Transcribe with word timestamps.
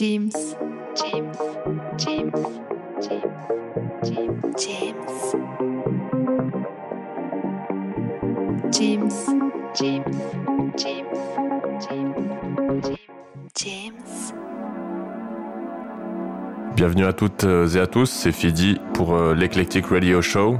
James, 0.00 0.30
James, 0.94 1.32
James, 1.98 2.30
James, 3.02 3.24
James, 4.06 4.38
James, 8.70 9.10
James, 9.74 10.04
James, 10.76 11.04
James, 11.80 12.96
James. 13.56 13.92
Bienvenue 16.76 17.04
à 17.04 17.12
toutes 17.12 17.42
et 17.42 17.80
à 17.80 17.88
tous, 17.88 18.06
c'est 18.06 18.30
Fidi 18.30 18.78
pour 18.94 19.16
euh, 19.16 19.34
l'Eclectic 19.34 19.86
Radio 19.86 20.22
Show. 20.22 20.58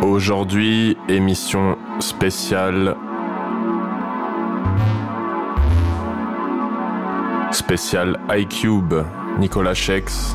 Aujourd'hui, 0.00 0.96
émission 1.10 1.76
spéciale. 2.00 2.96
Spéciale 7.68 8.18
iCube, 8.30 8.94
Nicolas 9.38 9.74
Shex. 9.74 10.34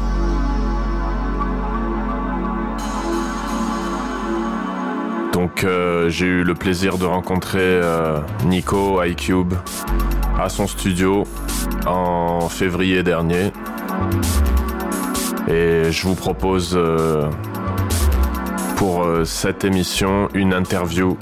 Donc 5.31 5.63
euh, 5.63 6.11
j'ai 6.11 6.27
eu 6.27 6.43
le 6.43 6.53
plaisir 6.53 6.99
de 6.99 7.05
rencontrer 7.05 7.57
euh, 7.59 8.19
Nico 8.45 9.01
iCube 9.03 9.55
à 10.39 10.47
son 10.47 10.67
studio 10.67 11.23
en 11.87 12.49
février 12.49 13.01
dernier. 13.01 13.51
Et 15.47 15.91
je 15.91 16.07
vous 16.07 16.13
propose 16.13 16.73
euh, 16.75 17.31
pour 18.75 19.07
cette 19.25 19.65
émission 19.65 20.29
une 20.35 20.53
interview 20.53 21.17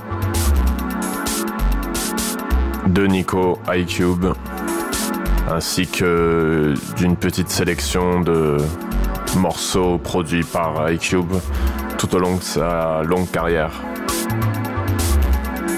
de 2.87 3.07
Nico 3.07 3.59
iCube 3.73 4.25
ainsi 5.51 5.87
que 5.87 6.73
d'une 6.97 7.15
petite 7.15 7.49
sélection 7.49 8.21
de 8.21 8.57
morceaux 9.37 9.97
produits 9.97 10.43
par 10.43 10.89
iCube 10.91 11.33
tout 11.97 12.15
au 12.15 12.19
long 12.19 12.37
de 12.37 12.41
sa 12.41 13.03
longue 13.03 13.29
carrière. 13.29 13.71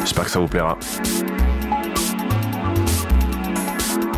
J'espère 0.02 0.26
que 0.26 0.32
ça 0.32 0.40
vous 0.40 0.48
plaira. 0.48 0.78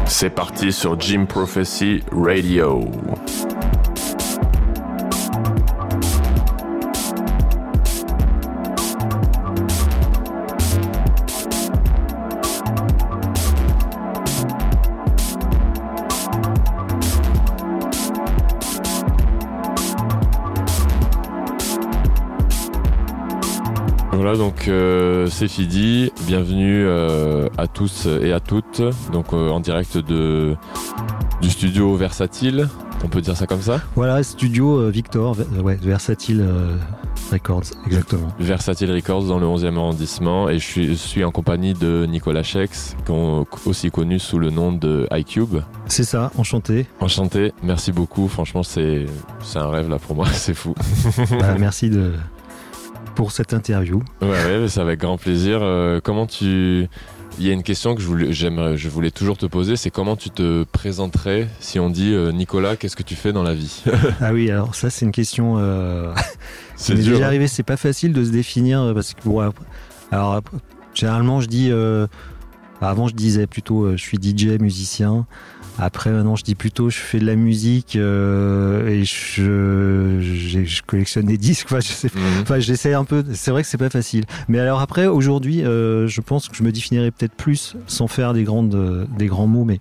C'est 0.05 0.29
parti 0.29 0.71
sur 0.71 0.99
Jim 0.99 1.25
Prophecy 1.25 2.01
Radio. 2.11 2.89
Donc 24.65 24.73
euh, 24.73 25.27
c'est 25.29 25.47
Fidi. 25.47 26.11
Bienvenue 26.25 26.85
euh, 26.87 27.47
à 27.55 27.67
tous 27.67 28.07
et 28.07 28.33
à 28.33 28.39
toutes. 28.39 28.81
Donc 29.11 29.31
euh, 29.33 29.49
en 29.49 29.59
direct 29.59 29.97
de 29.99 30.55
du 31.39 31.51
studio 31.51 31.95
Versatile. 31.95 32.67
On 33.03 33.07
peut 33.07 33.21
dire 33.21 33.37
ça 33.37 33.45
comme 33.45 33.61
ça? 33.61 33.79
Voilà, 33.95 34.23
studio 34.23 34.89
Victor, 34.89 35.37
ouais, 35.61 35.77
Versatile 35.79 36.43
Records, 37.31 37.65
exactement. 37.85 38.29
Versatile 38.39 38.91
Records 38.91 39.25
dans 39.25 39.37
le 39.37 39.45
11e 39.45 39.75
arrondissement. 39.75 40.49
Et 40.49 40.57
je 40.57 40.63
suis, 40.65 40.87
je 40.87 40.93
suis 40.93 41.23
en 41.23 41.29
compagnie 41.29 41.73
de 41.75 42.07
Nicolas 42.09 42.41
qu'on- 43.05 43.45
aussi 43.67 43.91
connu 43.91 44.17
sous 44.17 44.39
le 44.39 44.49
nom 44.49 44.71
de 44.71 45.07
iCube. 45.11 45.57
C'est 45.87 46.03
ça, 46.05 46.31
enchanté. 46.39 46.87
Enchanté, 46.99 47.53
merci 47.61 47.91
beaucoup. 47.91 48.27
Franchement, 48.27 48.63
c'est 48.63 49.05
c'est 49.43 49.59
un 49.59 49.69
rêve 49.69 49.89
là 49.89 49.99
pour 49.99 50.15
moi, 50.15 50.25
c'est 50.31 50.55
fou. 50.55 50.73
Bah, 51.39 51.55
merci 51.59 51.91
de 51.91 52.13
pour 53.15 53.31
cette 53.31 53.53
interview. 53.53 54.03
Ouais, 54.21 54.27
ouais, 54.29 54.67
c'est 54.67 54.81
avec 54.81 54.99
grand 54.99 55.17
plaisir. 55.17 55.59
Euh, 55.61 55.99
comment 56.03 56.27
tu. 56.27 56.87
Il 57.37 57.45
y 57.45 57.49
a 57.49 57.53
une 57.53 57.63
question 57.63 57.95
que 57.95 58.01
je 58.01 58.07
voulais, 58.07 58.31
je 58.31 58.87
voulais 58.89 59.11
toujours 59.11 59.37
te 59.37 59.45
poser, 59.45 59.75
c'est 59.75 59.89
comment 59.89 60.15
tu 60.15 60.29
te 60.29 60.63
présenterais 60.63 61.49
si 61.59 61.79
on 61.79 61.89
dit 61.89 62.13
euh, 62.13 62.31
Nicolas, 62.31 62.77
qu'est-ce 62.77 62.95
que 62.95 63.03
tu 63.03 63.15
fais 63.15 63.33
dans 63.33 63.43
la 63.43 63.53
vie? 63.53 63.83
Ah 64.21 64.31
oui, 64.31 64.49
alors 64.49 64.73
ça 64.73 64.89
c'est 64.89 65.05
une 65.05 65.11
question. 65.11 65.55
Euh... 65.57 66.13
C'est 66.77 66.93
déjà 66.95 67.15
hein. 67.17 67.21
arrivé, 67.23 67.47
c'est 67.47 67.63
pas 67.63 67.77
facile 67.77 68.11
de 68.13 68.23
se 68.23 68.29
définir 68.31 68.81
euh, 68.81 68.93
parce 68.93 69.13
que 69.13 69.21
bon, 69.25 69.51
alors 70.11 70.41
généralement 70.93 71.41
je 71.41 71.47
dis. 71.47 71.69
euh, 71.71 72.07
Avant 72.81 73.07
je 73.07 73.15
disais 73.15 73.47
plutôt 73.47 73.91
je 73.91 74.01
suis 74.01 74.17
DJ 74.21 74.59
musicien. 74.59 75.25
Après 75.77 76.09
maintenant 76.11 76.35
je 76.37 76.43
dis 76.43 76.55
plutôt 76.55 76.89
je 76.89 76.97
fais 76.97 77.19
de 77.19 77.25
la 77.25 77.35
musique 77.35 77.97
euh, 77.97 78.87
et 78.87 79.03
je, 79.03 80.19
je, 80.21 80.63
je 80.63 80.81
collectionne 80.83 81.25
des 81.25 81.37
disques. 81.49 81.67
Enfin, 81.69 81.79
je 81.81 81.87
sais 81.91 82.07
Mhm. 82.15 82.41
Enfin, 82.43 82.59
j'essaie 82.59 82.93
un 82.93 83.03
peu. 83.03 83.23
C'est 83.33 83.51
vrai 83.51 83.61
que 83.63 83.67
c'est 83.67 83.77
pas 83.77 83.89
facile. 83.89 84.23
Mais 84.47 84.59
alors 84.59 84.79
après, 84.79 85.05
aujourd'hui, 85.07 85.63
euh, 85.65 86.07
je 86.07 86.21
pense 86.21 86.47
que 86.47 86.55
je 86.55 86.63
me 86.63 86.71
définirais 86.71 87.11
peut-être 87.11 87.33
plus 87.35 87.75
sans 87.87 88.07
faire 88.07 88.33
des 88.33 88.43
grandes, 88.43 88.75
euh, 88.75 89.05
des 89.17 89.25
grands 89.27 89.47
mots, 89.47 89.65
mais 89.65 89.79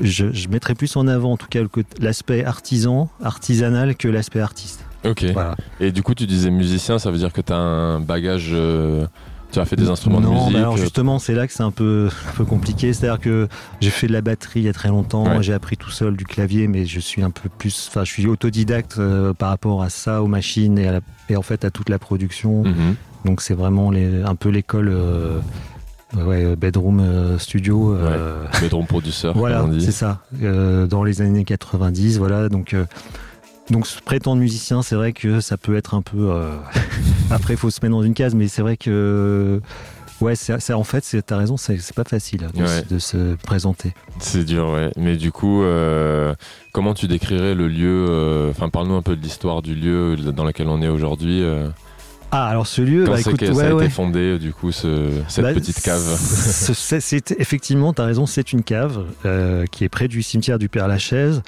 je, 0.00 0.32
je 0.32 0.48
mettrais 0.48 0.74
plus 0.74 0.94
en 0.96 1.06
avant, 1.06 1.32
en 1.32 1.36
tout 1.36 1.46
cas, 1.48 1.60
l'aspect 2.00 2.44
artisan, 2.44 3.08
artisanal, 3.22 3.94
que 3.96 4.08
l'aspect 4.08 4.40
artiste. 4.40 4.84
Ok. 5.04 5.24
Voilà. 5.32 5.56
Et 5.80 5.92
du 5.92 6.02
coup, 6.02 6.14
tu 6.14 6.26
disais 6.26 6.50
musicien, 6.50 6.98
ça 6.98 7.10
veut 7.10 7.18
dire 7.18 7.32
que 7.32 7.40
tu 7.40 7.52
as 7.52 7.56
un 7.56 8.00
bagage. 8.00 8.50
euh, 8.52 9.06
tu 9.54 9.60
as 9.60 9.64
fait 9.64 9.76
des 9.76 9.88
instruments 9.88 10.20
de 10.20 10.26
non, 10.26 10.34
musique 10.34 10.52
bah 10.52 10.58
alors 10.58 10.74
euh, 10.74 10.78
justement, 10.78 11.18
c'est 11.18 11.34
là 11.34 11.46
que 11.46 11.52
c'est 11.52 11.62
un 11.62 11.70
peu, 11.70 12.08
un 12.28 12.32
peu 12.32 12.44
compliqué. 12.44 12.92
C'est-à-dire 12.92 13.20
que 13.20 13.48
j'ai 13.80 13.90
fait 13.90 14.06
de 14.08 14.12
la 14.12 14.20
batterie 14.20 14.60
il 14.60 14.66
y 14.66 14.68
a 14.68 14.72
très 14.72 14.88
longtemps. 14.88 15.24
Ouais. 15.26 15.42
J'ai 15.42 15.52
appris 15.54 15.76
tout 15.76 15.90
seul 15.90 16.16
du 16.16 16.24
clavier, 16.24 16.66
mais 16.68 16.84
je 16.86 17.00
suis 17.00 17.22
un 17.22 17.30
peu 17.30 17.48
plus. 17.48 17.88
Enfin, 17.88 18.04
je 18.04 18.10
suis 18.12 18.26
autodidacte 18.26 18.96
euh, 18.98 19.32
par 19.32 19.48
rapport 19.50 19.82
à 19.82 19.88
ça, 19.90 20.22
aux 20.22 20.26
machines 20.26 20.78
et, 20.78 20.86
à 20.88 20.92
la- 20.92 21.00
et 21.30 21.36
en 21.36 21.42
fait 21.42 21.64
à 21.64 21.70
toute 21.70 21.88
la 21.88 21.98
production. 21.98 22.64
mhm. 22.64 22.96
Donc 23.24 23.40
c'est 23.40 23.54
vraiment 23.54 23.90
les, 23.90 24.22
un 24.22 24.34
peu 24.34 24.50
l'école 24.50 24.90
euh, 24.92 25.38
ouais, 26.14 26.56
bedroom 26.56 27.00
euh, 27.00 27.38
studio. 27.38 27.96
Bedroom 28.60 28.86
producer, 28.86 29.30
voilà, 29.34 29.64
c'est 29.80 29.92
ça. 29.92 30.20
Dans 30.32 31.04
les 31.04 31.22
années 31.22 31.44
90, 31.44 32.18
voilà. 32.18 32.48
Donc 32.50 32.74
donc 33.70 33.86
se 33.86 34.00
prétendre 34.00 34.40
musicien, 34.40 34.82
c'est 34.82 34.94
vrai 34.94 35.12
que 35.12 35.40
ça 35.40 35.56
peut 35.56 35.76
être 35.76 35.94
un 35.94 36.02
peu. 36.02 36.30
euh, 36.30 36.56
Après, 37.30 37.54
il 37.54 37.56
faut 37.56 37.70
se 37.70 37.80
mettre 37.82 37.94
dans 37.94 38.02
une 38.02 38.14
case, 38.14 38.34
mais 38.34 38.48
c'est 38.48 38.62
vrai 38.62 38.76
que. 38.76 39.60
Ouais, 40.20 40.36
c'est 40.36 40.72
en 40.72 40.84
fait, 40.84 41.02
c'est- 41.04 41.22
t'as 41.22 41.36
raison, 41.36 41.56
c'est 41.56 41.76
pas 41.94 42.04
facile 42.04 42.46
de, 42.54 42.62
Ouais. 42.62 42.68
se, 42.88 42.94
de 42.94 42.98
se 43.00 43.34
présenter. 43.42 43.92
C'est 44.20 44.44
dur, 44.44 44.68
ouais. 44.70 44.90
Mais 44.96 45.16
du 45.16 45.32
coup, 45.32 45.62
euh, 45.64 46.34
comment 46.72 46.94
tu 46.94 47.08
décrirais 47.08 47.54
le 47.54 47.66
lieu 47.66 48.06
euh, 48.08 48.50
Enfin, 48.50 48.68
parle-nous 48.68 48.94
un 48.94 49.02
peu 49.02 49.16
de 49.16 49.20
l'histoire 49.22 49.60
du 49.60 49.74
lieu 49.74 50.16
dans 50.16 50.44
lequel 50.44 50.68
on 50.68 50.80
est 50.82 50.88
aujourd'hui. 50.88 51.42
Euh. 52.34 52.36
Ah, 52.36 52.46
alors 52.48 52.66
ce 52.66 52.82
lieu, 52.82 53.04
Quand 53.04 53.12
bah 53.12 53.16
c'est 53.18 53.30
écoute, 53.30 53.40
que 53.40 53.46
ça 53.46 53.52
ouais, 53.52 53.66
a 53.66 53.74
ouais. 53.74 53.84
été 53.84 53.92
fondé, 53.94 54.38
du 54.38 54.52
coup, 54.52 54.72
ce- 54.72 55.10
cette 55.28 55.44
Bah, 55.44 55.54
petite 55.54 55.80
cave 55.80 56.02
c'est- 56.18 57.30
effectivement, 57.38 57.92
tu 57.92 58.02
as 58.02 58.04
raison, 58.06 58.26
c'est 58.26 58.52
une 58.52 58.62
cave 58.62 59.04
euh, 59.24 59.64
qui 59.70 59.84
est 59.84 59.88
près 59.88 60.08
du 60.08 60.22
cimetière 60.22 60.58
du 60.58 60.68
Père 60.68 60.88
Lachaise, 60.88 61.42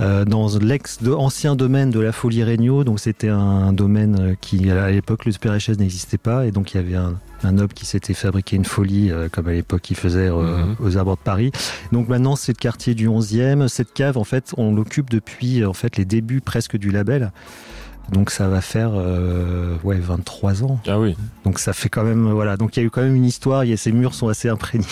euh, 0.00 0.24
dans 0.24 0.48
l'ex-ancien 0.58 1.54
domaine 1.54 1.90
de 1.90 2.00
la 2.00 2.10
Folie 2.12 2.42
Regnault. 2.42 2.82
Donc, 2.84 2.98
c'était 3.00 3.28
un 3.28 3.72
domaine 3.72 4.18
euh, 4.20 4.34
qui, 4.40 4.70
à 4.70 4.90
l'époque, 4.90 5.24
le 5.24 5.32
Père 5.32 5.52
Lachaise 5.52 5.78
n'existait 5.78 6.18
pas. 6.18 6.46
Et 6.46 6.50
donc, 6.50 6.74
il 6.74 6.78
y 6.78 6.80
avait 6.80 6.96
un, 6.96 7.14
un 7.44 7.52
noble 7.52 7.72
qui 7.74 7.86
s'était 7.86 8.14
fabriqué 8.14 8.56
une 8.56 8.64
folie, 8.64 9.10
euh, 9.12 9.28
comme 9.30 9.46
à 9.48 9.52
l'époque, 9.52 9.88
il 9.90 9.96
faisait 9.96 10.28
euh, 10.28 10.64
Mhm. 10.64 10.76
aux 10.80 10.96
abords 10.98 11.16
de 11.16 11.22
Paris. 11.22 11.52
Donc, 11.92 12.08
maintenant, 12.08 12.34
c'est 12.34 12.52
le 12.52 12.60
quartier 12.60 12.94
du 12.94 13.06
11e. 13.08 13.68
Cette 13.68 13.92
cave, 13.92 14.18
en 14.18 14.24
fait, 14.24 14.52
on 14.56 14.74
l'occupe 14.74 15.10
depuis 15.10 15.62
euh, 15.62 15.68
en 15.68 15.74
fait, 15.74 15.96
les 15.96 16.04
débuts 16.04 16.40
presque 16.40 16.76
du 16.76 16.90
label. 16.90 17.30
Donc, 18.12 18.30
ça 18.30 18.48
va 18.48 18.60
faire 18.60 18.90
euh, 18.94 19.76
ouais, 19.82 19.98
23 19.98 20.62
ans. 20.64 20.78
Ah 20.86 21.00
oui, 21.00 21.16
Donc 21.44 21.58
ça 21.58 21.72
fait 21.72 21.88
quand 21.88 22.04
même 22.04 22.30
voilà. 22.30 22.56
Donc 22.56 22.76
il 22.76 22.80
y 22.80 22.82
a 22.82 22.86
eu 22.86 22.90
quand 22.90 23.02
même 23.02 23.16
une 23.16 23.24
histoire. 23.24 23.64
Y 23.64 23.72
a, 23.72 23.76
ces 23.76 23.92
murs 23.92 24.14
sont 24.14 24.28
assez 24.28 24.48
imprégnés 24.48 24.84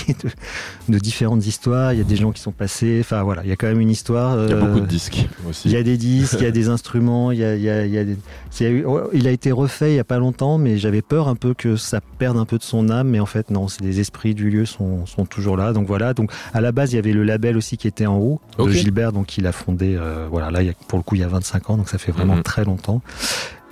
de, 0.88 0.92
de 0.92 0.98
différentes 0.98 1.46
histoires. 1.46 1.92
Il 1.92 1.98
y 1.98 2.00
a 2.00 2.04
des 2.04 2.16
gens 2.16 2.32
qui 2.32 2.40
sont 2.40 2.52
passés. 2.52 2.98
Enfin 3.00 3.22
voilà, 3.22 3.42
il 3.44 3.48
y 3.48 3.52
a 3.52 3.56
quand 3.56 3.66
même 3.68 3.80
une 3.80 3.90
histoire. 3.90 4.36
il 4.44 4.50
y 4.50 4.52
a 4.52 4.56
euh, 4.56 4.60
beaucoup 4.60 4.80
de 4.80 4.86
disques 4.86 5.28
aussi. 5.48 5.68
Il 5.68 5.72
y 5.72 5.76
a 5.76 5.82
des 5.82 5.96
disques, 5.96 6.36
il 6.38 6.44
y 6.44 6.46
a 6.46 6.50
des 6.50 6.68
instruments. 6.68 7.30
Il 7.30 7.38
y 7.38 7.44
a, 7.44 7.54
il 7.54 7.62
y 7.62 7.70
a, 7.70 7.84
il 7.86 7.92
y 7.92 7.98
a 7.98 8.04
des- 8.04 8.16
il 8.60 8.62
y 8.64 8.66
a 8.66 8.70
eu- 8.70 8.84
oh, 8.86 9.00
il 9.12 9.26
a 9.28 9.30
été 9.30 9.50
refait 9.52 9.92
il 9.92 9.96
y 9.96 10.00
a 10.00 10.04
pas 10.04 10.18
longtemps, 10.18 10.58
mais 10.58 10.76
j'avais 10.78 11.02
peur 11.02 11.28
un 11.28 11.36
peu 11.36 11.54
que 11.54 11.76
ça 11.76 12.00
perde 12.18 12.36
un 12.36 12.44
peu 12.44 12.58
de 12.58 12.62
son 12.62 12.88
âme. 12.90 13.08
Mais 13.08 13.20
en 13.20 13.26
fait 13.26 13.50
non, 13.50 13.68
c'est 13.68 13.82
les 13.82 14.00
esprits 14.00 14.34
du 14.34 14.50
lieu 14.50 14.64
sont, 14.66 15.06
sont 15.06 15.26
toujours 15.26 15.56
là. 15.56 15.72
Donc 15.72 15.86
voilà. 15.86 16.12
Donc 16.14 16.30
à 16.54 16.60
la 16.60 16.72
base 16.72 16.92
il 16.92 16.96
y 16.96 16.98
avait 16.98 17.12
le 17.12 17.24
label 17.24 17.56
aussi 17.56 17.76
qui 17.76 17.88
était 17.88 18.06
en 18.06 18.16
haut 18.18 18.40
de 18.58 18.64
Gilbert, 18.72 19.12
donc 19.12 19.36
il 19.38 19.46
a 19.46 19.52
fondé. 19.52 19.96
euh, 19.96 20.26
voilà 20.30 20.50
là 20.50 20.62
il 20.62 20.66
y 20.66 20.70
a- 20.70 20.74
pour 20.88 20.98
le 20.98 21.02
coup 21.02 21.14
il 21.14 21.20
y 21.20 21.24
a 21.24 21.28
25 21.28 21.70
ans, 21.70 21.76
donc 21.76 21.88
ça 21.88 21.98
fait 21.98 22.12
vraiment 22.12 22.36
Mhm. 22.36 22.42
très 22.42 22.64
longtemps. 22.64 23.01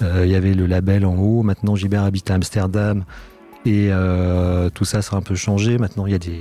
Euh, 0.02 0.24
il 0.24 0.30
y 0.30 0.34
avait 0.34 0.54
le 0.54 0.66
label 0.66 1.04
en 1.04 1.14
haut. 1.16 1.42
Maintenant, 1.42 1.76
Gilbert 1.76 2.04
habite 2.04 2.30
à 2.30 2.34
Amsterdam 2.34 3.04
et 3.66 3.88
euh, 3.90 4.70
tout 4.70 4.84
ça, 4.84 5.02
ça 5.02 5.16
a 5.16 5.18
un 5.18 5.22
peu 5.22 5.34
changé. 5.34 5.78
Maintenant, 5.78 6.06
il 6.06 6.12
y 6.12 6.14
a 6.14 6.18
des 6.18 6.40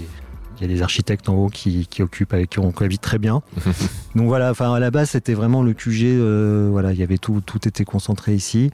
il 0.61 0.67
y 0.67 0.71
a 0.71 0.75
des 0.75 0.81
architectes 0.81 1.29
en 1.29 1.35
haut 1.35 1.47
qui, 1.47 1.87
qui 1.87 2.01
occupent 2.03 2.33
avec 2.33 2.49
qui 2.49 2.59
on 2.59 2.71
cohabite 2.73 2.99
très 3.01 3.17
bien. 3.17 3.41
Donc 4.15 4.27
voilà, 4.27 4.51
enfin 4.51 4.73
à 4.73 4.79
la 4.79 4.91
base 4.91 5.11
c'était 5.11 5.33
vraiment 5.33 5.63
le 5.63 5.71
QG. 5.73 6.03
euh, 6.03 6.67
voilà, 6.69 6.91
il 6.91 6.99
y 6.99 7.03
avait 7.03 7.17
tout 7.17 7.41
tout 7.45 7.65
était 7.65 7.85
concentré 7.85 8.33
ici. 8.33 8.69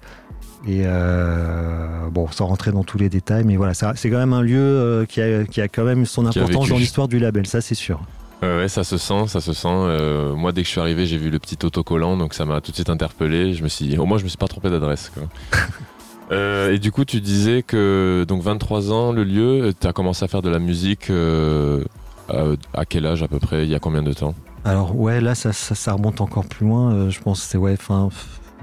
Et 0.68 0.82
euh, 0.86 2.10
bon, 2.12 2.28
sans 2.32 2.48
rentrer 2.48 2.72
dans 2.72 2.84
tous 2.84 2.98
les 2.98 3.08
détails, 3.08 3.44
mais 3.44 3.56
voilà, 3.56 3.76
c'est 3.76 4.10
quand 4.10 4.18
même 4.18 4.34
un 4.34 4.42
lieu 4.42 5.06
qui, 5.08 5.22
a, 5.22 5.44
qui 5.44 5.62
a 5.62 5.68
quand 5.68 5.84
même 5.84 6.08
son 6.08 6.26
importance 6.26 6.70
dans 6.70 6.78
l'histoire 6.78 7.08
du 7.08 7.20
label, 7.20 7.46
ça 7.46 7.62
c'est 7.62 7.76
sûr. 7.76 8.02
Ouais, 8.42 8.58
ouais, 8.58 8.68
ça 8.68 8.84
se 8.84 8.98
sent, 8.98 9.28
ça 9.28 9.42
se 9.42 9.54
sent. 9.54 9.68
Euh, 9.70 10.36
moi, 10.36 10.52
dès 10.52 10.62
que 10.62 10.68
je 10.68 10.72
suis 10.72 10.82
arrivé, 10.82 11.06
j'ai 11.06 11.18
vu 11.18 11.30
le 11.30 11.40
petit 11.40 11.58
autocollant, 11.66 12.18
donc 12.18 12.34
ça 12.34 12.46
m'a 12.46 12.62
tout 12.62 12.72
de 12.72 12.76
suite 12.76 12.90
interpellé. 12.90 13.54
Je 13.54 13.64
me 13.64 13.70
suis 13.70 13.88
dit, 13.88 13.98
au 13.98 14.06
moins, 14.06 14.18
je 14.18 14.24
me 14.24 14.30
suis 14.30 14.38
pas 14.38 14.48
trompé 14.48 14.70
d'adresse. 14.70 15.12
Euh, 16.32 16.74
et 16.74 16.80
du 16.80 16.92
coup, 16.92 17.06
tu 17.06 17.22
disais 17.22 17.62
que 17.62 18.26
donc 18.28 18.42
23 18.42 18.92
ans, 18.92 19.12
le 19.12 19.24
lieu, 19.24 19.74
tu 19.80 19.86
as 19.86 19.94
commencé 19.94 20.26
à 20.26 20.28
faire 20.28 20.42
de 20.42 20.50
la 20.50 20.58
musique 20.58 21.12
euh, 21.12 21.84
euh, 22.32 22.56
à 22.74 22.84
quel 22.86 23.06
âge 23.06 23.22
à 23.22 23.28
peu 23.28 23.38
près? 23.38 23.64
Il 23.64 23.70
y 23.70 23.76
a 23.76 23.80
combien 23.80 24.02
de 24.02 24.12
temps? 24.12 24.34
Alors 24.64 25.00
ouais, 25.00 25.22
là 25.22 25.36
ça, 25.36 25.54
ça, 25.54 25.76
ça 25.76 25.94
remonte 25.94 26.22
encore 26.22 26.46
plus 26.48 26.66
loin. 26.66 26.92
euh, 26.96 27.10
je 27.12 27.22
pense 27.22 27.42
que 27.42 27.46
c'est 27.46 27.60
ouais, 27.60 27.76
fin, 27.76 28.10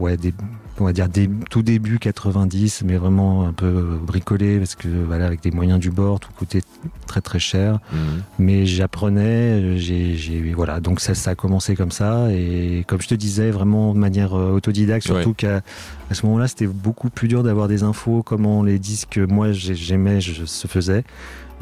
ouais, 0.00 0.16
des, 0.16 0.34
on 0.80 0.84
va 0.84 0.92
dire 0.92 1.08
des, 1.08 1.28
tout 1.50 1.62
début 1.62 1.98
90, 1.98 2.82
mais 2.86 2.96
vraiment 2.96 3.46
un 3.46 3.52
peu 3.52 3.98
bricolé 4.02 4.58
parce 4.58 4.74
que 4.74 4.88
voilà, 4.88 5.26
avec 5.26 5.42
des 5.42 5.50
moyens 5.50 5.78
du 5.78 5.90
bord, 5.90 6.18
tout 6.18 6.30
coûtait 6.36 6.62
très 7.06 7.20
très 7.20 7.38
cher. 7.38 7.78
Mhm. 7.92 7.98
Mais 8.38 8.66
j'apprenais, 8.66 9.76
j'ai, 9.78 10.52
voilà, 10.54 10.80
donc 10.80 11.00
ça, 11.00 11.14
ça 11.14 11.30
a 11.30 11.34
commencé 11.34 11.76
comme 11.76 11.90
ça 11.90 12.30
et 12.32 12.84
comme 12.88 13.00
je 13.02 13.08
te 13.08 13.14
disais, 13.14 13.50
vraiment 13.50 13.92
de 13.94 13.98
manière 13.98 14.34
euh, 14.34 14.50
autodidacte, 14.52 15.04
surtout 15.04 15.34
qu'à 15.34 15.62
à 16.10 16.14
ce 16.14 16.26
moment-là, 16.26 16.48
c'était 16.48 16.66
beaucoup 16.66 17.10
plus 17.10 17.28
dur 17.28 17.42
d'avoir 17.42 17.68
des 17.68 17.82
infos, 17.82 18.22
comment 18.22 18.62
les 18.62 18.78
disques 18.78 19.10
que 19.12 19.20
moi 19.20 19.52
j'ai- 19.52 19.74
j'aimais 19.74 20.20
je, 20.20 20.44
se 20.44 20.66
faisaient. 20.66 21.04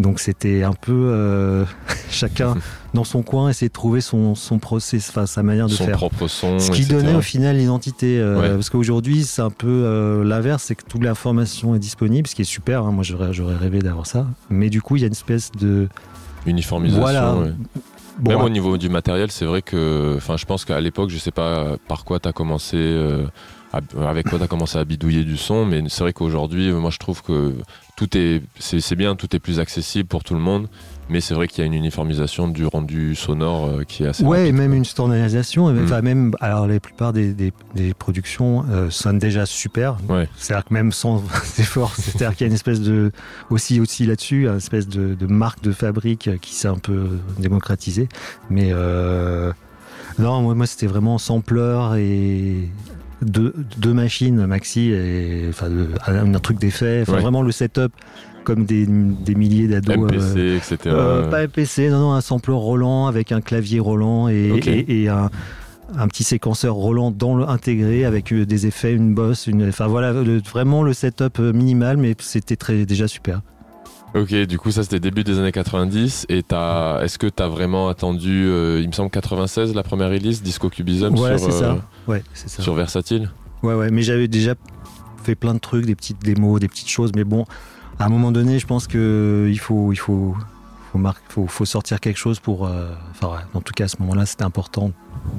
Donc 0.01 0.19
c'était 0.19 0.63
un 0.63 0.73
peu 0.73 0.93
euh, 0.93 1.65
chacun 2.11 2.55
dans 2.95 3.05
son 3.05 3.23
coin 3.23 3.51
essayer 3.51 3.69
de 3.69 3.73
trouver 3.73 4.01
son, 4.01 4.35
son 4.35 4.59
process, 4.59 5.09
enfin 5.11 5.27
sa 5.27 5.43
manière 5.43 5.67
de 5.67 5.73
Son 5.75 5.85
faire. 5.85 5.97
propre 5.97 6.27
son. 6.27 6.59
Ce 6.59 6.71
qui 6.71 6.83
etc. 6.83 6.97
donnait 6.97 7.15
au 7.15 7.21
final 7.21 7.57
l'identité. 7.57 8.19
euh, 8.19 8.41
Ouais. 8.41 8.49
Parce 8.55 8.71
qu'aujourd'hui, 8.71 9.25
c'est 9.25 9.43
un 9.43 9.51
peu 9.51 9.69
euh, 9.69 10.25
l'inverse, 10.25 10.65
c'est 10.65 10.75
que 10.75 10.85
toute 10.89 11.03
l'information 11.05 11.75
est 11.75 11.79
disponible, 11.79 12.27
ce 12.27 12.35
qui 12.35 12.43
est 12.43 12.45
super. 12.45 12.85
hein, 12.85 12.93
moi, 12.93 13.05
j'aurais, 13.05 13.33
j'aurais 13.33 13.57
rêvé 13.57 13.79
d'avoir 13.81 14.07
ça. 14.07 14.27
Mais 14.49 14.71
du 14.71 14.81
coup, 14.83 14.97
il 14.97 15.01
y 15.01 15.05
a 15.05 15.07
une 15.07 15.13
espèce 15.13 15.53
de. 15.53 15.89
Uniformisation. 16.47 17.01
Voilà. 17.03 17.35
ouais. 17.37 17.53
Bon, 18.19 18.33
Même 18.33 18.41
au 18.43 18.49
niveau 18.51 18.77
du 18.77 18.89
matériel, 18.89 19.31
c'est 19.31 19.45
vrai 19.47 19.63
que, 19.63 20.15
enfin, 20.17 20.37
je 20.37 20.45
pense 20.45 20.65
qu'à 20.65 20.81
l'époque, 20.81 21.11
je 21.11 21.17
sais 21.19 21.31
pas 21.31 21.77
par 21.89 22.05
quoi 22.05 22.19
t'as 22.21 22.33
commencé, 22.33 22.77
euh, 22.77 23.25
à- 23.73 23.81
avec 24.09 24.29
quoi 24.29 24.39
t'as 24.39 24.47
commencé 24.47 24.77
à 24.79 24.85
bidouiller 24.85 25.25
du 25.25 25.37
son, 25.39 25.65
mais 25.65 25.83
c'est 25.89 26.03
vrai 26.03 26.13
qu'aujourd'hui, 26.13 26.71
moi, 26.73 26.91
je 26.91 26.99
trouve 26.99 27.23
que 27.23 27.55
tout 28.01 28.17
est, 28.17 28.41
c'est 28.59 28.81
c'est 28.81 28.97
bien, 28.97 29.15
tout 29.15 29.37
est 29.37 29.39
plus 29.39 29.61
accessible 29.61 30.09
pour 30.09 30.25
tout 30.25 30.33
le 30.33 30.41
monde, 30.41 30.69
mais 31.11 31.21
c'est 31.21 31.35
vrai 31.35 31.49
qu'il 31.49 31.59
y 31.59 31.65
a 31.65 31.67
une 31.67 31.75
uniformisation 31.75 32.49
du 32.49 32.65
rendu 32.65 33.15
sonore 33.15 33.67
euh, 33.67 33.85
qui 33.85 34.05
est 34.05 34.07
assez. 34.07 34.25
Ouais, 34.25 34.49
et 34.49 34.53
même 34.53 34.69
quoi. 34.69 34.77
une 34.79 34.87
standardisation. 34.87 35.69
Mm. 35.71 36.01
Même, 36.01 36.33
alors, 36.41 36.67
la 36.67 36.81
plupart 36.81 37.13
des, 37.13 37.35
des, 37.35 37.53
des 37.75 37.93
productions 37.93 38.65
euh, 38.71 38.89
sonnent 38.89 39.19
déjà 39.19 39.45
super. 39.45 39.99
Ouais. 40.09 40.27
C'est-à-dire 40.39 40.65
que 40.65 40.73
même 40.73 40.93
sans 40.93 41.23
effort, 41.59 41.95
c'est-à-dire 41.95 42.35
qu'il 42.35 42.41
y 42.41 42.45
a 42.45 42.49
une 42.49 42.55
espèce 42.55 42.81
de. 42.81 43.13
Aussi, 43.51 43.81
aussi 43.81 44.07
là-dessus, 44.07 44.49
une 44.49 44.57
espèce 44.57 44.89
de, 44.89 45.15
de 45.15 45.27
marque 45.27 45.63
de 45.63 45.73
fabrique 45.73 46.29
euh, 46.29 46.39
qui 46.39 46.55
s'est 46.55 46.69
un 46.69 46.79
peu 46.79 47.19
démocratisée. 47.39 48.09
Mais. 48.49 48.71
Euh, 48.73 49.53
non, 50.19 50.41
moi, 50.41 50.55
moi 50.55 50.67
c'était 50.67 50.87
vraiment 50.87 51.19
sampleur 51.19 51.97
et. 51.97 52.71
Deux, 53.23 53.55
deux 53.77 53.93
machines 53.93 54.47
maxi 54.47 54.91
et 54.93 55.45
enfin 55.51 55.67
un, 56.07 56.35
un 56.35 56.39
truc 56.39 56.59
d'effet 56.59 57.01
enfin 57.03 57.15
Ouais. 57.17 57.21
vraiment 57.21 57.43
le 57.43 57.53
setup 57.53 57.93
comme 58.45 58.65
des, 58.65 58.87
des 58.87 59.35
milliers 59.35 59.69
d'ados 59.69 59.97
euh, 59.99 60.07
MPC, 60.07 60.57
etc. 60.57 60.79
euh, 60.87 61.29
pas 61.31 61.43
MPC, 61.47 61.91
non, 61.91 61.99
non, 62.01 62.13
un 62.13 62.23
sampler 62.23 62.55
Roland 62.55 63.07
avec 63.09 63.33
un 63.33 63.43
clavier 63.43 63.79
Roland 63.81 64.29
et, 64.29 64.51
Ok. 64.53 64.67
et, 64.69 65.03
et 65.03 65.09
un, 65.11 65.29
un 65.99 66.09
petit 66.09 66.25
séquenceur 66.25 66.75
Roland 66.75 67.11
dans 67.11 67.37
le 67.37 67.47
intégré 67.47 68.07
avec 68.07 68.33
euh, 68.33 68.47
des 68.47 68.67
effets, 68.67 68.95
une 68.95 69.13
bosse, 69.15 69.47
une, 69.49 69.69
enfin 69.69 69.87
voilà, 69.87 70.13
le- 70.15 70.41
vraiment 70.41 70.83
le 70.83 70.95
setup 70.95 71.39
minimal, 71.41 71.99
mais 71.99 72.15
c'était 72.21 72.57
très 72.57 72.87
déjà 72.87 73.07
super. 73.07 73.43
Ok, 74.15 74.35
du 74.35 74.59
coup, 74.59 74.73
ça 74.73 74.83
c'était 74.83 74.99
début 74.99 75.23
des 75.23 75.39
années 75.39 75.53
90. 75.53 76.27
Et 76.29 76.43
t'as, 76.43 77.01
est-ce 77.03 77.17
que 77.19 77.29
t'as 77.29 77.47
vraiment 77.47 77.89
attendu, 77.89 78.47
euh, 78.49 78.81
il 78.83 78.89
me 78.89 78.93
semble 78.93 79.11
96, 79.11 79.73
la 79.75 79.83
première 79.85 80.11
release, 80.11 80.43
Disco 80.43 80.69
Cubism 80.69 81.15
Voilà, 81.15 81.39
sur, 81.39 81.53
c'est 81.53 81.59
ça. 81.59 81.71
euh, 81.73 82.11
Ouais, 82.13 82.23
c'est 82.35 82.49
ça. 82.49 82.63
sur 82.63 82.75
Versatile? 82.75 83.31
Ouais, 83.63 83.75
ouais, 83.75 83.91
mais 83.91 84.03
j'avais 84.03 84.27
déjà 84.27 84.55
fait 85.23 85.35
plein 85.37 85.55
de 85.55 85.59
trucs, 85.61 85.87
des 85.87 85.95
petites 85.95 86.23
démos, 86.25 86.59
des 86.61 86.67
petites 86.69 86.89
choses, 86.89 87.13
mais 87.15 87.25
bon, 87.25 87.45
à 88.01 88.07
un 88.07 88.09
moment 88.09 88.33
donné, 88.33 88.59
je 88.59 88.67
pense 88.67 88.89
que 88.89 89.47
il 89.49 89.59
faut, 89.61 89.93
il 89.93 89.97
faut, 89.97 90.35
faut, 90.91 90.99
mar- 90.99 91.15
faut, 91.29 91.47
faut 91.47 91.65
sortir 91.67 92.01
quelque 92.01 92.17
chose 92.17 92.41
pour, 92.41 92.67
euh, 92.67 92.93
enfin, 93.13 93.29
ouais, 93.29 93.43
en 93.55 93.61
tout 93.61 93.75
cas 93.75 93.85
à 93.85 93.89
ce 93.89 93.97
moment-là, 94.01 94.27
c'était 94.27 94.43
important 94.45 94.91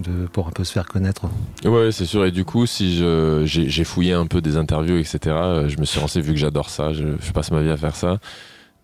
de, 0.01 0.27
pour 0.31 0.47
un 0.47 0.51
peu 0.51 0.63
se 0.63 0.71
faire 0.71 0.85
connaître. 0.85 1.23
Ouais, 1.65 1.91
c'est 1.91 2.05
sûr. 2.05 2.23
Et 2.25 2.31
du 2.31 2.45
coup, 2.45 2.65
si 2.67 3.03
j'ai, 3.45 3.83
fouillé 3.83 4.13
un 4.13 4.27
peu 4.27 4.39
des 4.39 4.55
interviews, 4.55 4.97
etc., 4.97 5.19
je 5.67 5.77
me 5.77 5.83
suis 5.83 5.99
renseigné 5.99 6.25
vu 6.25 6.33
que 6.33 6.39
j'adore 6.39 6.69
ça. 6.69 6.93
Je, 6.93 7.03
je 7.21 7.31
passe 7.33 7.51
ma 7.51 7.61
vie 7.61 7.69
à 7.71 7.77
faire 7.77 7.95
ça. 7.97 8.19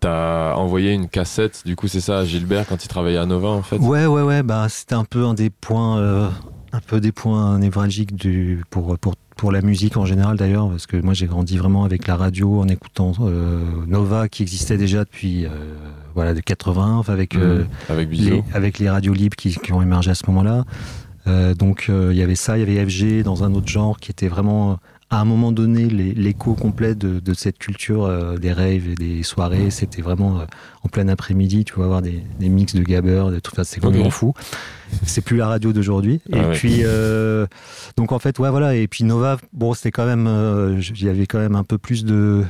T'as 0.00 0.54
envoyé 0.54 0.92
une 0.92 1.08
cassette, 1.08 1.62
du 1.66 1.74
coup, 1.74 1.88
c'est 1.88 2.00
ça, 2.00 2.18
à 2.20 2.24
Gilbert 2.24 2.66
quand 2.68 2.84
il 2.84 2.88
travaillait 2.88 3.18
à 3.18 3.26
Nova, 3.26 3.48
en 3.48 3.62
fait? 3.62 3.78
Ouais, 3.78 4.06
ouais, 4.06 4.22
ouais. 4.22 4.42
Bah, 4.42 4.66
c'était 4.68 4.94
un 4.94 5.04
peu 5.04 5.24
un 5.24 5.34
des 5.34 5.50
points, 5.50 5.98
euh, 5.98 6.28
un 6.72 6.80
peu 6.80 7.00
des 7.00 7.10
points 7.12 7.58
névralgiques 7.58 8.14
du 8.14 8.62
pour 8.70 8.96
pour 8.98 9.14
pour 9.36 9.52
la 9.52 9.60
musique 9.62 9.96
en 9.96 10.04
général 10.04 10.36
d'ailleurs, 10.36 10.68
parce 10.68 10.86
que 10.88 10.96
moi 10.96 11.14
j'ai 11.14 11.26
grandi 11.26 11.56
vraiment 11.58 11.84
avec 11.84 12.08
la 12.08 12.16
radio 12.16 12.60
en 12.60 12.66
écoutant 12.66 13.12
euh, 13.20 13.62
Nova 13.86 14.28
qui 14.28 14.42
existait 14.42 14.76
déjà 14.76 15.04
depuis 15.04 15.46
euh, 15.46 15.50
voilà 16.16 16.34
de 16.34 16.40
80, 16.40 16.96
enfin, 16.96 17.12
avec 17.12 17.36
euh, 17.36 17.60
Mhm. 17.62 17.66
Avec 17.88 18.08
les, 18.10 18.42
avec 18.52 18.78
les 18.80 18.90
radios 18.90 19.14
libres 19.14 19.36
qui, 19.36 19.54
qui 19.54 19.72
ont 19.72 19.80
émergé 19.80 20.10
à 20.10 20.14
ce 20.16 20.24
moment-là. 20.26 20.64
Euh, 21.28 21.54
donc 21.54 21.86
euh, 21.88 22.08
il 22.12 22.18
y 22.18 22.22
avait 22.22 22.34
ça, 22.34 22.58
il 22.58 22.68
y 22.68 22.78
avait 22.78 22.84
FG 22.88 23.22
dans 23.22 23.44
un 23.44 23.54
autre 23.54 23.68
genre 23.68 23.98
qui 24.00 24.10
était 24.10 24.28
vraiment 24.28 24.72
euh, 24.72 24.74
à 25.10 25.20
un 25.20 25.24
moment 25.24 25.52
donné 25.52 25.86
l'écho 25.88 26.54
complet 26.54 26.94
de, 26.94 27.18
de 27.18 27.34
cette 27.34 27.58
culture 27.58 28.04
euh, 28.04 28.36
des 28.36 28.52
raves 28.52 28.88
et 28.88 28.94
des 28.94 29.22
soirées. 29.22 29.70
C'était 29.70 30.02
vraiment 30.02 30.40
euh, 30.40 30.44
en 30.82 30.88
plein 30.88 31.08
après-midi, 31.08 31.64
tu 31.64 31.74
vas 31.74 31.84
avoir 31.84 32.02
des, 32.02 32.22
des 32.38 32.48
mix 32.48 32.74
de 32.74 32.82
gabber, 32.82 33.24
de 33.30 33.38
tout 33.38 33.54
ça, 33.54 33.64
c'est 33.64 33.80
complètement 33.80 34.10
fou. 34.10 34.34
C'est 35.04 35.22
plus 35.22 35.36
la 35.36 35.48
radio 35.48 35.72
d'aujourd'hui. 35.72 36.20
Ah 36.32 36.36
et 36.36 36.40
ouais. 36.40 36.52
puis 36.52 36.80
euh, 36.82 37.46
donc 37.96 38.12
en 38.12 38.18
fait 38.18 38.38
ouais 38.38 38.50
voilà 38.50 38.74
et 38.74 38.86
puis 38.88 39.04
Nova 39.04 39.36
bon 39.52 39.74
c'était 39.74 39.90
quand 39.90 40.06
même 40.06 40.26
euh, 40.26 40.80
il 40.94 41.04
y 41.04 41.08
avait 41.08 41.26
quand 41.26 41.38
même 41.38 41.56
un 41.56 41.64
peu 41.64 41.78
plus 41.78 42.04
de 42.04 42.44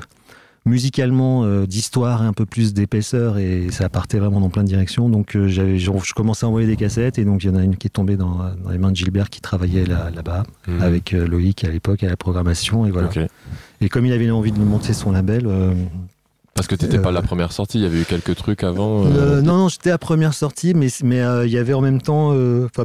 musicalement 0.69 1.45
euh, 1.45 1.67
d'histoire 1.67 2.23
et 2.23 2.27
un 2.27 2.33
peu 2.33 2.47
plus 2.47 2.75
d'épaisseur 2.75 3.39
et 3.39 3.69
ça 3.71 3.89
partait 3.89 4.19
vraiment 4.19 4.41
dans 4.41 4.51
plein 4.51 4.63
de 4.63 4.69
directions 4.69 5.09
donc 5.09 5.35
euh, 5.35 5.49
j'avais 5.49 5.79
je, 5.79 5.91
je 6.05 6.15
commençais 6.15 6.47
à 6.47 6.49
envoyer 6.49 6.67
des 6.69 6.77
cassettes 6.77 7.19
et 7.19 7.25
donc 7.25 7.43
il 7.43 7.49
y 7.49 7.51
en 7.51 7.57
a 7.57 7.63
une 7.65 7.77
qui 7.77 7.87
est 7.89 7.91
tombée 7.91 8.17
dans, 8.17 8.39
dans 8.63 8.71
les 8.71 8.79
mains 8.79 8.91
de 8.93 8.97
Gilbert 8.97 9.31
qui 9.31 9.41
travaillait 9.41 9.87
là, 9.87 10.11
là-bas 10.15 10.45
Mhm. 10.69 10.83
avec 10.83 11.15
euh, 11.15 11.27
Loïc 11.27 11.65
à 11.65 11.69
l'époque 11.71 12.03
à 12.05 12.09
la 12.09 12.17
programmation 12.17 12.85
et 12.87 12.91
voilà 12.91 13.09
et 13.81 13.89
comme 13.89 14.05
il 14.07 14.13
avait 14.13 14.31
envie 14.31 14.53
de 14.53 14.59
monter 14.59 14.93
son 14.93 15.11
label 15.13 15.49
Parce 16.55 16.67
que 16.67 16.75
t'étais 16.75 16.99
pas 16.99 17.11
la 17.13 17.23
première 17.23 17.53
sortie, 17.53 17.79
il 17.79 17.83
y 17.83 17.87
avait 17.87 18.01
eu 18.03 18.05
quelques 18.05 18.35
trucs 18.37 18.63
avant. 18.65 19.05
non 19.05 19.43
non 19.43 19.69
j'étais 19.69 19.91
à 19.91 19.99
première 19.99 20.35
sortie 20.35 20.75
mais 20.75 20.89
mais 21.03 21.23
il 21.47 21.51
y 21.51 21.59
avait 21.59 21.73
en 21.75 21.81
même 21.81 22.01
temps 22.03 22.29
enfin 22.67 22.85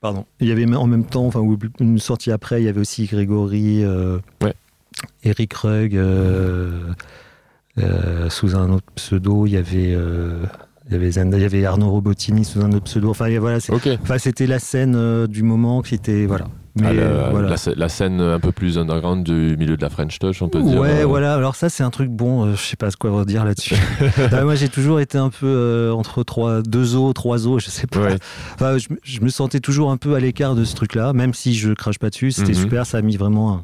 pardon 0.00 0.26
il 0.40 0.48
y 0.48 0.52
avait 0.52 0.66
en 0.74 0.86
même 0.86 1.04
temps 1.04 1.26
enfin 1.26 1.40
une 1.80 1.98
sortie 1.98 2.30
après 2.30 2.60
il 2.60 2.66
y 2.66 2.68
avait 2.68 2.80
aussi 2.80 3.06
Grégory 3.06 3.84
Ouais. 4.42 4.54
Eric 5.24 5.54
Rugg 5.54 5.96
euh, 5.96 6.70
euh, 7.78 8.30
sous 8.30 8.54
un 8.56 8.70
autre 8.70 8.86
pseudo 8.94 9.46
il 9.46 9.52
y 9.52 9.56
avait 9.56 9.92
euh, 9.94 10.44
il 10.86 10.92
y 10.92 10.96
avait 10.96 11.10
Zenda, 11.12 11.38
il 11.38 11.42
y 11.42 11.46
avait 11.46 11.64
Arnaud 11.64 11.90
Robotini 11.90 12.44
sous 12.44 12.60
un 12.60 12.70
autre 12.72 12.84
pseudo 12.84 13.10
enfin 13.10 13.26
voilà 13.38 13.58
enfin 14.02 14.18
c'était 14.18 14.46
la 14.46 14.58
scène 14.58 14.94
euh, 14.96 15.26
du 15.26 15.42
moment 15.42 15.82
qui 15.82 15.94
était 15.94 16.26
voilà 16.26 16.46
mais 16.80 16.88
Ah, 16.88 16.92
la, 16.92 17.30
voilà 17.30 17.48
la, 17.50 17.54
scè- 17.56 17.74
la 17.76 17.88
scène 17.88 18.20
un 18.20 18.40
peu 18.40 18.50
plus 18.52 18.78
underground 18.78 19.24
du 19.24 19.56
milieu 19.56 19.76
de 19.76 19.82
la 19.82 19.90
French 19.90 20.18
Touch, 20.18 20.42
on 20.42 20.48
peut 20.48 20.60
dire. 20.60 20.80
Ouais, 20.80 21.04
voilà. 21.04 21.34
Alors 21.34 21.54
ça, 21.54 21.68
c'est 21.68 21.84
un 21.84 21.90
truc 21.90 22.10
bon. 22.10 22.46
euh, 22.46 22.56
je 22.56 22.62
sais 22.62 22.74
pas 22.74 22.90
ce 22.90 22.96
quoi 22.96 23.12
redire 23.12 23.44
là-dessus. 23.44 23.76
Ah, 24.32 24.42
moi, 24.42 24.56
j'ai 24.56 24.68
toujours 24.68 24.98
été 24.98 25.16
un 25.16 25.30
peu 25.30 25.46
euh, 25.46 25.92
entre 25.92 26.24
trois, 26.24 26.62
deux 26.62 26.96
os, 26.96 27.14
trois 27.14 27.46
os, 27.46 27.62
je 27.64 27.70
sais 27.70 27.86
pas. 27.86 28.00
Ouais. 28.00 28.16
Enfin, 28.56 28.76
je, 28.78 28.88
me- 28.92 28.98
je 29.04 29.20
me 29.20 29.28
sentais 29.28 29.60
toujours 29.60 29.92
un 29.92 29.96
peu 29.98 30.16
à 30.16 30.18
l'écart 30.18 30.56
de 30.56 30.64
ce 30.64 30.74
truc-là, 30.74 31.12
même 31.12 31.32
si 31.32 31.54
je 31.54 31.72
crache 31.74 32.00
pas 32.00 32.10
dessus. 32.10 32.32
C'était 32.32 32.54
Mhm. 32.54 32.58
super. 32.62 32.86
Ça 32.86 32.98
a 32.98 33.02
mis 33.02 33.16
vraiment 33.16 33.52
un, 33.52 33.62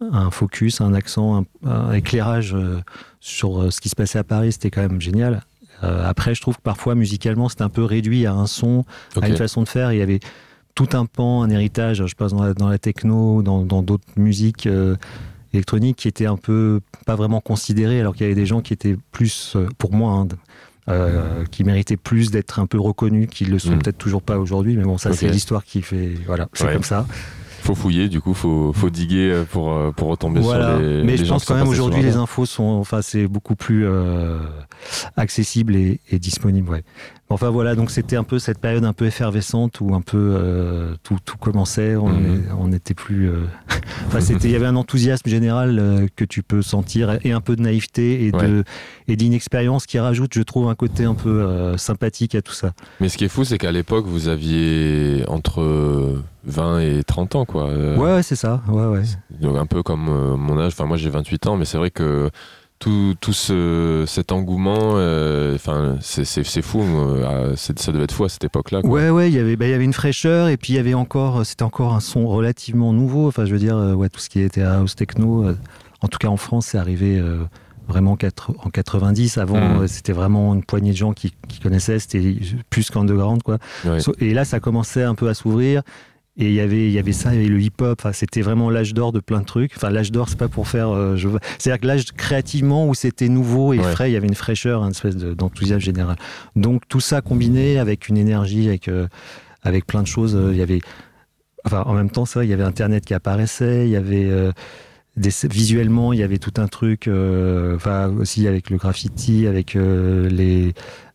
un 0.00 0.30
focus, 0.30 0.80
un 0.80 0.94
accent, 0.94 1.44
un, 1.64 1.68
un 1.68 1.92
éclairage 1.92 2.54
euh, 2.54 2.80
sur 3.20 3.60
euh, 3.62 3.70
ce 3.70 3.80
qui 3.80 3.88
se 3.88 3.96
passait 3.96 4.18
à 4.18 4.24
Paris. 4.24 4.52
C'était 4.52 4.70
quand 4.70 4.82
même 4.82 5.00
génial. 5.00 5.42
Euh, 5.82 6.08
après, 6.08 6.34
je 6.34 6.40
trouve 6.40 6.56
que 6.56 6.62
parfois, 6.62 6.94
musicalement, 6.94 7.48
c'était 7.48 7.62
un 7.62 7.68
peu 7.68 7.84
réduit 7.84 8.26
à 8.26 8.32
un 8.32 8.46
son, 8.46 8.84
à 9.20 9.28
une 9.28 9.36
façon 9.36 9.62
de 9.62 9.68
faire. 9.68 9.92
Il 9.92 9.98
y 9.98 10.02
avait 10.02 10.20
tout 10.74 10.88
un 10.92 11.06
pan, 11.06 11.42
un 11.42 11.50
héritage, 11.50 12.04
je 12.06 12.14
pense, 12.14 12.32
dans 12.32 12.42
la, 12.44 12.54
dans 12.54 12.68
la 12.68 12.78
techno, 12.78 13.42
dans 13.42 13.64
d'autres 13.82 14.04
musiques 14.16 14.66
euh, 14.66 14.96
électroniques 15.52 15.96
qui 15.96 16.08
étaient 16.08 16.26
un 16.26 16.36
peu 16.36 16.80
pas 17.06 17.16
vraiment 17.16 17.40
considérées, 17.40 18.00
alors 18.00 18.14
qu'il 18.14 18.22
y 18.22 18.26
avait 18.26 18.34
des 18.40 18.46
gens 18.46 18.60
qui 18.60 18.72
étaient 18.72 18.96
plus, 19.12 19.56
pour 19.78 19.92
moi, 19.92 20.12
hein, 20.12 20.28
euh, 20.88 21.44
qui 21.50 21.64
méritaient 21.64 21.96
plus 21.96 22.30
d'être 22.30 22.60
un 22.60 22.66
peu 22.66 22.78
reconnus, 22.80 23.28
qui 23.30 23.44
le 23.44 23.58
sont 23.58 23.72
Mm. 23.72 23.78
peut-être 23.80 23.98
toujours 23.98 24.22
pas 24.22 24.38
aujourd'hui. 24.38 24.76
Mais 24.76 24.84
bon, 24.84 24.98
ça, 24.98 25.12
c'est 25.12 25.28
l'histoire 25.28 25.64
qui 25.64 25.82
fait. 25.82 26.14
Voilà, 26.26 26.48
c'est 26.54 26.64
Ouais. 26.64 26.72
comme 26.74 26.82
ça. 26.84 27.06
Faut 27.68 27.74
fouiller, 27.74 28.08
du 28.08 28.22
coup, 28.22 28.32
faut, 28.32 28.72
faut 28.72 28.88
diguer 28.88 29.30
euh, 29.30 29.44
pour, 29.44 29.74
euh, 29.74 29.90
pour 29.90 30.08
retomber 30.08 30.40
Voilà. 30.40 30.76
sur 30.76 30.78
les. 30.78 31.02
Mais 31.04 31.12
les 31.12 31.16
je 31.18 31.24
gens 31.26 31.34
pense 31.34 31.44
quand 31.44 31.54
même 31.54 31.68
aujourd'hui, 31.68 32.02
les 32.02 32.16
infos 32.16 32.46
sont, 32.46 32.62
enfin, 32.62 33.02
c'est 33.02 33.26
beaucoup 33.26 33.56
plus 33.56 33.86
euh, 33.86 34.38
accessible 35.18 35.76
et, 35.76 36.00
et 36.10 36.18
disponible. 36.18 36.70
Ouais. 36.70 36.82
Enfin 37.30 37.50
voilà, 37.50 37.74
donc 37.74 37.90
c'était 37.90 38.16
un 38.16 38.24
peu 38.24 38.38
cette 38.38 38.58
période 38.58 38.84
un 38.84 38.94
peu 38.94 39.04
effervescente 39.04 39.82
où 39.82 39.94
un 39.94 40.00
peu 40.00 40.16
euh, 40.16 40.94
tout, 41.02 41.18
tout 41.22 41.36
commençait. 41.36 41.94
On 41.94 42.10
on 42.58 42.68
n'était 42.68 42.94
plus, 42.94 43.28
euh, 43.28 43.44
Enfin, 44.06 44.20
c'était, 44.20 44.48
il 44.48 44.52
y 44.52 44.56
avait 44.56 44.66
un 44.66 44.76
enthousiasme 44.76 45.28
général 45.28 45.78
euh, 45.78 46.06
que 46.16 46.24
tu 46.24 46.42
peux 46.42 46.62
sentir 46.62 47.18
et 47.24 47.32
un 47.32 47.42
peu 47.42 47.54
de 47.54 47.62
naïveté 47.62 48.24
et 48.24 48.32
de 48.32 48.64
et 49.08 49.16
d'inexpérience 49.16 49.84
qui 49.84 49.98
rajoute, 49.98 50.32
je 50.34 50.42
trouve, 50.42 50.68
un 50.68 50.74
côté 50.74 51.04
un 51.04 51.14
peu 51.14 51.76
sympathique 51.76 52.34
à 52.34 52.42
tout 52.42 52.52
ça. 52.52 52.72
Mais 53.00 53.08
ce 53.08 53.18
qui 53.18 53.24
est 53.24 53.28
fou, 53.28 53.44
c'est 53.44 53.58
qu'à 53.58 53.72
l'époque, 53.72 54.06
vous 54.06 54.28
aviez 54.28 55.24
entre 55.28 56.22
20 56.44 56.80
et 56.80 57.04
30 57.04 57.36
ans, 57.36 57.44
quoi. 57.44 57.68
Ouais, 57.68 58.14
ouais, 58.14 58.22
c'est 58.22 58.36
ça. 58.36 58.62
Ouais, 58.68 58.86
ouais. 58.86 59.02
Donc 59.40 59.56
un 59.56 59.66
peu 59.66 59.82
comme 59.82 60.36
mon 60.36 60.58
âge. 60.58 60.72
Enfin, 60.72 60.86
moi, 60.86 60.96
j'ai 60.96 61.10
28 61.10 61.46
ans, 61.46 61.56
mais 61.56 61.64
c'est 61.64 61.78
vrai 61.78 61.90
que 61.90 62.30
tout, 62.78 63.14
tout 63.20 63.32
ce, 63.32 64.04
cet 64.06 64.32
engouement, 64.32 64.92
euh, 64.94 65.54
enfin, 65.54 65.96
c'est, 66.00 66.24
c'est, 66.24 66.62
fou. 66.62 66.80
euh, 66.82 67.54
ça 67.56 67.92
devait 67.92 68.04
être 68.04 68.12
fou 68.12 68.24
à 68.24 68.28
cette 68.28 68.44
époque-là. 68.44 68.80
Ouais, 68.84 69.10
ouais, 69.10 69.28
il 69.28 69.34
y 69.34 69.38
avait, 69.38 69.56
bah, 69.56 69.66
il 69.66 69.70
y 69.70 69.74
avait 69.74 69.84
une 69.84 69.92
fraîcheur 69.92 70.48
et 70.48 70.56
puis 70.56 70.74
il 70.74 70.76
y 70.76 70.78
avait 70.78 70.94
encore, 70.94 71.44
c'était 71.44 71.62
encore 71.64 71.94
un 71.94 72.00
son 72.00 72.26
relativement 72.26 72.92
nouveau. 72.92 73.28
Enfin, 73.28 73.44
je 73.44 73.52
veux 73.52 73.58
dire, 73.58 73.76
euh, 73.76 73.94
ouais, 73.94 74.08
tout 74.08 74.20
ce 74.20 74.28
qui 74.28 74.40
était 74.40 74.62
house 74.62 74.94
techno, 74.96 75.44
euh, 75.44 75.56
en 76.02 76.08
tout 76.08 76.18
cas 76.18 76.28
en 76.28 76.36
France, 76.36 76.66
c'est 76.66 76.78
arrivé 76.78 77.18
euh, 77.18 77.38
vraiment 77.88 78.16
quatre- 78.16 78.52
en 78.64 78.70
90. 78.70 79.38
Avant, 79.38 79.56
euh, 79.80 79.86
c'était 79.86 80.12
vraiment 80.12 80.54
une 80.54 80.62
poignée 80.62 80.92
de 80.92 80.96
gens 80.96 81.12
qui, 81.12 81.32
qui 81.48 81.58
connaissaient, 81.60 81.98
c'était 81.98 82.36
plus 82.70 82.90
qu'underground, 82.90 83.42
quoi. 83.42 83.58
Ouais. 83.84 84.00
So- 84.00 84.14
Et 84.20 84.34
là, 84.34 84.44
ça 84.44 84.60
commençait 84.60 85.02
un 85.02 85.14
peu 85.14 85.28
à 85.28 85.34
s'ouvrir. 85.34 85.82
Et 86.40 86.46
il 86.46 86.52
y 86.52 86.60
avait, 86.60 86.86
il 86.86 86.92
y 86.92 87.00
avait 87.00 87.12
ça, 87.12 87.34
il 87.34 87.36
y 87.36 87.44
avait 87.44 87.48
le 87.48 87.60
hip-hop. 87.60 87.98
Enfin, 88.00 88.12
c'était 88.12 88.42
vraiment 88.42 88.70
l'âge 88.70 88.94
d'or 88.94 89.10
de 89.10 89.18
plein 89.18 89.40
de 89.40 89.44
trucs. 89.44 89.72
Enfin, 89.76 89.90
l'âge 89.90 90.12
d'or, 90.12 90.28
c'est 90.28 90.38
pas 90.38 90.46
pour 90.46 90.68
faire. 90.68 90.90
euh, 90.90 91.16
je... 91.16 91.28
C'est-à-dire 91.58 91.80
que 91.80 91.86
l'âge 91.88 92.04
créativement 92.16 92.86
où 92.88 92.94
c'était 92.94 93.28
nouveau 93.28 93.72
et 93.72 93.78
Ouais. 93.80 93.90
frais, 93.90 94.10
il 94.10 94.14
y 94.14 94.16
avait 94.16 94.28
une 94.28 94.36
fraîcheur, 94.36 94.84
une 94.84 94.92
espèce 94.92 95.16
de- 95.16 95.34
d'enthousiasme 95.34 95.80
général. 95.80 96.14
Donc 96.54 96.82
tout 96.88 97.00
ça 97.00 97.20
combiné 97.22 97.78
avec 97.80 98.08
une 98.08 98.16
énergie, 98.16 98.68
avec 98.68 98.86
euh, 98.86 99.08
avec 99.64 99.84
plein 99.84 100.02
de 100.02 100.06
choses. 100.06 100.36
euh, 100.36 100.50
Il 100.52 100.58
y 100.58 100.62
avait, 100.62 100.78
enfin, 101.64 101.82
en 101.86 101.94
même 101.94 102.08
temps, 102.10 102.22
vrai, 102.22 102.46
il 102.46 102.50
y 102.50 102.52
avait 102.52 102.62
Internet 102.62 103.04
qui 103.04 103.14
apparaissait. 103.14 103.86
Il 103.86 103.90
y 103.90 103.96
avait 103.96 104.26
euh, 104.30 104.52
des, 105.16 105.30
visuellement, 105.50 106.12
il 106.12 106.20
y 106.20 106.22
avait 106.22 106.38
tout 106.38 106.54
un 106.58 106.68
truc. 106.68 107.08
Enfin, 107.74 108.10
aussi 108.16 108.46
avec 108.46 108.70
le 108.70 108.76
graffiti, 108.76 109.48
avec 109.48 109.74
les 109.74 110.72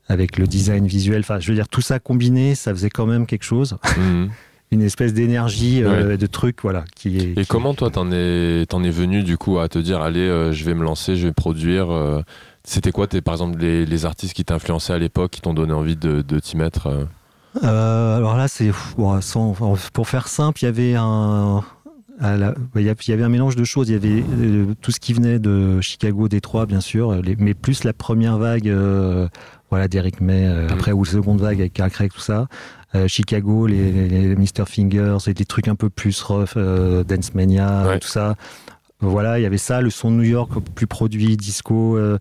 avec 0.09 0.37
le 0.37 0.47
design 0.47 0.85
visuel. 0.85 1.21
Enfin, 1.21 1.39
je 1.39 1.47
veux 1.47 1.55
dire, 1.55 1.69
tout 1.69 1.79
ça 1.79 1.97
combiné, 1.99 2.55
ça 2.55 2.73
faisait 2.73 2.89
quand 2.89 3.05
même 3.05 3.25
quelque 3.25 3.45
chose 3.45 3.77
Mhm. 3.97 4.29
Une 4.73 4.81
espèce 4.81 5.13
d'énergie, 5.13 5.81
euh, 5.83 6.17
de 6.17 6.25
truc, 6.25 6.57
voilà. 6.63 6.83
Qui 6.95 7.17
est, 7.17 7.31
Et 7.31 7.33
qui- 7.41 7.45
comment 7.47 7.73
toi 7.73 7.89
t'en 7.89 8.11
es 8.11 8.65
t'en 8.67 8.83
es 8.83 8.89
venu 8.89 9.23
du 9.23 9.37
coup 9.37 9.59
à 9.59 9.67
te 9.69 9.79
dire 9.79 10.01
allez 10.01 10.19
euh, 10.27 10.51
je 10.51 10.63
vais 10.65 10.73
me 10.73 10.83
lancer 10.83 11.15
je 11.15 11.27
vais 11.27 11.33
produire 11.33 11.91
euh, 11.91 12.21
c'était 12.63 12.91
quoi 12.91 13.07
par 13.07 13.33
exemple 13.33 13.59
les, 13.59 13.85
les 13.85 14.05
artistes 14.05 14.33
qui 14.33 14.43
t'influençaient 14.45 14.93
à 14.93 14.97
l'époque 14.99 15.31
qui 15.31 15.41
t'ont 15.41 15.53
donné 15.53 15.73
envie 15.73 15.95
de, 15.95 16.21
de 16.21 16.39
t'y 16.39 16.57
mettre 16.57 16.89
alors 17.61 18.35
là, 18.35 18.47
c'est 18.47 18.71
bon, 18.97 19.19
pour 19.93 20.09
faire 20.09 20.27
simple, 20.27 20.59
il 20.61 20.65
y 20.65 20.67
avait 20.67 20.95
un. 20.95 21.61
la- 22.19 22.55
il 22.75 22.81
y 22.81 22.89
avait 23.13 23.23
un 23.23 23.29
mélange 23.29 23.55
de 23.55 23.63
choses. 23.63 23.89
Il 23.89 23.93
y 23.93 23.95
avait 23.95 24.23
tout 24.81 24.91
ce 24.91 24.99
qui 24.99 25.13
venait 25.13 25.37
de 25.39 25.79
Chicago, 25.81 26.27
Détroit, 26.27 26.65
bien 26.65 26.81
sûr, 26.81 27.13
les- 27.21 27.35
mais 27.35 27.53
plus 27.53 27.83
la 27.83 27.93
première 27.93 28.37
vague, 28.39 28.73
voilà, 29.69 29.87
d'Eric 29.87 30.19
May, 30.21 30.47
Mhm. 30.47 30.67
après, 30.71 30.91
ou 30.93 31.03
la 31.03 31.11
seconde 31.11 31.41
vague 31.41 31.59
avec 31.59 31.73
Carl 31.73 31.91
Craig, 31.91 32.11
tout 32.11 32.19
ça. 32.21 32.47
Euh, 32.95 33.07
Chicago, 33.07 33.65
les, 33.65 33.91
les, 33.91 34.35
Mr. 34.35 34.65
Fingers, 34.67 35.17
et 35.27 35.33
des 35.33 35.45
trucs 35.45 35.67
un 35.67 35.75
peu 35.75 35.89
plus 35.89 36.21
rough, 36.21 36.49
euh, 36.57 37.03
Dance 37.03 37.33
Mania, 37.33 37.87
Ouais. 37.87 37.99
tout 37.99 38.07
ça. 38.07 38.35
Voilà, 38.99 39.37
il 39.37 39.41
y 39.41 39.45
avait 39.45 39.57
ça, 39.57 39.81
le 39.81 39.89
son 39.89 40.11
de 40.11 40.15
New 40.17 40.23
York 40.23 40.51
plus 40.75 40.87
produit, 40.87 41.35
disco, 41.35 41.97
euh, 41.97 42.19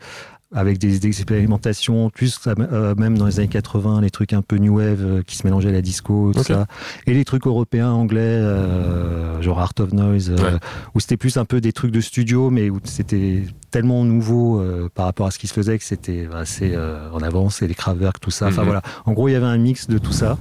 avec 0.55 0.79
des, 0.79 0.99
des 0.99 1.09
expérimentations, 1.09 2.11
plus 2.11 2.39
euh, 2.47 2.95
même 2.97 3.17
dans 3.17 3.27
les 3.27 3.39
années 3.41 3.49
80, 3.49 4.01
les 4.03 4.11
trucs 4.11 4.33
un 4.35 4.43
peu 4.43 4.57
new 4.57 4.77
wave 4.79 5.01
euh, 5.03 5.23
qui 5.23 5.37
se 5.37 5.47
mélangeaient 5.47 5.71
à 5.71 5.73
la 5.73 5.81
disco, 5.83 6.33
tout 6.35 6.43
ça. 6.45 6.67
Et 7.07 7.15
les 7.15 7.25
trucs 7.25 7.47
européens, 7.47 7.91
anglais, 7.91 8.21
euh, 8.21 9.41
genre 9.41 9.61
Art 9.61 9.73
of 9.79 9.93
Noise, 9.93 10.31
Ouais. 10.33 10.59
où 10.95 11.01
c'était 11.01 11.17
plus 11.17 11.37
un 11.39 11.45
peu 11.45 11.61
des 11.61 11.73
trucs 11.73 11.91
de 11.91 12.01
studio, 12.01 12.51
mais 12.51 12.69
où 12.71 12.81
c'était 12.85 13.45
tellement 13.71 14.05
nouveau 14.05 14.63
par 14.95 15.07
rapport 15.07 15.27
à 15.27 15.31
ce 15.31 15.39
qui 15.39 15.47
se 15.47 15.55
faisait 15.55 15.79
que 15.79 15.85
c'était 15.85 16.29
assez 16.35 16.77
en 17.13 17.21
avance, 17.23 17.63
et 17.63 17.69
les 17.69 17.75
Kraftwerk, 17.75 18.21
tout 18.21 18.31
ça. 18.31 18.49
Enfin 18.49 18.61
Mhm. 18.63 18.67
voilà, 18.67 18.83
en 19.07 19.13
gros, 19.13 19.29
il 19.29 19.33
y 19.33 19.37
avait 19.37 19.47
un 19.47 19.57
mix 19.59 19.89
de 19.89 19.97
tout 19.99 20.13
ça. 20.13 20.37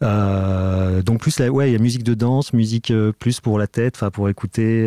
Donc 1.02 1.20
plus 1.20 1.38
la, 1.38 1.50
ouais, 1.50 1.70
il 1.70 1.72
y 1.72 1.76
a 1.76 1.78
musique 1.78 2.04
de 2.04 2.14
danse, 2.14 2.52
musique 2.52 2.92
plus 3.18 3.40
pour 3.40 3.58
la 3.58 3.66
tête, 3.66 3.94
enfin 3.96 4.10
pour 4.10 4.28
écouter. 4.28 4.86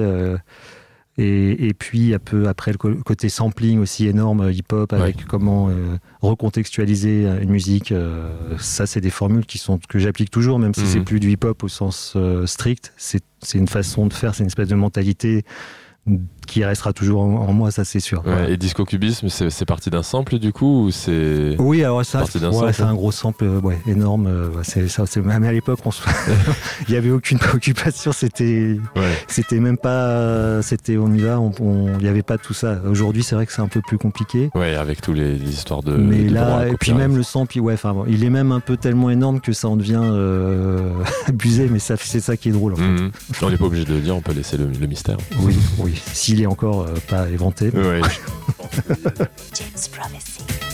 Euh, 1.19 1.23
et, 1.23 1.67
et 1.67 1.73
puis 1.73 2.13
un 2.13 2.19
peu 2.19 2.47
après 2.47 2.71
le 2.71 2.77
côté 2.77 3.29
sampling 3.29 3.79
aussi 3.79 4.07
énorme 4.07 4.49
hip-hop 4.51 4.93
avec 4.93 5.25
comment 5.25 5.69
euh, 5.69 5.97
recontextualiser 6.21 7.25
une 7.41 7.49
musique. 7.49 7.91
euh, 7.91 8.29
ça, 8.59 8.85
c'est 8.85 9.01
des 9.01 9.09
formules 9.09 9.45
qui 9.45 9.57
sont 9.57 9.79
que 9.89 9.99
j'applique 9.99 10.31
toujours, 10.31 10.57
même 10.59 10.73
si 10.73 10.81
Mhm. 10.81 10.87
c'est 10.87 11.01
plus 11.01 11.19
du 11.19 11.29
hip-hop 11.31 11.63
au 11.63 11.67
sens 11.67 12.13
euh, 12.15 12.45
strict. 12.45 12.93
C'est 12.97 13.21
une 13.53 13.67
façon 13.67 14.07
de 14.07 14.13
faire, 14.13 14.33
c'est 14.35 14.43
une 14.43 14.47
espèce 14.47 14.69
de 14.69 14.75
mentalité 14.75 15.43
qui 16.51 16.65
restera 16.65 16.91
toujours 16.91 17.21
en, 17.21 17.47
en 17.47 17.53
moi, 17.53 17.71
ça 17.71 17.85
c'est 17.85 17.99
sûr. 18.01 18.19
Ouais, 18.25 18.31
Voilà. 18.33 18.49
Et 18.49 18.57
disco 18.57 18.83
cubisme 18.83 19.29
c'est, 19.29 19.65
parti 19.65 19.89
d'un 19.89 20.03
sample 20.03 20.37
du 20.37 20.51
coup 20.51 20.85
ou 20.85 20.91
c'est 20.91 21.55
Oui, 21.59 21.81
alors 21.83 22.05
ça, 22.05 22.23
ouais, 22.23 22.73
c'est 22.73 22.81
un 22.83 22.93
gros 22.93 23.11
sample, 23.11 23.45
euh, 23.45 23.59
ouais, 23.61 23.77
énorme. 23.87 24.27
euh, 24.27 24.49
c'est 24.63 24.87
ça. 24.89 25.05
Mais 25.23 25.47
à 25.47 25.51
l'époque, 25.53 25.79
se- 25.91 26.01
il 26.89 26.93
y 26.93 26.97
avait 26.97 27.09
aucune 27.11 27.39
préoccupation. 27.39 28.11
C'était, 28.11 28.77
c'était 29.27 29.59
même 29.59 29.77
pas, 29.77 30.61
c'était 30.61 30.97
on 30.97 31.13
y 31.13 31.19
va. 31.21 31.39
Il 31.99 32.05
y 32.05 32.09
avait 32.09 32.21
pas 32.23 32.37
tout 32.37 32.53
ça. 32.53 32.79
Aujourd'hui, 32.89 33.23
c'est 33.23 33.35
vrai 33.35 33.45
que 33.45 33.53
c'est 33.53 33.61
un 33.61 33.67
peu 33.69 33.81
plus 33.81 33.97
compliqué. 33.97 34.49
ouais 34.55 34.75
avec 34.75 35.01
tous 35.01 35.13
les, 35.13 35.35
histoires 35.41 35.83
de 35.83 35.95
mais 35.95 36.23
de 36.25 36.33
là, 36.33 36.67
et 36.67 36.73
puis 36.79 36.93
même 36.93 37.15
le 37.15 37.23
sample, 37.23 37.57
il- 37.57 37.61
ouais, 37.61 37.73
enfin, 37.73 37.93
bon, 37.93 38.05
il 38.07 38.23
est 38.23 38.29
même 38.29 38.51
un 38.51 38.59
peu 38.59 38.75
tellement 38.77 39.09
énorme 39.09 39.39
que 39.39 39.53
ça 39.53 39.67
en 39.69 39.77
devient 39.77 40.01
euh, 40.03 40.91
abusé. 41.27 41.69
Mais 41.71 41.79
ça, 41.79 41.95
c'est 41.97 42.19
ça 42.19 42.35
qui 42.35 42.49
est 42.49 42.51
drôle. 42.51 42.73
En 42.73 42.77
fait. 42.77 42.83
Mhm. 42.83 43.11
on 43.43 43.49
n'est 43.49 43.57
pas 43.57 43.65
obligé 43.65 43.85
de 43.85 43.93
le 43.93 43.99
dire 44.01 44.15
on 44.15 44.21
peut 44.21 44.33
laisser 44.33 44.57
le, 44.57 44.67
le 44.67 44.87
mystère 44.87 45.17
Oui, 45.39 45.55
oui. 45.77 46.01
S'il 46.13 46.40
est 46.43 46.47
encore 46.47 46.81
euh, 46.83 46.93
pas 47.09 47.21
inventé. 47.21 47.69
ouais. 47.69 48.01
James 49.53 49.89
Prophecy. 49.91 50.70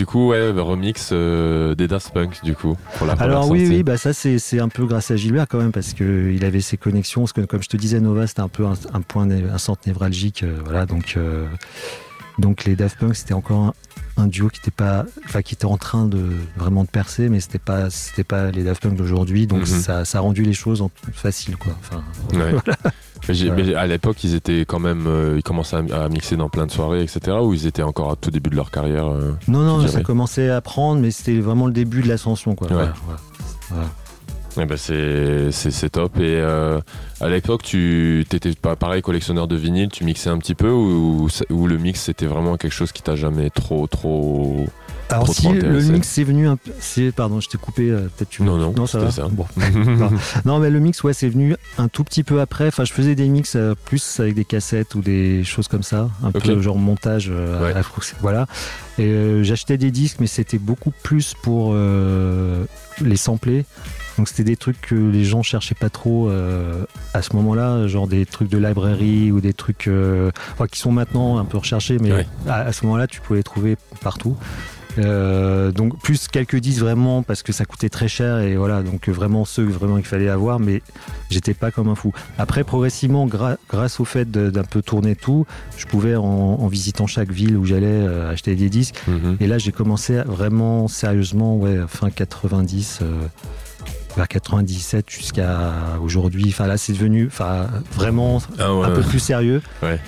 Du 0.00 0.06
coup, 0.06 0.28
ouais, 0.28 0.50
remix 0.50 1.10
euh, 1.12 1.74
des 1.74 1.86
Daft 1.86 2.14
Punk, 2.14 2.42
du 2.42 2.54
coup, 2.54 2.74
pour 2.96 3.06
la 3.06 3.12
Alors 3.14 3.50
oui, 3.50 3.58
sortie. 3.58 3.74
oui, 3.74 3.82
bah 3.82 3.98
ça 3.98 4.14
c'est 4.14 4.38
c'est 4.38 4.58
un 4.58 4.70
peu 4.70 4.86
grâce 4.86 5.10
à 5.10 5.16
Gilbert 5.16 5.46
quand 5.46 5.58
même 5.58 5.72
parce 5.72 5.92
que 5.92 6.32
il 6.34 6.42
avait 6.46 6.62
ses 6.62 6.78
connexions. 6.78 7.20
Parce 7.20 7.34
que 7.34 7.42
comme 7.42 7.62
je 7.62 7.68
te 7.68 7.76
disais, 7.76 8.00
Nova 8.00 8.26
c'était 8.26 8.40
un 8.40 8.48
peu 8.48 8.64
un, 8.64 8.72
un 8.94 9.02
point, 9.02 9.28
un 9.30 9.58
centre 9.58 9.82
névralgique, 9.86 10.42
euh, 10.42 10.56
voilà. 10.64 10.86
Donc 10.86 11.18
euh, 11.18 11.44
donc 12.40 12.64
les 12.64 12.74
Daft 12.76 12.98
Punk 12.98 13.14
c'était 13.14 13.34
encore 13.34 13.60
un, 13.60 13.72
un 14.16 14.26
duo 14.26 14.48
qui 14.48 14.58
était 14.60 14.70
pas, 14.70 15.04
enfin 15.26 15.42
qui 15.42 15.54
était 15.54 15.64
en 15.66 15.76
train 15.76 16.06
de 16.06 16.26
vraiment 16.56 16.82
de 16.84 16.88
percer, 16.88 17.28
mais 17.28 17.40
c'était 17.40 17.58
pas 17.58 17.90
c'était 17.90 18.24
pas 18.24 18.50
les 18.50 18.64
Daft 18.64 18.82
Punk 18.82 18.96
d'aujourd'hui. 18.96 19.46
Donc 19.46 19.60
Mhm. 19.60 19.66
ça 19.66 20.04
ça 20.04 20.18
a 20.18 20.20
rendu 20.20 20.42
les 20.42 20.52
choses 20.52 20.84
faciles 21.12 21.56
quoi. 21.56 21.72
Enfin 21.80 22.02
Ouais. 22.38 22.54
Mais, 23.28 23.34
j'ai- 23.34 23.48
Voilà. 23.48 23.62
mais 23.64 23.74
à 23.74 23.86
l'époque, 23.86 24.24
ils 24.24 24.34
étaient 24.34 24.60
quand 24.60 24.78
même, 24.78 25.04
euh, 25.06 25.34
ils 25.36 25.42
commençaient 25.42 25.76
à, 25.92 26.04
à 26.04 26.08
mixer 26.08 26.36
dans 26.38 26.48
plein 26.48 26.64
de 26.66 26.70
soirées, 26.72 27.02
etc. 27.02 27.36
Ou 27.42 27.52
ils 27.52 27.66
étaient 27.66 27.82
encore 27.82 28.10
à 28.12 28.16
tout 28.16 28.30
début 28.30 28.48
de 28.48 28.56
leur 28.56 28.70
carrière. 28.70 29.08
euh, 29.08 29.32
non 29.46 29.60
non, 29.60 29.86
ça 29.86 30.00
commençait 30.00 30.48
à 30.48 30.62
prendre, 30.62 31.02
mais 31.02 31.10
c'était 31.10 31.38
vraiment 31.38 31.66
le 31.66 31.72
début 31.74 32.00
de 32.00 32.08
l'ascension 32.08 32.54
quoi. 32.54 32.66
Ouais. 32.68 32.74
Voilà, 32.74 32.94
voilà. 33.70 33.88
Eh 34.58 34.66
ben 34.66 34.76
c'est 34.76 35.90
top. 35.90 36.16
Et 36.18 36.36
euh, 36.36 36.80
à 37.20 37.28
l'époque, 37.28 37.62
tu 37.62 38.24
t'étais 38.28 38.52
pas 38.52 38.76
pareil 38.76 39.02
collectionneur 39.02 39.46
de 39.48 39.56
vinyle, 39.56 39.88
tu 39.90 40.04
mixais 40.04 40.30
un 40.30 40.38
petit 40.38 40.54
peu 40.54 40.70
ou, 40.70 41.28
ou 41.50 41.66
le 41.66 41.78
mix 41.78 42.00
c'était 42.00 42.26
vraiment 42.26 42.56
quelque 42.56 42.72
chose 42.72 42.92
qui 42.92 43.02
t'a 43.02 43.16
jamais 43.16 43.50
trop 43.50 43.86
trop. 43.86 44.66
Alors 45.10 45.24
Trop, 45.24 45.32
si 45.34 45.48
le 45.52 45.80
mix 45.82 46.08
c'est 46.08 46.24
venu 46.24 46.46
c'est 46.78 47.10
pardon, 47.12 47.40
je 47.40 47.48
t'ai 47.48 47.58
coupé, 47.58 47.90
euh, 47.90 48.02
peut-être 48.16 48.28
tu 48.30 48.42
Non 48.42 48.56
non, 48.56 48.72
non 48.76 48.86
ça 48.86 48.98
va. 49.00 49.10
ça. 49.10 49.28
Bon. 49.28 49.44
Non. 49.74 50.10
Non, 50.44 50.58
mais 50.60 50.70
le 50.70 50.78
mix, 50.80 51.02
ouais, 51.02 51.12
c'est 51.12 51.28
venu 51.28 51.56
un 51.78 51.88
tout 51.88 52.04
petit 52.04 52.22
peu 52.22 52.40
après. 52.40 52.68
Enfin, 52.68 52.84
je 52.84 52.92
faisais 52.92 53.14
des 53.14 53.28
mix 53.28 53.56
euh, 53.56 53.74
plus 53.84 54.20
avec 54.20 54.34
des 54.34 54.44
cassettes 54.44 54.94
ou 54.94 55.00
des 55.00 55.42
choses 55.44 55.68
comme 55.68 55.82
ça, 55.82 56.08
un 56.22 56.30
peu 56.30 56.60
genre 56.60 56.76
montage. 56.78 57.28
euh, 57.30 57.62
Ouais. 57.62 57.74
à- 57.76 57.82
voilà. 58.20 58.46
Et 58.98 59.04
euh, 59.06 59.42
j'achetais 59.42 59.76
des 59.78 59.90
disques, 59.90 60.18
mais 60.20 60.26
c'était 60.26 60.58
beaucoup 60.58 60.92
plus 61.02 61.34
pour 61.42 61.74
les 61.74 63.16
sampler. 63.16 63.64
Donc 64.18 64.28
c'était 64.28 64.44
des 64.44 64.56
trucs 64.56 64.80
que 64.80 64.94
les 64.94 65.24
gens 65.24 65.42
cherchaient 65.42 65.74
pas 65.74 65.88
trop 65.88 66.28
euh, 66.28 66.84
à 67.14 67.22
ce 67.22 67.34
moment-là, 67.36 67.86
genre 67.86 68.06
des 68.06 68.26
trucs 68.26 68.50
de 68.50 68.58
librairie 68.58 69.32
ou 69.32 69.40
des 69.40 69.54
trucs 69.54 69.88
euh, 69.88 70.30
enfin, 70.52 70.66
qui 70.66 70.78
sont 70.78 70.92
maintenant 70.92 71.38
un 71.38 71.44
peu 71.46 71.56
recherchés, 71.56 71.96
mais 72.00 72.12
Ouais. 72.12 72.26
à, 72.46 72.56
à 72.60 72.72
ce 72.72 72.84
moment-là, 72.84 73.06
tu 73.06 73.20
pouvais 73.22 73.38
les 73.38 73.42
trouver 73.44 73.76
partout. 74.02 74.36
Euh, 74.98 75.70
donc 75.70 75.98
plus 76.02 76.26
quelques 76.26 76.56
disques 76.56 76.80
vraiment 76.80 77.22
parce 77.22 77.42
que 77.44 77.52
ça 77.52 77.64
coûtait 77.64 77.88
très 77.88 78.08
cher 78.08 78.38
et 78.40 78.56
voilà 78.56 78.82
donc 78.82 79.08
vraiment 79.08 79.44
ceux 79.44 79.62
vraiment 79.64 79.96
qu'il 79.96 80.04
fallait 80.04 80.28
avoir 80.28 80.58
mais 80.58 80.82
j'étais 81.30 81.54
pas 81.54 81.70
comme 81.70 81.88
un 81.88 81.94
fou 81.94 82.12
après 82.38 82.64
progressivement 82.64 83.26
grâce 83.26 84.00
au 84.00 84.04
fait 84.04 84.28
d'un 84.30 84.64
peu 84.64 84.82
tourner 84.82 85.14
tout 85.14 85.46
je 85.78 85.86
pouvais 85.86 86.16
en, 86.16 86.24
en 86.24 86.66
visitant 86.66 87.06
chaque 87.06 87.30
ville 87.30 87.56
où 87.56 87.64
j'allais 87.64 87.86
euh, 87.86 88.32
acheter 88.32 88.56
des 88.56 88.68
disques 88.68 88.96
Mhm. 89.06 89.36
et 89.38 89.46
là 89.46 89.58
j'ai 89.58 89.70
commencé 89.70 90.18
à- 90.18 90.24
vraiment 90.24 90.88
sérieusement 90.88 91.56
ouais 91.56 91.78
fin 91.86 92.10
90 92.10 92.98
euh, 93.02 93.14
vers 94.16 94.26
97 94.26 95.08
jusqu'à 95.08 95.72
aujourd'hui 96.02 96.46
enfin 96.48 96.66
là 96.66 96.76
c'est 96.76 96.92
devenu 96.94 97.26
enfin 97.28 97.68
vraiment 97.92 98.42
Ah 98.58 98.74
ouais. 98.74 98.86
un 98.86 98.90
peu 98.90 99.02
plus 99.02 99.20
sérieux. 99.20 99.62
Ouais. 99.84 100.00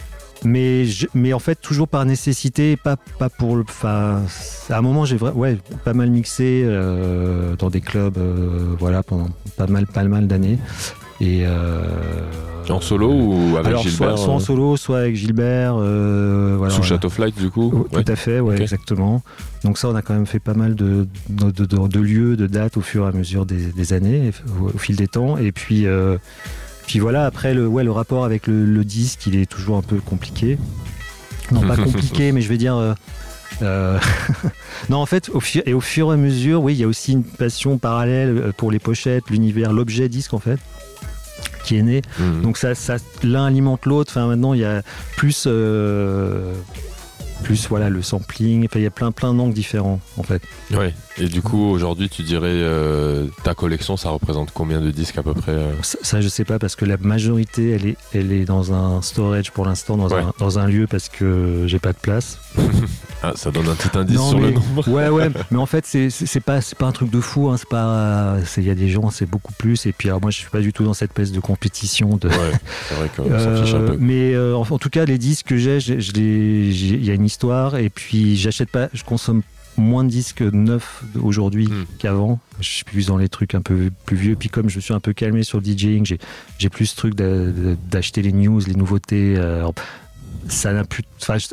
Mais, 0.45 0.85
je- 0.87 1.07
mais 1.15 1.33
en 1.33 1.39
fait, 1.39 1.55
toujours 1.61 1.87
par 1.89 2.05
nécessité, 2.05 2.77
pas, 2.77 2.97
pas 3.19 3.29
pour 3.29 3.57
le. 3.57 3.63
Enfin, 3.63 4.23
à 4.71 4.79
un 4.79 4.83
moment, 4.83 5.05
j'ai 5.05 5.17
ouais, 5.17 5.57
pas 5.85 5.95
mal 5.95 6.11
mixé 6.11 6.63
euh, 6.65 7.55
dans 7.57 7.71
des 7.71 7.81
clubs, 7.81 8.19
euh, 8.19 8.75
voilà, 8.79 9.03
pendant 9.03 9.29
pas 9.57 9.67
mal, 9.69 9.87
pas 9.87 10.03
mal 10.05 10.27
d'années. 10.27 10.59
Et 11.21 11.43
euh, 11.47 11.83
En 12.69 12.81
solo 12.81 13.09
ou 13.13 13.57
avec 13.57 13.69
alors, 13.69 13.83
Gilbert 13.85 14.17
soit, 14.19 14.25
soit 14.25 14.35
en 14.35 14.41
solo, 14.41 14.77
soit 14.77 14.99
avec 14.99 15.15
Gilbert. 15.15 15.77
euh, 15.79 16.55
voilà, 16.59 16.71
Sous 16.73 16.79
voilà. 16.81 16.89
Château 16.97 17.09
Flight 17.11 17.39
du 17.39 17.49
coup 17.49 17.71
Oh, 17.73 17.87
Ouais. 17.97 18.03
Tout 18.03 18.11
à 18.11 18.17
fait, 18.17 18.41
ouais, 18.41 18.61
exactement. 18.61 19.23
Donc 19.63 19.79
ça, 19.79 19.89
on 19.89 19.95
a 19.95 20.03
quand 20.03 20.15
même 20.15 20.27
fait 20.27 20.41
pas 20.41 20.55
mal 20.55 20.75
de, 20.75 21.07
de, 21.29 21.51
de- 21.53 21.65
de- 21.65 21.87
de 21.87 22.01
lieux, 22.01 22.37
de 22.37 22.49
dates 22.49 22.77
au 22.77 22.81
fur 22.81 23.05
et 23.05 23.09
à 23.09 23.13
mesure 23.13 23.47
des, 23.47 23.67
des 23.67 23.93
années, 23.93 24.33
au, 24.61 24.71
au 24.75 24.79
fil 24.79 24.97
des 24.97 25.07
temps. 25.07 25.37
Et 25.39 25.53
puis, 25.53 25.87
euh, 25.87 26.17
puis 26.87 26.99
voilà, 26.99 27.27
après, 27.27 27.55
le, 27.55 27.67
ouais, 27.67 27.85
le 27.85 27.93
rapport 27.93 28.25
avec 28.25 28.47
le, 28.47 28.65
le 28.65 28.85
disque, 28.85 29.27
il 29.27 29.37
est 29.37 29.47
toujours 29.47 29.77
un 29.77 29.83
peu 29.83 29.97
compliqué. 29.99 30.59
Non, 31.51 31.61
pas 31.63 31.77
compliqué, 31.83 32.33
mais 32.33 32.41
je 32.41 32.49
vais 32.49 32.59
dire... 32.59 32.77
euh, 32.77 32.95
euh, 33.63 33.99
non, 34.89 34.99
en 34.99 35.07
fait, 35.07 35.29
au 35.29 35.41
fur, 35.41 35.63
et 35.67 35.75
au 35.75 35.81
fur 35.81 36.11
et 36.11 36.15
à 36.15 36.17
mesure, 36.17 36.63
oui, 36.63 36.75
il 36.75 36.81
y 36.81 36.85
a 36.85 36.89
aussi 36.89 37.13
une 37.13 37.25
passion 37.25 37.79
parallèle 37.79 38.39
euh, 38.39 38.53
pour 38.57 38.71
les 38.71 38.79
pochettes, 38.79 39.31
l'univers, 39.31 39.73
l'objet 39.73 40.09
disque, 40.09 40.35
en 40.35 40.39
fait, 40.39 40.59
qui 41.65 41.77
est 41.77 41.83
né. 41.83 42.03
Mhm. 42.19 42.43
Donc 42.43 42.57
ça, 42.57 42.75
ça 42.75 42.97
l'un 43.23 43.47
alimente 43.47 43.87
l'autre. 43.87 44.13
Enfin 44.13 44.27
maintenant 44.27 44.55
il 44.55 44.61
y 44.61 44.65
a 44.65 44.83
plus 45.17 45.45
euh, 45.47 46.53
plus 47.43 47.69
voilà 47.69 47.89
le 47.91 48.03
sampling. 48.03 48.65
Enfin 48.67 48.79
il 48.79 48.83
y 48.83 48.87
a 48.87 48.91
plein 48.91 49.13
plein 49.13 49.35
d'angles 49.35 49.55
différents 49.55 50.01
en 50.17 50.23
fait. 50.23 50.43
Ouais. 50.73 50.95
Et 51.19 51.27
du 51.29 51.43
coup, 51.43 51.63
aujourd'hui, 51.71 52.09
tu 52.09 52.23
dirais 52.23 52.49
euh, 52.51 53.27
ta 53.45 53.55
collection, 53.55 53.99
ça 53.99 54.09
représente 54.09 54.51
combien 54.55 54.81
de 54.81 54.91
disques 54.91 55.19
à 55.19 55.23
peu 55.23 55.35
près 55.35 55.53
euh 55.53 55.73
Ça, 55.83 55.99
ça, 56.01 56.21
je 56.23 56.29
sais 56.29 56.45
pas 56.47 56.59
parce 56.59 56.75
que 56.75 56.87
la 56.87 56.97
majorité 56.97 57.71
elle 57.73 57.87
est 57.87 57.97
elle 58.15 58.33
est 58.33 58.47
dans 58.47 58.73
un 58.73 59.03
storage 59.03 59.51
pour 59.51 59.67
l'instant 59.67 59.97
dans 59.99 60.09
Ouais. 60.09 60.21
un 60.23 60.33
dans 60.39 60.59
un 60.59 60.67
lieu 60.67 60.87
parce 60.87 61.09
que 61.11 61.65
j'ai 61.67 61.79
pas 61.79 61.93
de 61.93 61.99
place. 61.99 62.39
Ah, 63.25 63.35
ça 63.37 63.53
donne 63.53 63.69
un 63.69 63.77
petit 63.77 63.97
indice 63.97 64.17
Non, 64.17 64.31
sur 64.31 64.41
le 64.41 64.51
nombre. 64.51 64.89
Ouais 64.89 65.09
ouais. 65.09 65.31
mais 65.53 65.59
en 65.59 65.67
fait 65.67 65.87
c'est 65.87 66.11
c'est 66.11 66.27
c'est 66.27 66.41
pas 66.41 66.61
c'est 66.61 66.77
pas 66.77 66.87
un 66.87 66.91
truc 66.91 67.09
de 67.09 67.21
fou. 67.21 67.51
Hein, 67.51 67.57
c'est 67.57 67.69
pas 67.69 68.39
il 68.57 68.65
y 68.65 68.71
a 68.71 68.75
des 68.75 68.89
gens 68.89 69.11
c'est 69.11 69.27
beaucoup 69.27 69.53
plus 69.53 69.87
et 69.87 69.93
puis 69.93 70.09
alors 70.09 70.21
moi 70.21 70.33
je 70.33 70.39
suis 70.39 70.51
pas 70.51 70.59
du 70.59 70.73
tout 70.73 70.83
dans 70.83 70.93
cette 70.93 71.13
espèce 71.13 71.31
de 71.31 71.39
compétition 71.39 72.17
de 72.17 72.27
Ouais, 72.29 72.35
c'est 72.89 72.95
vrai 72.97 73.09
qu'on 73.17 73.23
s'en 73.39 73.63
fiche 73.63 73.75
un 73.75 73.79
Euh, 73.79 73.89
peu. 73.91 73.97
mais 74.01 74.37
en, 74.37 74.63
en 74.63 74.79
tout 74.79 74.91
cas, 74.91 75.05
les 75.05 75.19
disques 75.19 75.47
que 75.47 75.57
j'ai, 75.57 75.79
je 75.79 75.93
les- 76.15 76.71
il 76.73 77.05
y 77.05 77.11
a 77.13 77.15
une 77.15 77.25
histoire. 77.33 77.77
Et 77.77 77.89
puis, 77.91 78.37
j'achète 78.37 78.71
pas, 78.71 78.89
je 78.93 79.03
consomme 79.05 79.43
moins 79.79 80.05
de 80.05 80.11
disques 80.11 80.43
neufs 80.43 81.03
aujourd'hui 81.21 81.67
Hmm. 81.67 81.85
qu'avant. 81.99 82.39
Je 82.61 82.69
suis 82.69 82.85
plus 82.85 83.07
dans 83.07 83.17
les 83.17 83.29
trucs 83.31 83.55
un 83.55 83.63
peu 83.63 83.91
plus 84.05 84.17
vieux. 84.17 84.37
Puis, 84.37 84.51
comme 84.51 84.69
je 84.69 84.79
suis 84.81 84.93
un 84.95 85.01
peu 85.01 85.13
calmé 85.15 85.43
sur 85.43 85.59
le 85.59 85.65
DJing, 85.65 86.05
j'ai, 86.59 86.69
plus 86.69 86.87
ce 86.87 86.97
truc 86.97 87.15
d'a- 87.15 87.47
d'a- 87.47 87.75
d'acheter 87.91 88.21
les 88.23 88.33
news, 88.33 88.61
les 88.67 88.75
nouveautés. 88.75 89.35
euh, 89.37 89.59
alors, 89.61 89.75
ça 90.49 90.73
n'a 90.75 90.85
plus. 90.85 91.05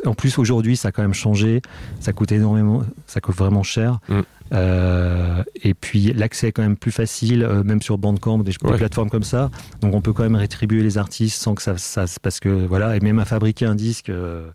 en 0.04 0.14
plus, 0.14 0.36
aujourd'hui, 0.38 0.76
ça 0.76 0.88
a 0.88 0.92
quand 0.92 1.02
même 1.02 1.14
changé. 1.14 1.62
Ça 2.00 2.12
coûte 2.12 2.30
énormément. 2.32 2.84
Ça 3.06 3.20
coûte 3.20 3.36
vraiment 3.36 3.62
cher. 3.62 4.00
Hmm. 4.08 4.20
Euh, 4.52 5.42
et 5.62 5.74
puis 5.74 6.12
l'accès 6.12 6.48
est 6.48 6.52
quand 6.52 6.62
même 6.62 6.76
plus 6.76 6.90
facile, 6.90 7.44
euh, 7.44 7.62
même 7.62 7.80
sur 7.80 7.98
Bandcamp, 7.98 8.38
des, 8.38 8.52
plateformes 8.52 9.08
comme 9.08 9.22
ça. 9.22 9.48
Donc 9.80 9.94
on 9.94 10.00
peut 10.00 10.12
quand 10.12 10.24
même 10.24 10.34
rétribuer 10.34 10.82
les 10.82 10.98
artistes 10.98 11.40
sans 11.40 11.54
que 11.54 11.62
ça, 11.62 11.78
ça 11.78 12.04
parce 12.20 12.40
que 12.40 12.48
voilà, 12.66 12.96
et 12.96 13.00
même 13.00 13.20
à 13.20 13.24
fabriquer 13.24 13.66
un 13.66 13.76
disque, 13.76 14.10
euh, 14.10 14.48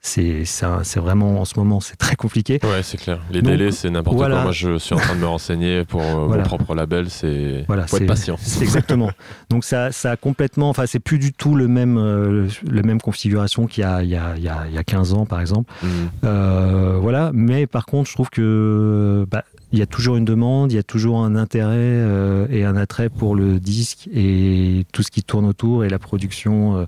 c'est 0.00 0.44
c'est 0.44 1.00
vraiment 1.00 1.40
en 1.40 1.44
ce 1.44 1.58
moment 1.58 1.80
c'est 1.80 1.96
très 1.96 2.16
compliqué. 2.16 2.60
Ouais, 2.62 2.82
c'est 2.82 2.96
clair. 2.98 3.20
Les 3.30 3.42
Donc, 3.42 3.52
délais, 3.52 3.72
c'est 3.72 3.90
n'importe 3.90 4.16
voilà. 4.16 4.36
quoi. 4.36 4.42
Moi, 4.44 4.52
je 4.52 4.78
suis 4.78 4.94
en 4.94 4.98
train 4.98 5.14
de 5.14 5.20
me 5.20 5.26
renseigner 5.26 5.84
pour 5.84 6.00
euh, 6.00 6.26
Voilà. 6.26 6.42
mon 6.44 6.48
propre 6.48 6.74
label. 6.74 7.10
C'est 7.10 7.64
Voilà, 7.66 7.86
faut 7.86 7.96
être 7.96 8.06
patient. 8.06 8.36
C'est 8.40 8.62
exactement. 8.62 9.10
Donc 9.50 9.64
ça, 9.64 9.92
ça 9.92 10.12
a 10.12 10.16
complètement, 10.16 10.68
enfin 10.70 10.86
c'est 10.86 11.00
plus 11.00 11.18
du 11.18 11.32
tout 11.32 11.54
le 11.54 11.68
même, 11.68 11.98
euh, 11.98 12.48
le 12.68 12.82
même 12.82 13.00
configuration 13.00 13.66
qu'il 13.66 13.82
y 13.82 13.84
a, 13.84 14.02
il 14.02 14.10
y, 14.10 14.16
a, 14.16 14.34
il 14.36 14.42
y, 14.42 14.48
a, 14.48 14.64
il 14.68 14.74
y 14.74 14.78
a 14.78 14.84
15 14.84 15.12
ans 15.14 15.26
par 15.26 15.40
exemple. 15.40 15.72
Mhm. 15.82 15.88
Euh, 16.24 16.98
voilà, 17.00 17.30
mais 17.34 17.66
par 17.66 17.84
contre, 17.86 18.08
je 18.08 18.14
trouve 18.14 18.30
que 18.30 19.26
bah, 19.30 19.44
il 19.72 19.78
y 19.78 19.82
a 19.82 19.86
toujours 19.86 20.16
une 20.16 20.24
demande, 20.24 20.72
il 20.72 20.76
y 20.76 20.78
a 20.78 20.82
toujours 20.82 21.22
un 21.24 21.36
intérêt 21.36 21.74
euh, 21.76 22.46
et 22.50 22.64
un 22.64 22.76
attrait 22.76 23.08
pour 23.10 23.34
le 23.36 23.58
disque 23.60 24.08
et 24.14 24.86
tout 24.92 25.02
ce 25.02 25.10
qui 25.10 25.22
tourne 25.22 25.44
autour 25.44 25.84
et 25.84 25.88
la 25.88 25.98
production. 25.98 26.86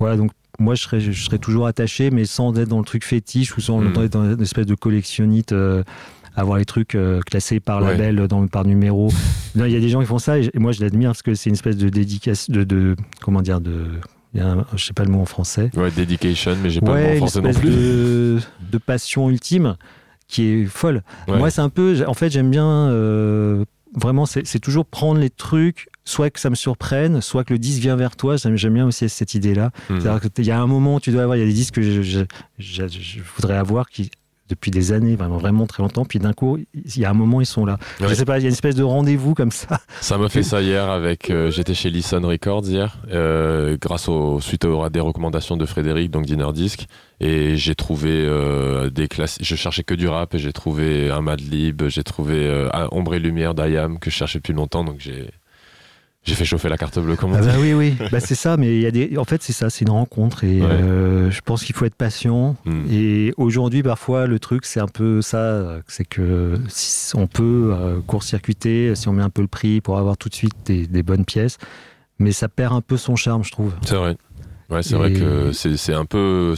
voilà, 0.00 0.16
donc 0.16 0.32
moi 0.58 0.74
je 0.74 0.82
serais, 0.82 1.00
je 1.00 1.12
serais 1.12 1.38
toujours 1.38 1.66
attaché, 1.66 2.10
mais 2.10 2.24
sans 2.24 2.56
être 2.58 2.68
dans 2.68 2.78
le 2.78 2.84
truc 2.84 3.04
fétiche 3.04 3.56
ou 3.56 3.60
sans 3.60 3.80
Mhm. 3.80 4.02
être 4.04 4.12
dans 4.12 4.24
une 4.34 4.42
espèce 4.42 4.66
de 4.66 4.74
collectionnite. 4.74 5.52
euh, 5.52 5.82
avoir 6.36 6.58
les 6.58 6.64
trucs 6.64 6.94
euh, 6.94 7.18
classés 7.22 7.58
par 7.58 7.82
Ouais. 7.82 7.96
label, 7.96 8.28
dans, 8.28 8.46
par 8.46 8.64
numéro. 8.64 9.10
Il 9.56 9.66
y 9.66 9.74
a 9.76 9.80
des 9.80 9.88
gens 9.88 9.98
qui 9.98 10.06
font 10.06 10.20
ça 10.20 10.38
et, 10.38 10.48
moi 10.54 10.70
je 10.70 10.80
l'admire 10.80 11.08
parce 11.10 11.22
que 11.22 11.34
c'est 11.34 11.50
une 11.50 11.54
espèce 11.54 11.76
de 11.76 11.88
dédicace, 11.88 12.48
de, 12.48 12.62
de 12.62 12.94
comment 13.20 13.42
dire, 13.42 13.60
de, 13.60 13.86
il 14.34 14.38
y 14.38 14.42
a 14.44 14.46
un- 14.52 14.66
je 14.76 14.84
sais 14.84 14.92
pas 14.92 15.02
le 15.02 15.10
mot 15.10 15.20
en 15.20 15.24
français 15.24 15.68
Ouais, 15.74 15.90
dedication, 15.90 16.54
mais 16.62 16.70
j'ai 16.70 16.80
pas 16.80 16.94
le 16.94 17.00
mot 17.02 17.08
ouais, 17.08 17.14
en 17.14 17.26
français 17.26 17.40
non 17.40 17.52
plus. 17.52 17.70
de, 17.70 18.38
de 18.70 18.78
passion 18.78 19.28
ultime 19.30 19.74
qui 20.28 20.44
est 20.44 20.66
folle. 20.66 21.02
Ouais. 21.26 21.38
Moi, 21.38 21.50
c'est 21.50 21.62
un 21.62 21.70
peu, 21.70 22.04
en 22.06 22.14
fait, 22.14 22.30
j'aime 22.30 22.50
bien 22.52 22.68
euh, 22.68 23.64
vraiment, 23.96 24.24
c'est 24.24 24.60
toujours 24.60 24.86
prendre 24.86 25.18
les 25.20 25.30
trucs, 25.30 25.88
soit 26.08 26.30
que 26.30 26.40
ça 26.40 26.48
me 26.50 26.54
surprenne, 26.54 27.20
soit 27.20 27.44
que 27.44 27.52
le 27.52 27.58
disque 27.58 27.80
vient 27.82 27.96
vers 27.96 28.16
toi. 28.16 28.36
J'aime 28.36 28.74
bien 28.74 28.86
aussi 28.86 29.08
cette 29.08 29.34
idée-là. 29.34 29.70
C'est-à-dire 29.88 30.20
qu'il 30.32 30.46
y 30.46 30.50
a 30.50 30.60
un 30.60 30.66
moment 30.66 30.96
où 30.96 31.00
tu 31.00 31.10
dois 31.10 31.22
avoir, 31.22 31.36
il 31.36 31.40
y 31.40 31.42
a 31.42 31.46
des 31.46 31.52
disques 31.52 31.74
que 31.74 31.82
je, 31.82 32.02
je- 32.02 32.20
je- 32.58 32.86
je 32.88 33.18
voudrais 33.36 33.56
avoir 33.56 33.88
qui 33.88 34.10
depuis 34.48 34.70
des 34.70 34.92
années, 34.92 35.14
vraiment, 35.14 35.36
vraiment 35.36 35.66
très 35.66 35.82
longtemps, 35.82 36.06
puis 36.06 36.18
d'un 36.18 36.32
coup, 36.32 36.56
il 36.72 36.98
y 36.98 37.04
a 37.04 37.10
un 37.10 37.12
moment, 37.12 37.42
ils 37.42 37.46
sont 37.46 37.66
là. 37.66 37.76
Ouais. 38.00 38.08
Je 38.08 38.14
sais 38.14 38.24
pas, 38.24 38.38
il 38.38 38.40
y 38.40 38.44
a 38.46 38.48
une 38.48 38.54
espèce 38.54 38.76
de 38.76 38.82
rendez-vous 38.82 39.34
comme 39.34 39.50
ça. 39.50 39.78
Ça 40.00 40.16
m'a 40.16 40.30
fait 40.30 40.42
ça 40.42 40.62
hier 40.62 40.88
avec. 40.88 41.28
euh, 41.28 41.50
J'étais 41.50 41.74
chez 41.74 41.90
Listen 41.90 42.24
Records 42.24 42.64
hier, 42.66 42.96
euh, 43.12 43.76
grâce 43.78 44.08
au 44.08 44.40
suite 44.40 44.64
à 44.64 44.88
des 44.88 45.00
recommandations 45.00 45.58
de 45.58 45.66
Frédéric, 45.66 46.10
donc 46.10 46.24
Dinner 46.24 46.48
Disc, 46.54 46.86
et 47.20 47.56
j'ai 47.58 47.74
trouvé 47.74 48.08
euh, 48.10 48.88
des 48.88 49.06
classes. 49.06 49.36
Je 49.42 49.54
cherchais 49.54 49.82
que 49.82 49.92
du 49.92 50.08
rap 50.08 50.34
et 50.34 50.38
j'ai 50.38 50.54
trouvé 50.54 51.10
un 51.10 51.20
Madlib, 51.20 51.82
j'ai 51.88 52.02
trouvé 52.02 52.68
Ombre 52.90 53.16
et 53.16 53.18
Lumière 53.18 53.52
d'Ayam 53.54 53.98
que 53.98 54.08
je 54.10 54.16
cherchais 54.16 54.38
depuis 54.38 54.54
longtemps, 54.54 54.82
donc 54.82 54.96
j'ai 54.98 55.28
j'ai 56.24 56.34
fait 56.34 56.44
chauffer 56.44 56.68
la 56.68 56.76
carte 56.76 56.98
bleue, 56.98 57.16
comme 57.16 57.32
on 57.32 57.36
Ah 57.36 57.40
bah 57.40 57.54
oui, 57.58 57.72
oui, 57.72 57.94
bah, 58.12 58.20
c'est 58.20 58.34
ça, 58.34 58.56
mais 58.56 58.74
il 58.76 58.82
y 58.82 58.86
a 58.86 58.90
des... 58.90 59.16
en 59.16 59.24
fait, 59.24 59.42
c'est 59.42 59.52
ça, 59.54 59.70
c'est 59.70 59.84
une 59.86 59.90
rencontre 59.90 60.44
et 60.44 60.60
Ouais. 60.60 60.66
euh, 60.70 61.30
je 61.30 61.40
pense 61.40 61.64
qu'il 61.64 61.74
faut 61.74 61.84
être 61.86 61.94
patient. 61.94 62.56
Hmm. 62.66 62.84
Et 62.90 63.32
aujourd'hui, 63.38 63.82
parfois, 63.82 64.26
le 64.26 64.38
truc, 64.38 64.66
c'est 64.66 64.80
un 64.80 64.88
peu 64.88 65.22
ça, 65.22 65.80
c'est 65.86 66.04
que 66.04 66.58
si 66.68 67.14
on 67.16 67.26
peut 67.26 67.70
euh, 67.72 68.00
court-circuiter 68.06 68.94
si 68.94 69.08
on 69.08 69.12
met 69.12 69.22
un 69.22 69.30
peu 69.30 69.42
le 69.42 69.48
prix 69.48 69.80
pour 69.80 69.96
avoir 69.98 70.16
tout 70.18 70.28
de 70.28 70.34
suite 70.34 70.54
des, 70.66 70.86
des 70.86 71.02
bonnes 71.02 71.24
pièces, 71.24 71.56
mais 72.18 72.32
ça 72.32 72.48
perd 72.48 72.74
un 72.74 72.80
peu 72.82 72.96
son 72.96 73.16
charme, 73.16 73.44
je 73.44 73.52
trouve. 73.52 73.72
C'est 73.86 73.94
vrai. 73.94 74.16
Ouais, 74.70 74.82
c'est 74.82 74.96
Et- 74.96 74.98
vrai 74.98 75.12
que 75.12 75.52
c'est 75.52 75.94
un 75.94 76.04
peu. 76.04 76.54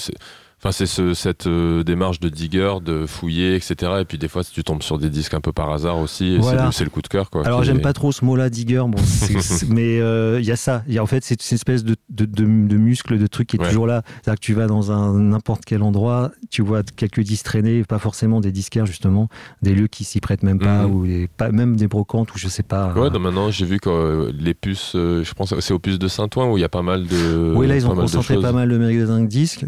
C'est- 0.60 0.68
Enfin, 0.68 0.72
c'est 0.72 0.86
ce- 0.86 1.14
cette 1.14 1.46
euh, 1.46 1.82
démarche 1.82 2.20
de 2.20 2.28
digger, 2.28 2.74
de 2.84 3.06
fouiller, 3.06 3.54
etc. 3.56 3.74
Et 4.00 4.04
puis 4.04 4.18
des 4.18 4.28
fois, 4.28 4.42
tu 4.44 4.62
tombes 4.62 4.82
sur 4.82 4.98
des 4.98 5.08
disques 5.08 5.32
un 5.34 5.40
peu 5.40 5.52
par 5.52 5.70
hasard 5.72 5.98
aussi. 5.98 6.34
C'est 6.36 6.40
Voilà. 6.42 6.66
le- 6.66 6.72
c'est 6.72 6.84
le 6.84 6.90
coup 6.90 7.00
de 7.02 7.08
cœur, 7.08 7.30
quoi. 7.30 7.46
Alors 7.46 7.62
j'aime 7.64 7.78
est- 7.78 7.82
pas 7.82 7.92
trop 7.94 8.12
ce 8.12 8.24
mot-là, 8.24 8.50
digger, 8.50 8.84
bon, 8.86 8.98
mais 9.70 10.00
euh, 10.00 10.38
il 10.40 10.44
y 10.46 10.52
a 10.52 10.56
ça. 10.56 10.82
Y 10.86 10.98
a, 10.98 11.02
en 11.02 11.06
fait, 11.06 11.24
c'est 11.24 11.50
une 11.50 11.54
espèce 11.54 11.82
de, 11.84 11.96
de, 12.10 12.24
de, 12.26 12.44
de 12.44 12.76
muscle, 12.76 13.18
de 13.18 13.26
truc 13.26 13.48
qui 13.48 13.56
est 13.56 13.60
Ouais. 13.60 13.68
toujours 13.68 13.86
là. 13.86 14.02
C'est-à-dire 14.22 14.38
que 14.40 14.44
tu 14.44 14.54
vas 14.54 14.66
dans 14.66 14.92
un 14.92 15.18
n'importe 15.18 15.64
quel 15.64 15.82
endroit, 15.82 16.30
tu 16.50 16.62
vois 16.62 16.82
quelques 16.82 17.20
disques 17.20 17.44
traîner, 17.46 17.82
pas 17.84 17.98
forcément 17.98 18.40
des 18.40 18.52
disquaires 18.52 18.86
justement, 18.86 19.28
des 19.62 19.74
lieux 19.74 19.86
qui 19.88 20.04
s'y 20.04 20.20
prêtent 20.20 20.42
même 20.42 20.58
pas, 20.58 20.86
Mhm. 20.86 20.94
ou 20.94 21.26
pas, 21.36 21.50
même 21.50 21.76
des 21.76 21.88
brocantes, 21.88 22.34
ou 22.34 22.38
je 22.38 22.48
sais 22.48 22.62
pas. 22.62 22.92
Ouais, 22.94 23.08
euh, 23.14 23.18
maintenant, 23.18 23.50
j'ai 23.50 23.64
vu 23.64 23.80
que 23.80 23.88
euh, 23.88 24.32
les 24.38 24.52
puces, 24.54 24.90
je 24.94 25.32
pense 25.34 25.50
que 25.54 25.60
c'est 25.60 25.72
aux 25.72 25.78
puces 25.78 25.98
de 25.98 26.08
Saint-Ouen 26.08 26.50
où 26.52 26.58
il 26.58 26.60
y 26.60 26.64
a 26.64 26.68
pas 26.68 26.82
mal 26.82 27.06
de. 27.06 27.54
oui, 27.56 27.66
là 27.66 27.76
ils 27.76 27.86
ont 27.86 27.94
concentré 27.94 28.38
pas 28.40 28.52
mal 28.52 28.68
de 28.68 28.76
magasins 28.78 29.20
de 29.20 29.26
disques. 29.26 29.64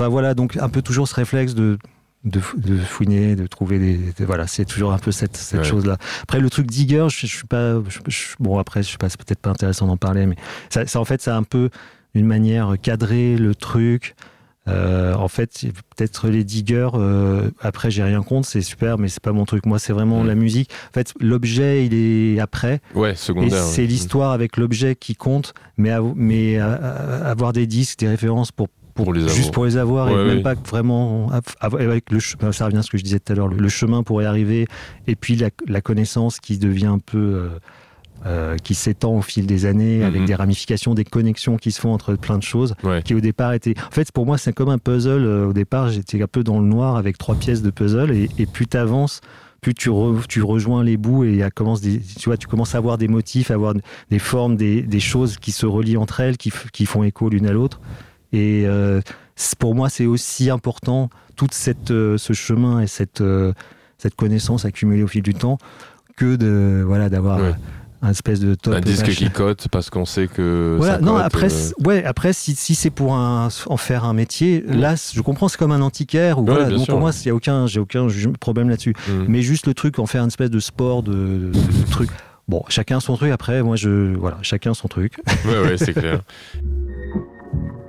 Enfin 0.00 0.08
voilà, 0.08 0.32
donc 0.32 0.56
un 0.56 0.70
peu 0.70 0.80
toujours 0.80 1.06
ce 1.08 1.14
réflexe 1.14 1.54
de 1.54 1.76
de, 2.24 2.38
fou- 2.40 2.58
de 2.58 2.76
fouiner, 2.78 3.34
de 3.36 3.46
trouver 3.46 3.78
des, 3.78 4.24
voilà, 4.26 4.46
c'est 4.46 4.64
toujours 4.66 4.92
un 4.92 4.98
peu 4.98 5.10
cette, 5.10 5.36
cette 5.38 5.60
Ouais. 5.60 5.64
chose-là. 5.66 5.96
Après 6.22 6.38
le 6.40 6.48
truc 6.50 6.66
digger, 6.66 7.06
je, 7.10 7.26
je 7.26 7.34
suis 7.36 7.46
pas, 7.46 7.74
je- 7.88 7.98
je- 8.08 8.26
bon 8.38 8.58
après 8.58 8.82
je 8.82 8.90
sais 8.92 8.96
pas, 8.98 9.08
c'est 9.10 9.18
peut-être 9.22 9.40
pas 9.40 9.50
intéressant 9.50 9.86
d'en 9.86 9.96
parler, 9.98 10.24
mais 10.26 10.36
ça, 10.70 10.86
ça, 10.86 11.00
en 11.00 11.04
fait 11.06 11.20
c'est 11.22 11.30
un 11.30 11.42
peu 11.42 11.68
une 12.14 12.26
manière 12.26 12.74
cadrer 12.80 13.36
le 13.36 13.54
truc. 13.54 14.14
Euh, 14.68 15.14
en 15.14 15.28
fait, 15.28 15.64
peut-être 15.96 16.28
les 16.28 16.44
diggers. 16.44 16.90
euh, 16.94 17.50
après, 17.60 17.90
j'ai 17.90 18.02
rien 18.02 18.22
contre, 18.22 18.46
c'est 18.46 18.60
super, 18.60 18.98
mais 18.98 19.08
c'est 19.08 19.22
pas 19.22 19.32
mon 19.32 19.44
truc. 19.46 19.64
Moi, 19.64 19.78
c'est 19.78 19.92
vraiment 19.94 20.22
Mm. 20.22 20.26
la 20.26 20.34
musique. 20.34 20.70
En 20.90 20.92
fait, 20.92 21.14
l'objet, 21.18 21.86
il 21.86 21.94
est 21.94 22.38
après. 22.38 22.80
Ouais, 22.94 23.12
Et 23.12 23.16
secondaire. 23.16 23.62
c'est 23.64 23.80
ouais. 23.80 23.86
l'histoire 23.88 24.32
avec 24.32 24.58
l'objet 24.58 24.94
qui 24.96 25.14
compte, 25.16 25.54
mais, 25.78 25.92
mais 26.14 26.60
euh, 26.60 27.24
avoir 27.28 27.52
des 27.54 27.66
disques, 27.66 28.00
des 28.00 28.08
références 28.08 28.52
pour, 28.52 28.68
pour, 29.04 29.12
les 29.14 29.22
juste 29.22 29.38
avoir. 29.38 29.52
pour 29.52 29.64
les 29.64 29.76
avoir 29.76 30.06
Ouais, 30.12 30.22
et 30.22 30.24
même 30.26 30.42
pas 30.42 30.54
vraiment 30.54 31.30
av- 31.32 31.42
av- 31.60 31.76
avec 31.80 32.10
le 32.10 32.18
chemin, 32.18 32.52
ça 32.52 32.66
revient 32.66 32.78
à 32.78 32.82
ce 32.82 32.90
que 32.90 32.98
je 32.98 33.04
disais 33.04 33.18
tout 33.20 33.32
à 33.32 33.36
l'heure, 33.36 33.48
le, 33.48 33.68
chemin 33.68 34.02
pour 34.02 34.22
y 34.22 34.24
arriver 34.24 34.66
et 35.06 35.14
puis 35.16 35.36
la, 35.36 35.50
la 35.68 35.80
connaissance 35.80 36.40
qui 36.40 36.58
devient 36.58 36.86
un 36.86 36.98
peu 36.98 37.18
euh, 37.18 37.48
euh, 38.26 38.56
qui 38.58 38.74
s'étend 38.74 39.14
au 39.16 39.22
fil 39.22 39.46
des 39.46 39.64
années 39.64 40.04
avec 40.04 40.20
Mhm. 40.20 40.26
des 40.26 40.34
ramifications, 40.34 40.94
des 40.94 41.04
connexions 41.04 41.56
qui 41.56 41.72
se 41.72 41.80
font 41.80 41.92
entre 41.94 42.14
plein 42.16 42.36
de 42.36 42.42
choses 42.42 42.74
Ouais. 42.82 43.02
qui 43.02 43.14
au 43.14 43.20
départ 43.20 43.54
étaient. 43.54 43.74
En 43.78 43.90
fait, 43.90 44.12
pour 44.12 44.26
moi, 44.26 44.36
c'est 44.36 44.52
comme 44.52 44.68
un 44.68 44.76
puzzle. 44.78 45.24
Euh, 45.24 45.46
Au 45.46 45.52
départ, 45.54 45.88
j'étais 45.88 46.22
un 46.22 46.26
peu 46.26 46.44
dans 46.44 46.60
le 46.60 46.66
noir 46.66 46.96
avec 46.96 47.16
trois 47.16 47.34
pièces 47.34 47.62
de 47.62 47.70
puzzle 47.70 48.10
et, 48.10 48.28
et 48.38 48.44
plus 48.44 48.66
tu 48.66 48.76
avances, 48.76 49.22
plus 49.62 49.72
tu, 49.72 49.88
re- 49.88 50.26
tu 50.26 50.42
rejoins 50.42 50.84
les 50.84 50.98
bouts 50.98 51.24
et 51.24 51.42
commence 51.54 51.80
des, 51.80 51.98
tu 52.00 52.28
vois, 52.28 52.36
tu 52.36 52.46
commences 52.46 52.74
à 52.74 52.78
avoir 52.78 52.98
des 52.98 53.08
motifs, 53.08 53.50
à 53.50 53.54
avoir 53.54 53.72
des 54.10 54.18
formes, 54.18 54.56
des, 54.56 54.82
des 54.82 55.00
choses 55.00 55.38
qui 55.38 55.50
se 55.52 55.64
relient 55.64 55.96
entre 55.96 56.20
elles, 56.20 56.36
qui 56.36 56.50
font 56.84 57.02
écho 57.04 57.30
l'une 57.30 57.46
à 57.46 57.52
l'autre. 57.52 57.80
Et 58.32 58.64
euh, 58.66 59.00
pour 59.58 59.74
moi, 59.74 59.88
c'est 59.88 60.06
aussi 60.06 60.50
important 60.50 61.10
tout 61.36 61.48
cette, 61.52 61.90
euh, 61.90 62.18
ce 62.18 62.32
chemin 62.32 62.80
et 62.80 62.86
cette, 62.86 63.20
euh, 63.20 63.52
cette 63.98 64.14
connaissance 64.14 64.64
accumulée 64.64 65.02
au 65.02 65.06
fil 65.08 65.22
du 65.22 65.34
temps 65.34 65.58
que 66.16 66.36
de 66.36 66.82
voilà 66.86 67.08
d'avoir 67.08 67.38
Ouais. 67.40 67.54
un 68.02 68.10
espèce 68.10 68.40
de 68.40 68.54
top 68.54 68.74
Un 68.74 68.80
disque 68.80 69.06
machin. 69.08 69.26
qui 69.26 69.30
cote 69.30 69.68
parce 69.68 69.90
qu'on 69.90 70.04
sait 70.04 70.26
que. 70.28 70.74
Voilà, 70.78 70.94
ça 70.94 71.00
non, 71.00 71.14
cote, 71.14 71.22
après, 71.24 71.48
ouais, 71.84 72.04
après, 72.04 72.32
si, 72.32 72.54
si 72.54 72.74
c'est 72.74 72.90
pour 72.90 73.14
un, 73.14 73.48
en 73.66 73.76
faire 73.76 74.04
un 74.04 74.12
métier, 74.14 74.62
là, 74.66 74.96
c- 74.96 75.12
je 75.16 75.20
comprends, 75.22 75.48
c'est 75.48 75.58
comme 75.58 75.72
un 75.72 75.80
antiquaire. 75.82 76.38
Ou 76.38 76.44
voilà, 76.46 76.68
donc 76.70 76.84
sûr. 76.84 76.92
pour 76.94 77.00
moi, 77.00 77.10
il 77.24 77.26
y 77.26 77.30
a 77.30 77.34
aucun, 77.34 77.66
j'ai 77.66 77.80
aucun 77.80 78.06
problème 78.38 78.68
là-dessus. 78.70 78.94
mm. 79.08 79.24
Mais 79.28 79.42
juste 79.42 79.66
le 79.66 79.74
truc, 79.74 79.98
en 79.98 80.06
faire 80.06 80.22
une 80.22 80.28
espèce 80.28 80.50
de 80.50 80.60
sport, 80.60 81.02
de, 81.02 81.12
de- 81.12 81.50
de 81.52 81.90
truc. 81.90 82.10
Bon, 82.48 82.62
chacun 82.68 83.00
son 83.00 83.16
truc. 83.16 83.30
Après, 83.32 83.62
moi, 83.62 83.76
je, 83.76 84.14
voilà, 84.16 84.38
chacun 84.42 84.74
son 84.74 84.88
truc. 84.88 85.20
Ouais, 85.46 85.60
ouais, 85.60 85.76
c'est 85.78 85.92
clair. 85.94 86.20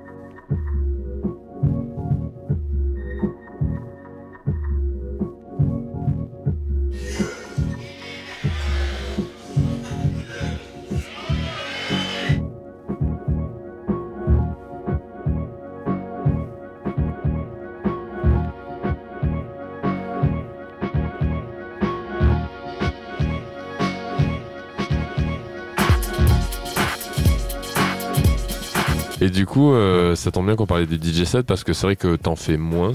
Et 29.21 29.29
du 29.29 29.45
coup, 29.45 29.71
euh, 29.73 30.15
ça 30.15 30.31
tombe 30.31 30.47
bien 30.47 30.55
qu'on 30.55 30.65
parlait 30.65 30.87
des 30.87 30.97
DJ 30.97 31.25
sets 31.25 31.43
parce 31.43 31.63
que 31.63 31.73
c'est 31.73 31.85
vrai 31.85 31.95
que 31.95 32.15
t'en 32.15 32.35
fais 32.35 32.57
moins 32.57 32.93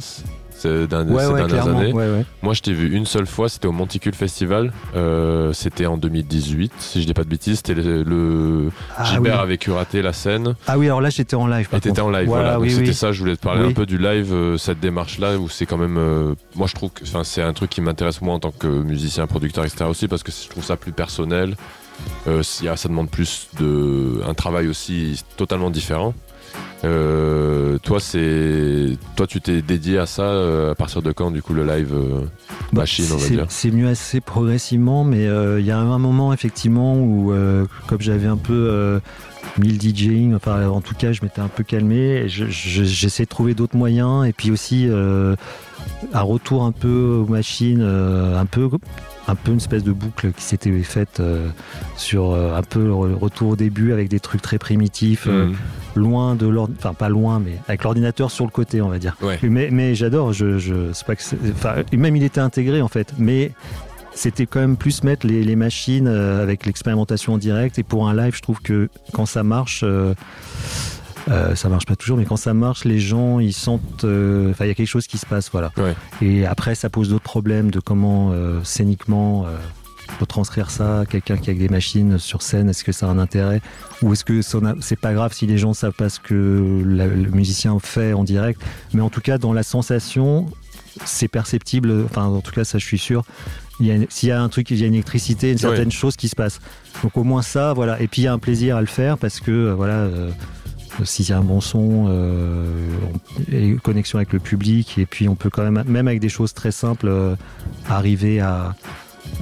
ces, 0.50 0.86
dernières- 0.88 1.14
Ouais, 1.14 1.26
ouais, 1.26 1.58
années. 1.60 1.92
Ouais. 1.92 2.24
Moi, 2.42 2.52
je 2.54 2.62
t'ai 2.62 2.72
vu 2.72 2.90
une 2.96 3.06
seule 3.06 3.26
fois, 3.26 3.48
c'était 3.48 3.68
au 3.68 3.72
Monticule 3.72 4.14
Festival. 4.14 4.72
Euh, 4.96 5.52
c'était 5.52 5.86
en 5.86 5.96
2018, 5.98 6.72
si 6.78 7.00
je 7.02 7.06
dis 7.06 7.14
pas 7.14 7.22
de 7.22 7.28
bêtises. 7.28 7.58
C'était 7.58 7.74
le, 7.74 8.02
le 8.02 8.70
Ah, 8.96 9.02
oui. 9.04 9.08
Gilbert 9.12 9.38
avait 9.40 9.58
curaté 9.58 10.02
la 10.02 10.12
scène. 10.12 10.54
Ah 10.66 10.78
oui, 10.78 10.86
alors 10.86 11.00
là, 11.00 11.10
j'étais 11.10 11.36
en 11.36 11.46
live. 11.46 11.68
par 11.68 11.78
Et 11.78 11.80
t'étais 11.82 12.00
en 12.00 12.10
live, 12.10 12.26
Voilà, 12.26 12.58
oui, 12.58 12.70
c'était 12.70 12.88
oui. 12.88 12.94
ça, 12.94 13.12
je 13.12 13.20
voulais 13.20 13.36
te 13.36 13.42
parler 13.42 13.62
Oui. 13.62 13.68
un 13.70 13.74
peu 13.74 13.86
du 13.86 13.98
live, 13.98 14.32
euh, 14.32 14.56
cette 14.58 14.80
démarche-là, 14.80 15.36
où 15.38 15.48
c'est 15.48 15.66
quand 15.66 15.78
même. 15.78 15.98
euh, 15.98 16.34
moi, 16.56 16.66
je 16.66 16.74
trouve 16.74 16.90
que 16.90 17.04
c'est 17.22 17.42
un 17.42 17.52
truc 17.52 17.70
qui 17.70 17.82
m'intéresse 17.82 18.20
moi 18.22 18.34
en 18.34 18.40
tant 18.40 18.50
que 18.50 18.66
musicien, 18.66 19.26
producteur, 19.28 19.64
etc. 19.64 19.84
aussi, 19.88 20.08
parce 20.08 20.22
que 20.24 20.32
je 20.32 20.48
trouve 20.48 20.64
ça 20.64 20.76
plus 20.76 20.92
personnel. 20.92 21.54
Euh, 22.26 22.42
s'il 22.42 22.66
y 22.66 22.68
a- 22.68 22.76
ça 22.76 22.88
demande 22.88 23.10
plus 23.10 23.48
de. 23.60 24.20
un 24.26 24.34
travail 24.34 24.68
aussi 24.68 25.22
totalement 25.36 25.70
différent. 25.70 26.14
Euh, 26.84 27.78
toi, 27.78 28.00
c'est. 28.00 28.96
Toi, 29.16 29.26
tu 29.26 29.40
t'es 29.40 29.62
dédié 29.62 29.98
à 29.98 30.06
ça 30.06 30.22
euh, 30.24 30.72
à 30.72 30.74
partir 30.74 31.02
de 31.02 31.10
quand, 31.12 31.30
du 31.30 31.42
coup, 31.42 31.54
le 31.54 31.64
live 31.64 31.92
euh, 31.94 32.20
Bah, 32.72 32.82
machine, 32.82 33.06
on 33.12 33.16
va 33.16 33.24
c'est- 33.24 33.30
dire? 33.34 33.46
C'est 33.48 33.70
mieux 33.70 33.88
assez 33.88 34.20
progressivement, 34.20 35.04
mais 35.04 35.24
il 35.58 35.64
y 35.64 35.70
a 35.70 35.78
un 35.78 35.98
moment 35.98 36.32
effectivement 36.32 36.96
où, 36.96 37.32
comme 37.86 38.00
j'avais 38.00 38.26
un 38.26 38.36
peu 38.36 39.00
mis 39.58 39.68
le 39.72 39.78
DJing, 39.80 40.34
enfin 40.34 40.66
en 40.68 40.80
tout 40.82 40.94
cas 40.94 41.12
je 41.12 41.22
m'étais 41.22 41.40
un 41.40 41.48
peu 41.48 41.62
calmé, 41.64 41.96
et 42.24 42.28
je- 42.28 42.46
je- 42.50 42.84
j'essaie 42.84 43.22
de 43.24 43.28
trouver 43.28 43.54
d'autres 43.54 43.76
moyens, 43.76 44.26
et 44.26 44.32
puis 44.32 44.50
aussi 44.50 44.88
un 46.12 46.20
retour 46.22 46.64
un 46.64 46.72
peu 46.72 47.22
aux 47.26 47.30
machines, 47.30 47.80
euh, 47.82 48.38
un 48.38 48.46
peu 48.46 48.68
un 49.28 49.34
peu 49.34 49.50
une 49.50 49.56
espèce 49.56 49.82
de 49.82 49.92
boucle 49.92 50.32
qui 50.32 50.42
s'était 50.42 50.70
faite 50.82 51.18
euh, 51.20 51.48
sur 51.96 52.30
euh, 52.30 52.54
un 52.56 52.62
peu 52.62 52.84
le 52.84 52.94
retour 52.94 53.50
au 53.50 53.56
début 53.56 53.92
avec 53.92 54.08
des 54.08 54.20
trucs 54.20 54.40
très 54.42 54.58
primitifs, 54.58 55.26
Mhm. 55.26 55.54
loin 55.96 56.34
de 56.36 56.46
l'ordre, 56.46 56.74
enfin 56.78 56.94
pas 56.94 57.08
loin, 57.08 57.40
mais 57.44 57.52
avec 57.68 57.82
l'ordinateur 57.82 58.30
sur 58.30 58.44
le 58.44 58.50
côté, 58.50 58.80
on 58.80 58.88
va 58.88 58.98
dire. 58.98 59.16
Ouais. 59.22 59.38
Mais, 59.42 59.68
mais 59.72 59.94
j'adore, 59.94 60.32
je, 60.32 60.58
je, 60.58 60.74
pas 61.04 61.16
que 61.16 61.96
même 61.96 62.14
il 62.16 62.22
était 62.22 62.40
intégré 62.40 62.82
en 62.82 62.88
fait, 62.88 63.14
mais 63.18 63.50
c'était 64.14 64.46
quand 64.46 64.60
même 64.60 64.76
plus 64.76 65.02
mettre 65.02 65.26
les, 65.26 65.42
les 65.44 65.56
machines 65.56 66.06
avec 66.08 66.64
l'expérimentation 66.64 67.34
en 67.34 67.38
direct. 67.38 67.78
Et 67.78 67.82
pour 67.82 68.08
un 68.08 68.14
live, 68.14 68.34
je 68.34 68.42
trouve 68.42 68.60
que 68.62 68.88
quand 69.12 69.26
ça 69.26 69.42
marche, 69.42 69.84
euh, 71.28 71.54
ça 71.54 71.68
marche 71.68 71.86
pas 71.86 71.96
toujours, 71.96 72.16
mais 72.18 72.24
quand 72.24 72.36
ça 72.36 72.54
marche, 72.54 72.84
les 72.84 72.98
gens 73.00 73.40
ils 73.40 73.52
sentent, 73.52 74.04
euh, 74.04 74.50
enfin 74.50 74.64
il 74.64 74.68
y 74.68 74.70
a 74.70 74.74
quelque 74.74 74.86
chose 74.86 75.06
qui 75.06 75.18
se 75.18 75.26
passe, 75.26 75.50
voilà. 75.50 75.72
Ouais. 75.76 75.94
Et 76.22 76.46
après, 76.46 76.74
ça 76.74 76.88
pose 76.90 77.08
d'autres 77.08 77.24
problèmes 77.24 77.70
de 77.70 77.80
comment 77.80 78.30
euh, 78.32 78.60
scéniquement. 78.64 79.46
euh, 79.46 79.56
retranscrire 80.20 80.70
ça, 80.70 81.02
quelqu'un 81.10 81.36
qui 81.36 81.50
a 81.50 81.52
des 81.54 81.68
machines 81.68 82.16
sur 82.18 82.40
scène, 82.40 82.70
est-ce 82.70 82.84
que 82.84 82.92
ça 82.92 83.06
a 83.06 83.10
un 83.10 83.18
intérêt? 83.18 83.60
Ou 84.02 84.12
est-ce 84.12 84.24
que 84.24 84.40
c'est 84.80 84.98
pas 85.00 85.12
grave 85.12 85.32
si 85.34 85.46
les 85.48 85.58
gens 85.58 85.74
savent 85.74 85.92
pas 85.92 86.08
ce 86.08 86.20
que 86.20 86.80
la- 86.86 87.08
le 87.08 87.28
musicien 87.32 87.76
fait 87.80 88.12
en 88.12 88.22
direct 88.22 88.60
Mais 88.94 89.02
en 89.02 89.10
tout 89.10 89.20
cas, 89.20 89.36
dans 89.36 89.52
la 89.52 89.64
sensation, 89.64 90.46
c'est 91.04 91.26
perceptible, 91.26 92.04
enfin 92.04 92.22
en 92.26 92.40
tout 92.40 92.52
cas 92.52 92.62
ça 92.64 92.78
je 92.78 92.84
suis 92.86 92.98
sûr, 92.98 93.24
s'il 93.80 94.28
y 94.28 94.32
a 94.32 94.40
un 94.40 94.48
truc, 94.48 94.70
il 94.70 94.78
y 94.78 94.84
a 94.84 94.86
une 94.86 94.94
électricité, 94.94 95.50
une 95.50 95.58
certaine 95.58 95.90
chose 95.90 96.16
qui 96.16 96.28
se 96.28 96.36
passe. 96.36 96.60
Donc 97.02 97.16
au 97.18 97.24
moins 97.24 97.42
ça, 97.42 97.72
voilà. 97.74 98.00
Et 98.00 98.06
puis 98.06 98.22
il 98.22 98.24
y 98.26 98.28
a 98.28 98.32
un 98.32 98.38
plaisir 98.38 98.76
à 98.76 98.80
le 98.80 98.86
faire 98.86 99.18
parce 99.18 99.40
que 99.40 99.72
voilà, 99.72 99.94
euh, 99.94 100.30
s'il 101.04 101.28
y 101.28 101.32
a 101.32 101.38
un 101.38 101.42
bon 101.42 101.60
son, 101.60 102.06
euh, 102.08 102.64
et 103.50 103.66
une 103.68 103.80
connexion 103.80 104.18
avec 104.18 104.32
le 104.32 104.38
public, 104.40 104.98
et 104.98 105.06
puis 105.06 105.28
on 105.28 105.34
peut 105.34 105.50
quand 105.50 105.62
même, 105.68 105.84
même 105.86 106.08
avec 106.08 106.20
des 106.20 106.28
choses 106.28 106.54
très 106.54 106.70
simples, 106.72 107.08
euh, 107.08 107.34
arriver 107.88 108.40
à 108.40 108.74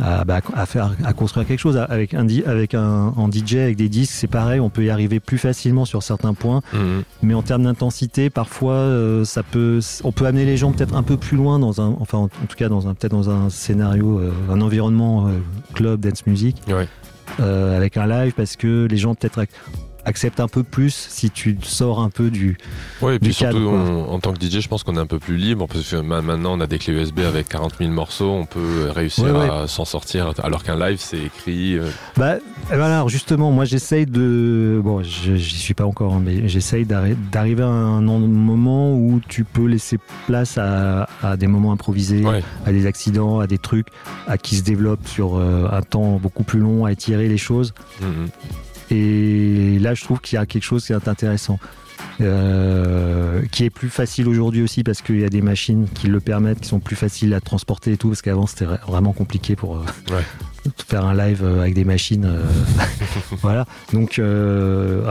à, 0.02 0.24
bah, 0.24 0.40
à 0.54 0.64
faire 0.64 0.92
à 1.04 1.12
construire 1.12 1.46
quelque 1.46 1.58
chose 1.60 1.76
avec 1.76 2.14
un 2.14 2.24
di- 2.24 2.42
avec 2.46 2.72
un 2.72 3.12
en 3.18 3.30
DJ 3.30 3.56
avec 3.56 3.76
des 3.76 3.90
disques 3.90 4.14
c'est 4.14 4.26
pareil 4.28 4.58
on 4.58 4.70
peut 4.70 4.82
y 4.82 4.88
arriver 4.88 5.20
plus 5.20 5.36
facilement 5.36 5.84
sur 5.84 6.02
certains 6.02 6.32
points 6.32 6.62
Mhm. 6.72 7.02
mais 7.22 7.34
en 7.34 7.42
termes 7.42 7.64
d'intensité, 7.64 8.30
parfois, 8.30 8.72
euh, 8.72 9.26
ça 9.26 9.42
peut, 9.42 9.80
on 10.02 10.10
peut 10.10 10.24
amener 10.24 10.46
les 10.46 10.56
gens 10.56 10.72
peut-être 10.72 10.96
un 10.96 11.02
peu 11.02 11.18
plus 11.18 11.36
loin 11.36 11.58
dans 11.58 11.82
un, 11.82 11.96
enfin, 12.00 12.16
en, 12.16 12.24
en 12.24 12.28
tout 12.48 12.56
cas 12.56 12.70
dans 12.70 12.88
un, 12.88 12.94
peut-être 12.94 13.12
dans 13.12 13.28
un 13.28 13.50
scénario, 13.50 14.20
euh, 14.20 14.32
un 14.50 14.62
environnement 14.62 15.26
euh, 15.28 15.32
club, 15.74 16.00
dance 16.00 16.26
music, 16.26 16.56
Ouais. 16.66 16.88
avec 17.38 17.98
un 17.98 18.06
live 18.06 18.32
parce 18.34 18.56
que 18.56 18.86
les 18.90 18.96
gens 18.96 19.14
peut-être 19.14 19.44
ac- 20.04 20.08
acceptent 20.08 20.40
un 20.40 20.48
peu 20.48 20.62
plus 20.62 21.06
si 21.10 21.30
tu 21.30 21.58
sors 21.62 22.00
un 22.00 22.10
peu 22.10 22.30
du. 22.30 22.56
Ouais, 23.02 23.16
et 23.16 23.18
puis 23.18 23.34
cadre, 23.34 23.58
surtout, 23.58 23.68
on- 23.74 24.12
en 24.12 24.18
tant 24.20 24.32
que 24.32 24.40
DJ, 24.40 24.60
je 24.60 24.68
pense 24.68 24.82
qu'on 24.84 24.96
est 24.96 25.00
un 25.00 25.06
peu 25.06 25.18
plus 25.18 25.36
libre 25.36 25.66
parce 25.66 25.88
que 25.90 25.96
ma- 25.96 26.22
maintenant 26.22 26.54
on 26.56 26.60
a 26.60 26.66
des 26.66 26.78
clés 26.78 26.92
USB 26.94 27.20
avec 27.20 27.48
40 27.48 27.74
000 27.78 27.90
morceaux, 27.90 28.30
on 28.30 28.46
peut 28.46 28.90
réussir 28.94 29.24
Ouais, 29.24 29.48
à 29.50 29.66
s'en 29.66 29.84
sortir. 29.84 30.32
Alors 30.42 30.62
qu'un 30.62 30.78
live, 30.78 30.98
c'est 31.00 31.18
écrit. 31.18 31.76
euh, 31.78 31.88
Bah 32.16 32.36
et 32.36 32.40
voilà, 32.76 32.96
alors 32.96 33.08
justement, 33.08 33.50
moi 33.50 33.64
j'essaye 33.64 34.06
de. 34.06 34.80
Bon, 34.82 35.02
je- 35.02 35.34
j'y 35.36 35.56
suis 35.56 35.74
pas 35.74 35.84
encore, 35.84 36.14
hein, 36.14 36.22
mais 36.24 36.48
j'essaye 36.48 36.84
d'arri- 36.84 37.16
d'arriver 37.32 37.62
à 37.62 37.66
un 37.68 38.06
en- 38.08 38.18
moment 38.20 38.94
où 38.94 39.20
tu 39.28 39.44
peux 39.44 39.66
laisser 39.66 39.98
place 40.26 40.58
à, 40.58 41.08
à 41.22 41.36
des 41.36 41.46
moments 41.46 41.72
improvisés, 41.72 42.24
Ouais. 42.24 42.42
à 42.66 42.72
des 42.72 42.86
accidents, 42.86 43.40
à 43.40 43.46
des 43.46 43.58
trucs, 43.58 43.88
à 44.26 44.38
qui 44.38 44.56
se 44.56 44.62
développent 44.62 45.06
sur 45.08 45.36
euh, 45.36 45.68
un 45.70 45.82
temps 45.82 46.18
beaucoup 46.22 46.44
plus 46.44 46.60
long, 46.60 46.84
à 46.84 46.92
étirer 46.92 47.28
les 47.28 47.38
choses. 47.38 47.74
mhm. 48.00 48.28
Et 48.90 49.78
là, 49.80 49.94
je 49.94 50.02
trouve 50.04 50.20
qu'il 50.20 50.36
y 50.36 50.38
a 50.38 50.46
quelque 50.46 50.62
chose 50.64 50.84
qui 50.86 50.92
est 50.92 51.08
intéressant. 51.08 51.58
euh, 52.20 53.42
qui 53.50 53.64
est 53.64 53.70
plus 53.70 53.88
facile 53.88 54.28
aujourd'hui 54.28 54.62
aussi 54.62 54.82
parce 54.84 55.00
qu'il 55.02 55.18
y 55.20 55.24
a 55.24 55.28
des 55.28 55.42
machines 55.42 55.86
qui 55.94 56.06
le 56.08 56.20
permettent, 56.20 56.60
qui 56.60 56.68
sont 56.68 56.78
plus 56.80 56.96
faciles 56.96 57.32
à 57.34 57.40
transporter 57.40 57.92
et 57.92 57.96
tout, 57.96 58.08
parce 58.08 58.20
qu'avant 58.22 58.46
c'était 58.46 58.66
vra- 58.66 58.84
vraiment 58.86 59.12
compliqué 59.12 59.56
pour 59.56 59.76
euh, 59.78 59.84
Ouais. 60.12 60.22
faire 60.88 61.04
un 61.04 61.14
live 61.14 61.42
euh, 61.44 61.60
avec 61.62 61.74
des 61.74 61.84
machines. 61.84 62.24
euh, 62.24 62.42
voilà. 63.42 63.64
Donc, 63.92 64.20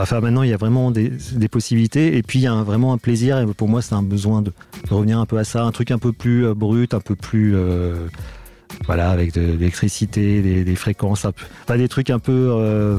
enfin 0.00 0.20
maintenant 0.20 0.42
il 0.42 0.50
y 0.50 0.52
a 0.52 0.56
vraiment 0.56 0.90
des, 0.90 1.10
des 1.32 1.48
possibilités 1.48 2.16
et 2.16 2.22
puis 2.22 2.38
il 2.38 2.42
y 2.42 2.46
a 2.46 2.52
un- 2.52 2.62
vraiment 2.64 2.92
un 2.92 2.98
plaisir 2.98 3.38
et 3.38 3.46
pour 3.46 3.68
moi 3.68 3.82
c'est 3.82 3.94
un 3.94 4.02
besoin 4.02 4.40
de, 4.42 4.52
de 4.88 4.94
revenir 4.94 5.18
un 5.18 5.26
peu 5.26 5.38
à 5.38 5.44
ça, 5.44 5.64
un 5.64 5.72
truc 5.72 5.90
un 5.90 5.98
peu 5.98 6.12
plus 6.12 6.52
brut, 6.54 6.94
un 6.94 7.00
peu 7.00 7.16
plus 7.16 7.54
voilà 8.86 9.10
avec 9.10 9.32
de, 9.34 9.40
l'électricité, 9.40 10.42
des, 10.42 10.64
des 10.64 10.76
fréquences, 10.76 11.24
un 11.24 11.32
peu, 11.32 11.44
enfin, 11.64 11.76
des 11.78 11.88
trucs 11.88 12.10
un 12.10 12.18
peu 12.18 12.98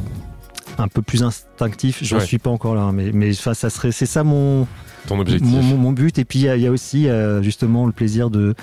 un 0.77 0.87
peu 0.87 1.01
plus 1.01 1.23
instinctifs. 1.23 1.99
J'en 2.03 2.17
Ouais. 2.17 2.25
suis 2.25 2.37
pas 2.39 2.49
encore 2.49 2.75
là, 2.75 2.91
mais 2.93 3.11
mais 3.13 3.33
ça 3.33 3.53
serait 3.55 3.91
c'est 3.91 4.05
ça 4.05 4.23
mon 4.23 4.67
Ton 5.07 5.19
objectif. 5.19 5.47
mon, 5.49 5.61
mon- 5.61 5.77
mon 5.77 5.91
but. 5.91 6.17
Et 6.19 6.25
puis 6.25 6.39
il 6.39 6.45
y, 6.45 6.49
a- 6.49 6.55
il 6.55 6.61
y 6.63 6.67
a 6.67 6.71
aussi 6.71 7.07
euh, 7.07 7.41
justement 7.41 7.85
le 7.85 7.91
plaisir 7.91 8.29
de 8.29 8.55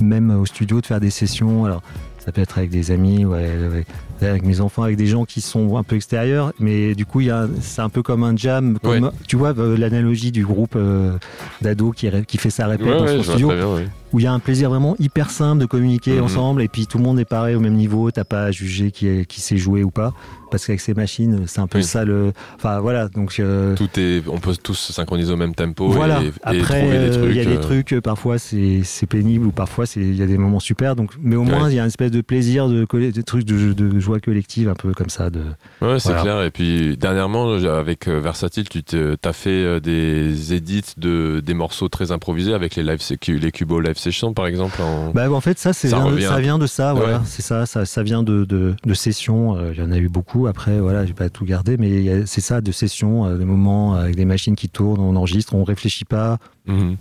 même 0.00 0.30
au 0.30 0.46
studio 0.46 0.80
de 0.80 0.86
faire 0.86 1.00
des 1.00 1.10
sessions. 1.10 1.64
Alors 1.64 1.82
ça 2.24 2.32
peut 2.32 2.40
être 2.40 2.56
avec 2.56 2.70
des 2.70 2.90
amis, 2.90 3.24
ouais, 3.26 3.50
ouais, 3.70 3.84
avec 4.26 4.44
mes 4.44 4.60
enfants, 4.62 4.82
avec 4.82 4.96
des 4.96 5.06
gens 5.06 5.26
qui 5.26 5.42
sont 5.42 5.76
un 5.76 5.82
peu 5.82 5.94
extérieurs, 5.96 6.54
mais 6.58 6.94
du 6.94 7.04
coup 7.04 7.20
il 7.20 7.26
y 7.26 7.30
a 7.30 7.46
c'est 7.60 7.82
un 7.82 7.90
peu 7.90 8.02
comme 8.02 8.24
un 8.24 8.34
jam, 8.34 8.78
comme 8.82 9.10
tu 9.28 9.36
vois 9.36 9.52
euh, 9.58 9.76
l'analogie 9.76 10.32
du 10.32 10.44
groupe 10.44 10.74
euh, 10.74 11.18
d'ados 11.60 11.94
qui, 11.94 12.38
fait 12.38 12.48
sa 12.50 12.66
répète 12.66 12.86
dans 12.88 13.06
son 13.06 13.22
studio 13.22 13.48
bien. 13.48 13.84
Où 14.14 14.20
il 14.20 14.22
y 14.22 14.26
a 14.26 14.32
un 14.32 14.38
plaisir 14.38 14.70
vraiment 14.70 14.94
hyper 14.98 15.28
simple 15.30 15.60
de 15.60 15.66
communiquer 15.66 16.12
Mhm. 16.18 16.22
ensemble 16.22 16.62
et 16.62 16.68
puis 16.68 16.86
tout 16.86 16.96
le 16.98 17.04
monde 17.04 17.18
est 17.18 17.24
pareil 17.26 17.54
au 17.56 17.60
même 17.60 17.74
niveau, 17.74 18.10
t'as 18.10 18.24
pas 18.24 18.44
à 18.44 18.50
juger 18.52 18.90
qui, 18.92 19.08
est, 19.08 19.26
qui 19.26 19.40
sait 19.42 19.56
jouer 19.58 19.82
ou 19.82 19.90
pas, 19.90 20.14
parce 20.52 20.64
qu'avec 20.66 20.80
ces 20.80 20.94
machines, 20.94 21.42
c'est 21.46 21.58
un 21.60 21.66
peu 21.66 21.78
Oui. 21.78 21.84
ça 21.84 22.04
le. 22.04 22.32
Enfin 22.54 22.78
voilà, 22.78 23.08
donc. 23.08 23.36
euh, 23.40 23.74
Tout 23.74 23.88
est, 23.98 24.22
on 24.28 24.38
peut 24.38 24.54
tous 24.62 24.74
se 24.74 24.92
synchroniser 24.92 25.32
au 25.32 25.36
même 25.36 25.54
tempo 25.54 25.88
voilà. 25.88 26.22
et, 26.22 26.26
et 26.28 26.30
Après, 26.60 26.82
euh, 26.84 27.26
il 27.30 27.36
y 27.36 27.40
a 27.40 27.44
des 27.44 27.56
euh, 27.56 27.60
trucs, 27.60 27.94
parfois 28.00 28.38
c'est 28.38 28.82
c'est 28.84 29.06
pénible 29.06 29.46
ou 29.46 29.50
parfois 29.50 29.84
c'est 29.84 30.00
il 30.00 30.14
y 30.14 30.22
a 30.22 30.26
des 30.26 30.38
moments 30.38 30.60
super. 30.60 30.94
Donc, 30.94 31.10
mais 31.20 31.34
au 31.36 31.40
Ouais. 31.42 31.50
moins 31.50 31.68
il 31.68 31.74
y 31.74 31.78
a 31.80 31.82
une 31.82 31.88
espèce 31.88 32.12
de 32.12 32.20
plaisir, 32.20 32.68
de 32.68 32.86
des 33.10 33.22
trucs 33.24 33.44
de, 33.44 33.72
de 33.72 33.98
joie 33.98 34.20
collective, 34.20 34.68
un 34.68 34.74
peu 34.74 34.92
comme 34.92 35.08
ça. 35.10 35.28
De... 35.30 35.40
Ouais, 35.82 35.98
c'est 35.98 36.10
Voilà. 36.10 36.22
clair. 36.22 36.42
Et 36.44 36.50
puis 36.52 36.96
dernièrement, 36.96 37.50
avec 37.54 38.06
Versatile, 38.06 38.68
tu 38.68 38.82
as 39.24 39.32
fait 39.32 39.80
des 39.80 40.54
edits 40.54 40.94
de 40.98 41.40
des 41.44 41.54
morceaux 41.54 41.88
très 41.88 42.12
improvisés 42.12 42.54
avec 42.54 42.76
les 42.76 42.84
live, 42.84 43.00
les 43.26 43.50
Cubo 43.52 43.80
live 43.80 43.98
sessions 44.04 44.32
par 44.32 44.46
exemple. 44.46 44.80
En... 44.80 45.10
Bah 45.12 45.30
en 45.30 45.40
fait 45.40 45.58
ça 45.58 45.72
c'est 45.72 45.88
Ça 45.88 45.98
vient 46.00 46.12
de- 46.12 46.20
ça 46.20 46.40
vient 46.40 46.58
de 46.58 46.66
ça, 46.66 46.92
voilà, 46.94 47.18
Ouais. 47.18 47.24
c'est 47.26 47.42
ça, 47.42 47.66
ça, 47.66 47.84
ça 47.84 48.02
vient 48.02 48.22
de, 48.22 48.44
de, 48.44 48.74
de 48.84 48.94
sessions. 48.94 49.56
euh, 49.56 49.72
Il 49.74 49.78
y 49.80 49.82
en 49.82 49.90
a 49.90 49.98
eu 49.98 50.08
beaucoup. 50.08 50.46
Après 50.46 50.78
voilà, 50.78 51.04
j'ai 51.06 51.12
pas 51.14 51.28
tout 51.30 51.44
gardé, 51.44 51.76
mais 51.76 52.24
c'est 52.26 52.40
ça, 52.40 52.60
de 52.60 52.70
sessions, 52.72 53.26
euh, 53.26 53.36
des 53.36 53.44
moments 53.44 53.94
avec 53.94 54.14
des 54.16 54.24
machines 54.24 54.54
qui 54.54 54.68
tournent, 54.68 55.00
on 55.00 55.16
enregistre, 55.16 55.54
on 55.54 55.64
réfléchit 55.64 56.04
pas. 56.04 56.38
Mhm. 56.66 56.96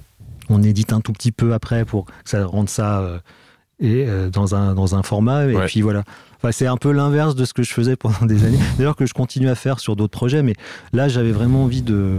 on 0.49 0.61
édite 0.63 0.91
un 0.91 0.99
tout 1.01 1.13
petit 1.13 1.31
peu 1.31 1.53
après 1.53 1.85
pour 1.85 2.05
que 2.05 2.11
ça 2.25 2.45
rende 2.45 2.67
ça 2.69 2.99
euh, 2.99 3.17
et, 3.79 4.05
euh, 4.07 4.29
dans, 4.29 4.55
un, 4.55 4.73
dans 4.75 4.93
un 4.95 5.01
format. 5.03 5.45
Et 5.45 5.55
Ouais. 5.55 5.65
puis 5.67 5.81
voilà. 5.81 6.03
Enfin, 6.37 6.51
c'est 6.51 6.67
un 6.67 6.75
peu 6.75 6.91
l'inverse 6.91 7.35
de 7.35 7.45
ce 7.45 7.53
que 7.53 7.63
je 7.63 7.71
faisais 7.73 7.95
pendant 7.95 8.25
des 8.25 8.43
années. 8.45 8.59
D'ailleurs, 8.77 8.97
que 8.97 9.05
je 9.05 9.13
continue 9.13 9.47
à 9.49 9.55
faire 9.55 9.79
sur 9.79 9.95
d'autres 9.95 10.11
projets. 10.17 10.43
Mais 10.43 10.53
là, 10.91 11.07
j'avais 11.07 11.31
vraiment 11.31 11.63
envie 11.63 11.81
de. 11.81 12.17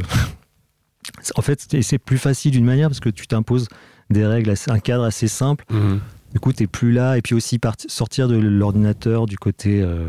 En 1.37 1.43
fait, 1.43 1.67
c'est 1.83 1.99
plus 1.99 2.17
facile 2.19 2.51
d'une 2.53 2.65
manière 2.65 2.89
parce 2.89 3.01
que 3.01 3.11
tu 3.11 3.27
t'imposes 3.27 3.69
des 4.11 4.25
règles, 4.27 4.55
un 4.69 4.79
cadre 4.79 5.05
assez 5.05 5.29
simple. 5.29 5.65
Mhm. 5.71 6.01
Du 6.33 6.41
coup, 6.41 6.53
t'es 6.53 6.67
plus 6.67 6.93
là. 6.93 7.17
Et 7.17 7.23
puis 7.23 7.35
aussi 7.35 7.59
sortir 7.89 8.29
de 8.29 8.37
l'ordinateur, 8.37 9.27
du 9.27 9.37
côté 9.39 9.81
euh, 9.83 10.09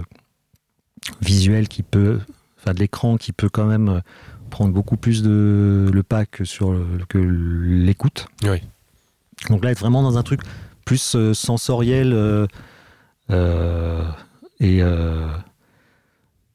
visuel 1.21 1.67
qui 1.67 1.83
peut. 1.83 2.19
Enfin, 2.59 2.73
de 2.73 2.79
l'écran 2.79 3.17
qui 3.17 3.31
peut 3.31 3.49
quand 3.49 3.65
même 3.65 3.89
euh, 3.89 3.99
prendre 4.49 4.73
beaucoup 4.73 4.97
plus 4.97 5.21
de 5.21 5.89
le 5.93 6.03
pas 6.03 6.25
que 6.25 6.43
sur 6.45 6.71
le- 6.71 6.85
que 7.07 7.17
l'écoute. 7.19 8.27
Oui. 8.43 8.61
Donc 9.49 9.63
là, 9.63 9.71
être 9.71 9.79
vraiment 9.79 10.01
dans 10.01 10.17
un 10.17 10.23
truc 10.23 10.41
plus 10.83 11.15
euh, 11.15 11.33
sensoriel 11.33 12.11
euh, 12.13 12.47
et, 14.59 14.81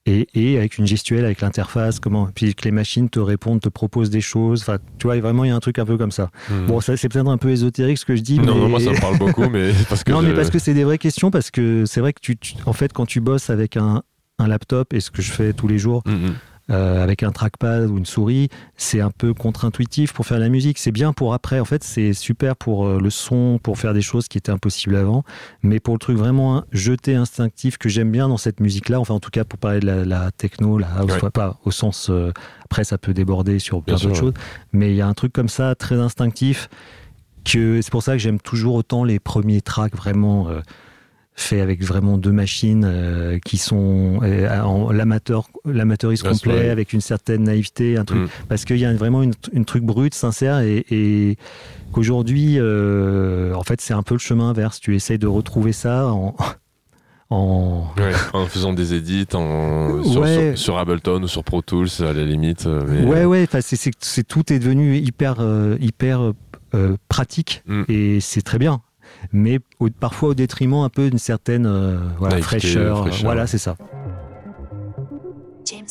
et, 0.07 0.27
et 0.35 0.57
avec 0.59 0.79
une 0.79 0.87
gestuelle, 0.87 1.25
avec 1.25 1.41
l'interface, 1.41 2.01
comment. 2.01 2.29
Puis 2.35 2.55
que 2.55 2.65
les 2.65 2.71
machines 2.71 3.09
te 3.11 3.21
répondent, 3.21 3.61
te 3.61 3.69
proposent 3.69 4.11
des 4.11 4.21
choses. 4.23 4.63
Enfin, 4.63 4.79
tu 4.99 5.07
vois, 5.07 5.19
vraiment, 5.21 5.45
il 5.45 5.49
y 5.49 5.51
a 5.51 5.57
un 5.57 5.61
truc 5.61 5.79
un 5.79 5.85
peu 5.85 5.97
comme 5.99 6.11
ça. 6.11 6.31
Mhm. 6.51 6.67
Bon, 6.67 6.81
ça, 6.81 6.97
c'est 6.97 7.09
peut-être 7.09 7.29
un 7.29 7.37
peu 7.39 7.51
ésotérique 7.51 7.99
ce 7.99 8.05
que 8.07 8.17
je 8.17 8.23
dis. 8.23 8.39
non, 8.39 8.55
mais... 8.55 8.61
non, 8.61 8.69
moi 8.71 8.81
ça 8.81 8.91
me 8.93 9.01
parle 9.01 9.19
beaucoup, 9.19 9.49
mais 9.49 9.73
parce 9.89 10.03
que 10.05 10.13
non, 10.13 10.23
mais 10.23 10.33
parce 10.35 10.51
que 10.51 10.59
c'est 10.59 10.75
des 10.75 10.85
vraies 10.85 10.99
questions, 10.99 11.31
parce 11.31 11.51
que 11.51 11.85
c'est 11.87 12.01
vrai 12.01 12.13
que 12.13 12.21
tu, 12.21 12.37
tu- 12.37 12.55
en 12.67 12.73
fait, 12.73 12.93
quand 12.93 13.07
tu 13.07 13.21
bosses 13.21 13.51
avec 13.51 13.77
un, 13.77 14.03
un 14.39 14.49
laptop, 14.49 14.95
et 14.95 15.01
ce 15.01 15.11
que 15.11 15.21
je 15.23 15.33
fais 15.33 15.53
tous 15.53 15.69
les 15.69 15.79
jours, 15.79 16.03
Mhm. 16.07 16.35
Euh, 16.71 17.03
avec 17.03 17.23
un 17.23 17.33
trackpad 17.33 17.89
ou 17.91 17.99
une 17.99 18.07
souris, 18.07 18.49
c'est 18.77 19.01
un 19.01 19.11
peu 19.11 19.35
contre-intuitif 19.35 20.13
pour 20.13 20.25
faire 20.27 20.39
la 20.39 20.49
musique. 20.49 20.79
C'est 20.79 20.93
bien 20.93 21.13
pour 21.13 21.35
après, 21.35 21.59
en 21.61 21.65
fait, 21.65 21.83
c'est 21.83 22.13
super 22.13 22.55
pour 22.57 22.87
euh, 22.87 23.01
le 23.01 23.11
son, 23.11 23.59
pour 23.63 23.79
faire 23.79 23.93
des 23.95 24.03
choses 24.03 24.29
qui 24.29 24.39
étaient 24.39 24.53
impossibles 24.53 24.95
avant. 24.97 25.25
Mais 25.63 25.81
pour 25.81 25.95
le 25.95 25.99
truc 25.99 26.17
vraiment 26.17 26.63
jeté 26.73 27.15
instinctif 27.15 27.77
que 27.79 27.89
j'aime 27.89 28.11
bien 28.13 28.29
dans 28.29 28.37
cette 28.37 28.61
musique-là, 28.61 29.01
enfin 29.01 29.15
en 29.15 29.21
tout 29.21 29.31
cas 29.31 29.45
pour 29.45 29.59
parler 29.59 29.81
de 29.81 29.87
la, 29.87 30.05
la 30.05 30.31
techno, 30.31 30.79
la 30.79 30.89
house, 30.97 31.11
Ouais. 31.13 31.19
soit 31.19 31.31
pas 31.31 31.59
au 31.65 31.71
sens. 31.71 32.09
euh, 32.11 32.33
après, 32.65 32.85
ça 32.85 32.99
peut 32.99 33.13
déborder 33.15 33.59
sur 33.59 33.83
plein 33.83 33.97
d'autres 33.97 34.15
choses. 34.15 34.35
Mais 34.73 34.91
il 34.91 34.97
y 34.97 35.01
a 35.01 35.07
un 35.09 35.15
truc 35.15 35.33
comme 35.33 35.49
ça, 35.49 35.75
très 35.75 35.97
instinctif, 35.97 36.69
que 37.45 37.81
c'est 37.83 37.91
pour 37.91 38.03
ça 38.03 38.13
que 38.13 38.19
j'aime 38.19 38.39
toujours 38.39 38.75
autant 38.75 39.03
les 39.03 39.19
premiers 39.19 39.61
tracks 39.61 39.97
vraiment. 39.97 40.49
euh, 40.49 40.61
faits 41.41 41.61
avec 41.61 41.83
vraiment 41.85 42.19
deux 42.19 42.33
machines 42.33 42.85
euh, 42.87 43.39
qui 43.45 43.57
sont 43.59 44.21
euh, 44.23 44.61
en 44.63 44.91
l'amateur 44.93 45.49
l'amateurisme 45.65 46.29
complet 46.31 46.55
ouais. 46.55 46.69
avec 46.71 46.93
une 46.93 47.01
certaine 47.01 47.45
naïveté 47.45 47.97
un 47.97 48.05
truc 48.05 48.21
Mhm. 48.21 48.29
parce 48.49 48.65
qu'il 48.65 48.77
y 48.79 48.85
a 48.85 48.93
vraiment 48.93 49.23
une, 49.23 49.33
une 49.53 49.65
truc 49.65 49.83
brut 49.85 50.15
sincère 50.15 50.61
et, 50.61 50.85
et 50.91 51.37
qu'aujourd'hui 51.93 52.57
euh, 52.59 53.55
en 53.55 53.63
fait 53.63 53.81
c'est 53.81 53.95
un 53.95 54.03
peu 54.03 54.15
le 54.15 54.19
chemin 54.21 54.51
inverse 54.51 54.81
tu 54.81 54.95
essayes 54.95 55.19
de 55.19 55.27
retrouver 55.27 55.73
ça 55.73 56.07
en 56.09 56.35
en 57.31 57.87
Ouais, 57.97 58.13
en 58.33 58.47
faisant 58.47 58.73
des 58.73 58.95
edits 58.95 59.27
en, 59.35 60.03
sur, 60.03 60.21
Ouais. 60.23 60.53
sur, 60.57 60.59
sur 60.59 60.79
Ableton 60.79 61.23
ou 61.23 61.29
sur 61.29 61.45
Pro 61.45 61.63
Tools 61.63 61.89
à 62.01 62.13
la 62.13 62.25
limite. 62.25 62.67
mais- 62.67 63.05
ouais 63.05 63.25
ouais 63.25 63.47
c'est, 63.61 64.27
tout 64.27 64.53
est 64.53 64.59
devenu 64.59 64.97
hyper 64.97 65.37
euh, 65.41 65.77
hyper 65.81 66.33
euh, 66.75 66.97
pratique 67.09 67.63
Mm. 67.67 67.83
et 67.89 68.21
c'est 68.21 68.43
très 68.43 68.59
bien 68.59 68.81
mais 69.33 69.61
au- 69.79 69.89
parfois 69.91 70.31
au 70.31 70.35
détriment 70.35 70.83
un 70.83 70.89
peu 70.89 71.11
d'une 71.11 71.19
certaine 71.19 71.67
euh, 71.67 71.99
voilà, 72.19 72.39
fraîcheur, 72.43 72.99
fraîcheur. 72.99 73.23
voilà 73.25 73.47
c'est 73.47 73.59
ça 73.59 73.77
James. 75.67 75.87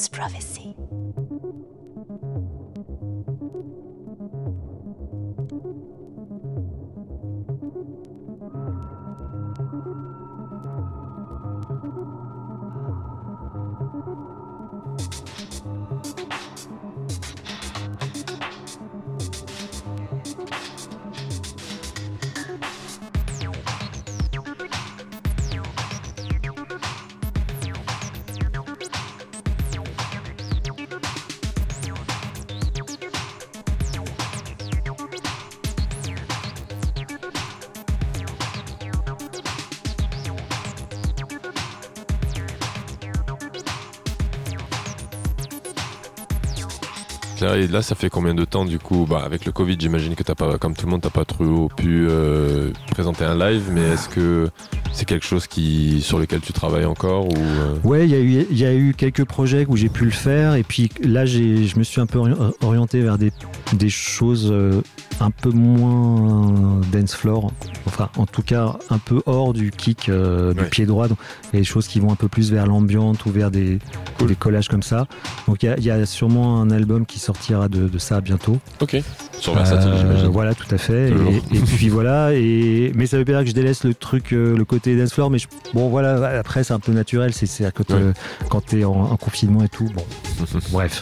Et 47.59 47.67
là, 47.67 47.81
ça 47.81 47.95
fait 47.95 48.09
combien 48.09 48.33
de 48.33 48.45
temps 48.45 48.65
du 48.65 48.79
coup 48.79 49.05
bah, 49.09 49.21
Avec 49.25 49.45
le 49.45 49.51
Covid, 49.51 49.75
j'imagine 49.79 50.15
que 50.15 50.23
t'as 50.23 50.35
pas, 50.35 50.57
comme 50.57 50.75
tout 50.75 50.85
le 50.85 50.91
monde, 50.91 51.01
t'as 51.01 51.09
pas 51.09 51.25
trop 51.25 51.69
pu 51.75 52.07
euh, 52.09 52.71
présenter 52.91 53.25
un 53.25 53.37
live, 53.37 53.63
mais 53.71 53.81
est-ce 53.81 54.09
que 54.09 54.49
c'est 54.91 55.05
quelque 55.05 55.25
chose 55.25 55.47
qui 55.47 56.01
sur 56.01 56.19
lequel 56.19 56.39
tu 56.41 56.53
travailles 56.53 56.85
encore 56.85 57.25
ou 57.27 57.37
euh? 57.37 57.75
Ouais, 57.83 58.05
il 58.07 58.11
y, 58.57 58.65
a 58.65 58.73
eu- 58.73 58.93
quelques 58.93 59.25
projets 59.25 59.65
où 59.67 59.75
j'ai 59.77 59.89
pu 59.89 60.05
le 60.05 60.11
faire, 60.11 60.55
et 60.55 60.63
puis 60.63 60.89
là, 61.03 61.25
je 61.25 61.77
me 61.77 61.83
suis 61.83 62.01
un 62.01 62.05
peu 62.05 62.19
ori- 62.19 62.33
orienté 62.61 63.01
vers 63.01 63.17
des, 63.17 63.31
des 63.73 63.89
choses 63.89 64.49
euh, 64.51 64.81
un 65.21 65.31
peu 65.31 65.49
moins 65.51 66.79
dance 66.91 67.13
floor, 67.13 67.51
enfin, 67.85 68.09
en 68.17 68.25
tout 68.25 68.41
cas, 68.41 68.73
un 68.89 68.97
peu 68.99 69.21
hors 69.25 69.53
du 69.53 69.71
kick 69.71 70.07
euh, 70.09 70.53
du 70.53 70.61
Ouais. 70.61 70.69
pied 70.69 70.85
droit, 70.85 71.07
donc 71.07 71.17
il 71.51 71.55
y 71.55 71.57
a 71.57 71.61
des 71.61 71.65
choses 71.65 71.87
qui 71.87 71.99
vont 71.99 72.11
un 72.11 72.15
peu 72.15 72.27
plus 72.27 72.51
vers 72.51 72.65
l'ambiance 72.67 73.25
ou 73.25 73.29
vers 73.31 73.51
des, 73.51 73.79
Cool. 74.17 74.27
des 74.29 74.35
collages 74.35 74.67
comme 74.69 74.83
ça. 74.83 75.07
Donc 75.47 75.63
il 75.63 75.67
y 75.67 75.69
a, 75.69 75.77
il 75.77 75.83
y 75.83 75.91
a 75.91 76.05
sûrement 76.05 76.61
un 76.61 76.69
album 76.71 77.05
qui 77.05 77.19
sortira 77.19 77.67
de, 77.67 77.87
de 77.87 77.97
ça 77.97 78.21
bientôt. 78.21 78.57
Ok. 78.81 78.97
Sur 79.39 79.55
Versatile, 79.55 79.91
Euh. 79.93 80.27
Voilà, 80.31 80.53
tout 80.53 80.73
à 80.73 80.77
fait. 80.77 81.09
Et, 81.09 81.57
et 81.57 81.59
puis 81.61 81.89
voilà. 81.89 82.33
Et 82.33 82.91
mais 82.95 83.05
ça 83.05 83.17
veut 83.17 83.25
pas 83.25 83.31
dire 83.33 83.41
que 83.41 83.47
je 83.49 83.53
délaisse 83.53 83.83
le 83.83 83.93
truc, 83.93 84.33
euh, 84.33 84.55
le 84.57 84.65
côté 84.65 84.95
dance 84.97 85.13
floor. 85.13 85.29
Mais 85.29 85.39
je- 85.39 85.47
bon, 85.73 85.89
voilà. 85.89 86.39
Après, 86.39 86.63
c'est 86.63 86.73
un 86.73 86.79
peu 86.79 86.91
naturel. 86.93 87.33
C'est 87.33 87.45
c'est 87.45 87.69
quand, 87.73 87.89
Ouais. 87.91 88.01
euh, 88.01 88.13
quand 88.49 88.65
t'es 88.65 88.83
en, 88.83 88.91
en 88.93 89.17
confinement 89.17 89.63
et 89.63 89.69
tout. 89.69 89.89
Bon, 89.93 90.03
bref. 90.71 91.01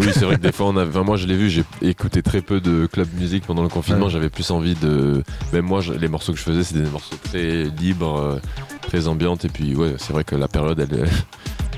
Oui, 0.00 0.08
c'est 0.12 0.24
vrai 0.24 0.36
que 0.36 0.40
des 0.40 0.52
fois, 0.52 0.66
on 0.66 0.76
a, 0.76 0.86
enfin, 0.86 1.02
moi 1.02 1.16
je 1.16 1.26
l'ai 1.26 1.36
vu, 1.36 1.50
j'ai 1.50 1.64
écouté 1.82 2.22
très 2.22 2.40
peu 2.40 2.60
de 2.60 2.86
club 2.86 3.08
musique 3.14 3.46
pendant 3.46 3.62
le 3.62 3.68
confinement. 3.68 4.06
Ouais. 4.06 4.12
J'avais 4.12 4.30
plus 4.30 4.50
envie 4.50 4.74
de. 4.74 5.22
Même 5.52 5.66
moi, 5.66 5.80
les 5.98 6.08
morceaux 6.08 6.32
que 6.32 6.38
je 6.38 6.44
faisais, 6.44 6.64
c'était 6.64 6.80
des 6.80 6.90
morceaux 6.90 7.16
très 7.22 7.64
libres, 7.64 8.18
euh, 8.18 8.38
très 8.82 9.06
ambiantes. 9.08 9.44
Et 9.44 9.48
puis, 9.48 9.74
ouais, 9.74 9.94
c'est 9.98 10.12
vrai 10.12 10.24
que 10.24 10.36
la 10.36 10.48
période, 10.48 10.80
elle, 10.80 11.08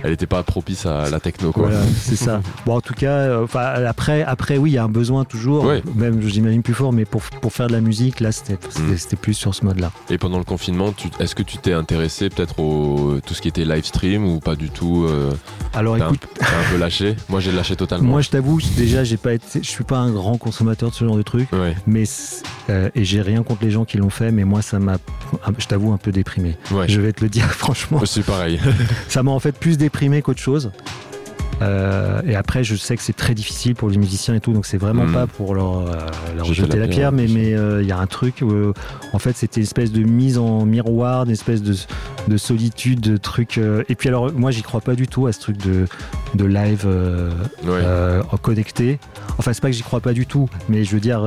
elle 0.03 0.13
était 0.13 0.27
pas 0.27 0.43
propice 0.43 0.87
à 0.87 1.09
la 1.11 1.21
techno, 1.21 1.53
quoi. 1.53 1.69
Voilà, 1.69 1.83
c'est 2.01 2.17
ça. 2.17 2.41
Bon, 2.65 2.77
en 2.77 2.81
tout 2.81 2.95
cas, 2.95 3.11
euh, 3.11 3.45
enfin 3.45 3.61
après, 3.87 4.23
après, 4.23 4.57
oui, 4.59 4.71
il 4.71 4.75
y 4.75 4.79
a 4.79 4.85
un 4.85 4.89
besoin 4.89 5.25
toujours. 5.25 5.65
Ouais. 5.65 5.83
Même, 5.95 6.21
j'imagine 6.23 6.63
plus 6.63 6.75
fort. 6.75 6.93
Mais 6.93 7.05
pour, 7.05 7.23
pour 7.23 7.53
faire 7.53 7.67
de 7.69 7.73
la 7.73 7.81
musique, 7.81 8.21
là, 8.21 8.33
c'était 8.33 8.59
c'était- 8.69 8.83
Mm. 8.93 8.99
c'était 8.99 9.17
plus 9.17 9.35
sur 9.35 9.55
ce 9.55 9.65
mode-là. 9.65 9.91
Et 10.11 10.19
pendant 10.19 10.39
le 10.39 10.45
confinement, 10.45 10.93
tu- 10.93 11.09
est-ce 11.21 11.35
que 11.35 11.43
tu 11.43 11.59
t'es 11.59 11.73
intéressé 11.73 12.29
peut-être 12.29 12.59
au 12.61 13.19
tout 13.25 13.35
ce 13.35 13.43
qui 13.43 13.49
était 13.49 13.65
live 13.65 13.85
stream 13.85 14.27
ou 14.27 14.39
pas 14.41 14.55
du 14.57 14.71
tout 14.71 15.07
euh, 15.09 15.33
Alors, 15.75 15.97
T'as 15.99 16.05
un, 16.05 16.09
écoute. 16.09 16.27
t'as 16.39 16.47
un 16.47 16.71
peu 16.73 16.79
lâché? 16.79 17.17
Moi, 17.29 17.41
j'ai 17.41 17.53
lâché 17.53 17.77
totalement. 17.77 18.09
Moi, 18.09 18.21
je 18.21 18.31
t'avoue, 18.31 18.61
déjà, 18.77 19.05
j'ai 19.05 19.17
pas 19.17 19.33
été, 19.35 19.61
je 19.63 19.69
suis 19.69 19.85
pas 19.85 19.99
un 19.99 20.11
grand 20.13 20.37
consommateur 20.39 20.91
de 20.91 20.95
ce 20.95 21.05
genre 21.05 21.17
de 21.17 21.23
trucs. 21.23 21.51
Ouais, 21.53 21.75
Mais 21.87 22.05
euh, 22.71 22.89
et 22.95 23.05
j'ai 23.05 23.23
rien 23.23 23.43
contre 23.43 23.65
les 23.65 23.71
gens 23.71 23.85
qui 23.85 23.97
l'ont 23.99 24.11
fait, 24.11 24.31
mais 24.33 24.45
moi 24.45 24.61
ça 24.63 24.79
m'a, 24.79 24.97
je 25.59 25.67
t'avoue, 25.67 25.93
un 25.93 25.97
peu 25.99 26.13
déprimé. 26.13 26.57
ouais. 26.73 26.89
Je 26.89 27.01
vais 27.01 27.13
te 27.13 27.23
le 27.23 27.29
dire 27.29 27.45
franchement, 27.51 28.01
C'est 28.05 28.25
pareil. 28.25 28.61
ça 29.09 29.23
m'a 29.23 29.31
en 29.31 29.39
fait 29.41 29.53
plus 29.59 29.77
déprimé 29.79 29.86
qu'autre 30.23 30.41
chose. 30.41 30.71
Euh, 31.63 32.21
et 32.27 32.37
après, 32.37 32.65
je 32.65 32.75
sais 32.77 32.97
que 32.97 33.03
c'est 33.03 33.15
très 33.17 33.35
difficile 33.35 33.75
pour 33.75 33.89
les 33.89 33.97
musiciens 33.97 34.35
et 34.35 34.41
tout, 34.41 34.53
donc 34.53 34.67
c'est 34.67 34.77
vraiment 34.77 35.05
Mhm. 35.07 35.13
pas 35.15 35.27
pour 35.27 35.55
leur, 35.55 35.79
euh, 35.87 35.95
leur 36.37 36.45
Jeter 36.53 36.79
la 36.79 36.87
pierre, 36.87 37.13
mais 37.13 37.27
mais 37.29 37.55
euh, 37.55 37.83
il 37.83 37.89
y 37.89 37.93
a 37.93 37.99
un 37.99 38.07
truc 38.07 38.43
où, 38.43 38.73
en 39.15 39.19
fait, 39.19 39.37
c'était 39.37 39.61
une 39.61 39.65
espèce 39.67 39.91
de 39.91 40.03
mise 40.03 40.37
en 40.37 40.67
miroir, 40.67 41.25
une 41.25 41.31
espèce 41.31 41.63
de, 41.63 41.75
de 42.29 42.37
solitude, 42.37 43.01
de 43.01 43.17
truc. 43.17 43.59
et 43.59 43.95
puis 43.95 44.09
alors, 44.09 44.33
moi, 44.35 44.51
j'y 44.51 44.63
crois 44.63 44.81
pas 44.83 44.95
du 44.95 45.09
tout 45.09 45.27
à 45.27 45.33
ce 45.33 45.41
truc 45.41 45.57
de, 45.59 45.87
de 46.35 46.45
live. 46.45 46.87
Ouais. 47.67 48.21
connecté. 48.43 48.99
Enfin, 49.39 49.53
c'est 49.53 49.61
pas 49.63 49.69
que 49.69 49.75
j'y 49.77 49.83
crois 49.83 50.01
pas 50.01 50.13
du 50.13 50.27
tout, 50.27 50.49
mais 50.69 50.85
je 50.85 50.93
veux 50.95 51.01
dire, 51.01 51.25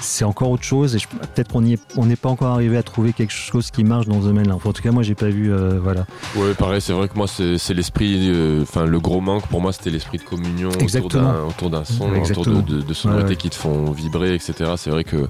c'est 0.00 0.24
encore 0.24 0.50
autre 0.50 0.62
chose. 0.64 0.94
Et 0.96 0.98
peut-être 1.34 1.52
qu'on 1.52 1.64
y 1.64 1.72
est- 1.74 1.82
on 1.96 2.06
n'est 2.06 2.16
pas 2.16 2.28
encore 2.28 2.48
arrivé 2.52 2.76
à 2.76 2.82
trouver 2.82 3.12
quelque 3.12 3.32
chose 3.32 3.70
qui 3.70 3.84
marche 3.84 4.06
dans 4.06 4.20
ce 4.20 4.26
domaine-là. 4.26 4.54
Enfin, 4.54 4.70
en 4.70 4.72
tout 4.72 4.82
cas, 4.82 4.92
moi, 4.92 5.02
j'ai 5.02 5.14
pas 5.14 5.28
vu. 5.28 5.50
voilà. 5.82 6.04
Ouais, 6.36 6.52
pareil, 6.54 6.80
c'est 6.80 6.92
vrai 6.92 7.08
que 7.08 7.16
moi, 7.16 7.26
c'est 7.26 7.74
l'esprit. 7.74 8.30
Enfin, 8.62 8.84
le 8.86 9.00
gros 9.00 9.20
manque 9.20 9.35
pour 9.44 9.60
moi, 9.60 9.72
c'était 9.72 9.90
l'esprit 9.90 10.18
de 10.18 10.22
communion 10.24 10.68
autour 10.68 10.82
Exactement. 10.82 11.32
d'un 11.32 11.44
autour 11.44 11.70
d'un 11.70 11.84
son, 11.84 12.08
autour 12.10 12.46
de, 12.46 12.60
de, 12.60 12.82
de 12.82 12.94
sonorités 12.94 13.30
Ouais, 13.30 13.36
qui 13.36 13.50
te 13.50 13.54
font 13.56 13.90
vibrer, 13.92 14.34
etc. 14.34 14.72
C'est 14.76 14.90
vrai 14.90 15.04
que 15.04 15.28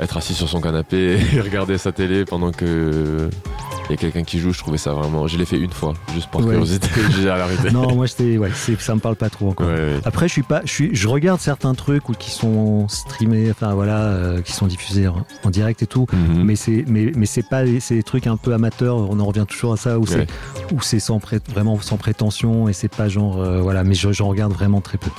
être 0.00 0.16
assis 0.16 0.34
sur 0.34 0.48
son 0.48 0.60
canapé 0.60 1.18
et 1.34 1.40
regarder 1.40 1.78
sa 1.78 1.92
télé 1.92 2.24
pendant 2.24 2.50
que 2.52 3.28
il 3.88 3.90
y 3.90 3.94
a 3.94 3.96
quelqu'un 3.96 4.22
qui 4.22 4.38
joue, 4.38 4.52
je 4.52 4.58
trouvais 4.60 4.78
ça 4.78 4.92
vraiment. 4.92 5.26
Je 5.26 5.36
l'ai 5.36 5.44
fait 5.44 5.58
une 5.58 5.72
fois, 5.72 5.92
juste 6.14 6.30
par 6.30 6.40
Ouais. 6.40 6.50
curiosité. 6.50 6.88
J'ai 7.20 7.28
arrêté. 7.28 7.72
Non, 7.72 7.94
moi, 7.96 8.06
c'était, 8.06 8.38
ouais, 8.38 8.50
ça 8.78 8.94
me 8.94 9.00
parle 9.00 9.16
pas 9.16 9.28
trop 9.28 9.50
encore. 9.50 9.66
Ouais. 9.66 9.96
Après, 10.04 10.28
je 10.28 10.32
suis 10.32 10.44
pas, 10.44 10.62
je 10.64 10.70
suis, 10.70 10.94
je 10.94 11.08
regarde 11.08 11.40
certains 11.40 11.74
trucs 11.74 12.08
ou 12.08 12.12
qui 12.12 12.30
sont 12.30 12.86
streamés, 12.88 13.50
enfin 13.50 13.74
voilà, 13.74 13.98
euh, 14.04 14.40
qui 14.40 14.52
sont 14.52 14.66
diffusés 14.68 15.08
en, 15.08 15.26
en 15.44 15.50
direct 15.50 15.82
et 15.82 15.86
tout. 15.88 16.06
Mhm. 16.12 16.44
Mais 16.44 16.54
c'est, 16.56 16.84
mais, 16.86 17.10
mais 17.16 17.26
c'est 17.26 17.42
pas, 17.42 17.64
c'est 17.80 17.96
des 17.96 18.02
trucs 18.04 18.28
un 18.28 18.36
peu 18.36 18.54
amateurs. 18.54 18.96
On 18.96 19.18
en 19.18 19.26
revient 19.26 19.44
toujours 19.48 19.72
à 19.72 19.76
ça 19.76 19.98
où 19.98 20.06
c'est, 20.06 20.26
où 20.72 20.80
c'est 20.80 21.00
sans 21.00 21.18
pré- 21.18 21.40
vraiment 21.52 21.78
sans 21.80 21.96
prétention 21.96 22.68
et 22.68 22.72
c'est 22.72 22.88
pas 22.94 23.08
genre, 23.08 23.31
euh, 23.40 23.60
voilà. 23.60 23.84
Mais 23.84 23.94
je- 23.94 24.12
j'en 24.12 24.28
regarde 24.28 24.52
vraiment 24.52 24.80
très 24.80 24.98
peu. 24.98 25.10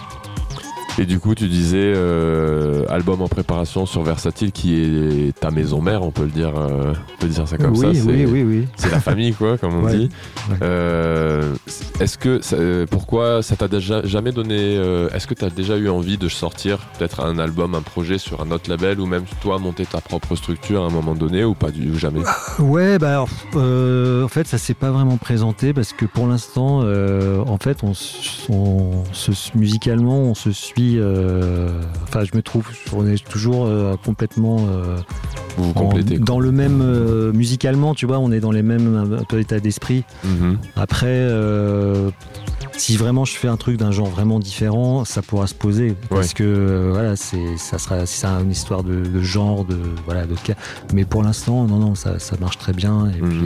Et 0.99 1.05
du 1.05 1.19
coup, 1.19 1.33
tu 1.33 1.47
disais 1.47 1.91
euh, 1.95 2.85
album 2.87 3.23
en 3.23 3.27
préparation 3.27 3.87
sur 3.87 4.03
Versatile, 4.03 4.51
qui 4.51 4.75
est 4.75 5.39
ta 5.39 5.49
maison 5.49 5.81
mère, 5.81 6.03
on 6.03 6.11
peut 6.11 6.21
le 6.23 6.29
dire, 6.29 6.53
euh, 6.55 6.93
on 7.15 7.17
peut 7.19 7.27
dire 7.27 7.47
ça 7.47 7.57
comme 7.57 7.71
oui, 7.75 7.95
ça. 7.95 8.03
oui, 8.11 8.25
oui, 8.27 8.43
oui. 8.43 8.67
C'est 8.75 8.91
la 8.91 8.99
famille, 8.99 9.33
quoi, 9.33 9.57
comme 9.57 9.73
on 9.73 9.83
Ouais. 9.85 9.97
dit. 9.97 10.09
Ouais. 10.51 10.57
Euh, 10.61 11.55
est-ce 11.99 12.19
que, 12.19 12.41
ça- 12.43 12.57
pourquoi 12.91 13.41
ça 13.41 13.55
t'a 13.55 13.67
déjà 13.67 14.05
jamais 14.05 14.31
donné 14.31 14.75
Est-ce 15.13 15.25
que 15.25 15.33
t'as 15.33 15.49
déjà 15.49 15.77
eu 15.77 15.89
envie 15.89 16.17
de 16.19 16.27
sortir 16.29 16.77
peut-être 16.99 17.21
un 17.21 17.39
album, 17.39 17.73
un 17.73 17.81
projet 17.81 18.19
sur 18.19 18.41
un 18.41 18.51
autre 18.51 18.69
label, 18.69 18.99
ou 18.99 19.07
même 19.07 19.23
toi 19.41 19.57
monter 19.57 19.87
ta 19.87 19.99
propre 19.99 20.35
structure 20.35 20.83
à 20.83 20.87
un 20.87 20.91
moment 20.91 21.15
donné, 21.15 21.43
ou 21.43 21.55
pas 21.55 21.71
du 21.71 21.89
ou 21.89 21.97
jamais 21.97 22.21
Ouais, 22.59 22.99
bah 22.99 23.09
alors, 23.09 23.29
en 23.55 24.27
fait, 24.27 24.47
ça 24.47 24.59
s'est 24.59 24.75
pas 24.75 24.91
vraiment 24.91 25.17
présenté 25.17 25.73
parce 25.73 25.91
que 25.91 26.05
pour 26.05 26.27
l'instant, 26.27 26.81
en 26.83 27.57
fait, 27.57 27.79
on, 27.83 27.93
on 28.53 29.03
se 29.11 29.31
musicalement, 29.57 30.19
on 30.19 30.35
se 30.35 30.51
suit. 30.51 30.82
Euh, 30.97 31.69
Enfin, 32.03 32.23
je 32.23 32.35
me 32.37 32.41
trouve, 32.41 32.67
on 32.95 33.07
est 33.07 33.23
toujours 33.27 33.65
euh, 33.65 33.95
complètement 34.05 34.57
euh, 34.69 34.97
Vous 35.57 35.73
complétez 35.73 36.19
dans 36.19 36.39
le 36.39 36.51
même 36.51 36.81
euh, 36.81 37.31
musicalement, 37.33 37.95
tu 37.95 38.05
vois, 38.05 38.19
on 38.19 38.31
est 38.31 38.39
dans 38.39 38.51
les 38.51 38.61
mêmes 38.63 39.15
un 39.19 39.23
peu 39.23 39.39
état 39.39 39.59
d'esprit. 39.59 40.03
Mhm. 40.23 40.57
Après, 40.75 41.07
euh, 41.07 42.09
si 42.77 42.97
vraiment 42.97 43.23
je 43.25 43.33
fais 43.35 43.47
un 43.47 43.57
truc 43.57 43.77
d'un 43.77 43.91
genre 43.91 44.07
vraiment 44.07 44.39
différent, 44.39 45.05
ça 45.05 45.21
pourra 45.21 45.47
se 45.47 45.53
poser 45.55 45.95
parce 46.09 46.33
que 46.33 46.43
euh, 46.43 46.89
voilà, 46.91 47.15
c'est 47.15 47.57
ça 47.57 47.77
sera 47.77 48.05
si 48.05 48.19
c'est 48.19 48.27
une 48.27 48.51
histoire 48.51 48.83
de, 48.83 48.95
de 49.05 49.21
genre, 49.21 49.63
de 49.65 49.77
voilà, 50.05 50.25
de 50.25 50.35
cas. 50.35 50.55
Mais 50.93 51.05
pour 51.05 51.23
l'instant, 51.23 51.65
non, 51.65 51.77
non, 51.77 51.95
ça, 51.95 52.19
ça 52.19 52.35
marche 52.39 52.57
très 52.57 52.73
bien 52.73 53.07
et 53.15 53.21
Mhm. 53.21 53.29
puis 53.29 53.39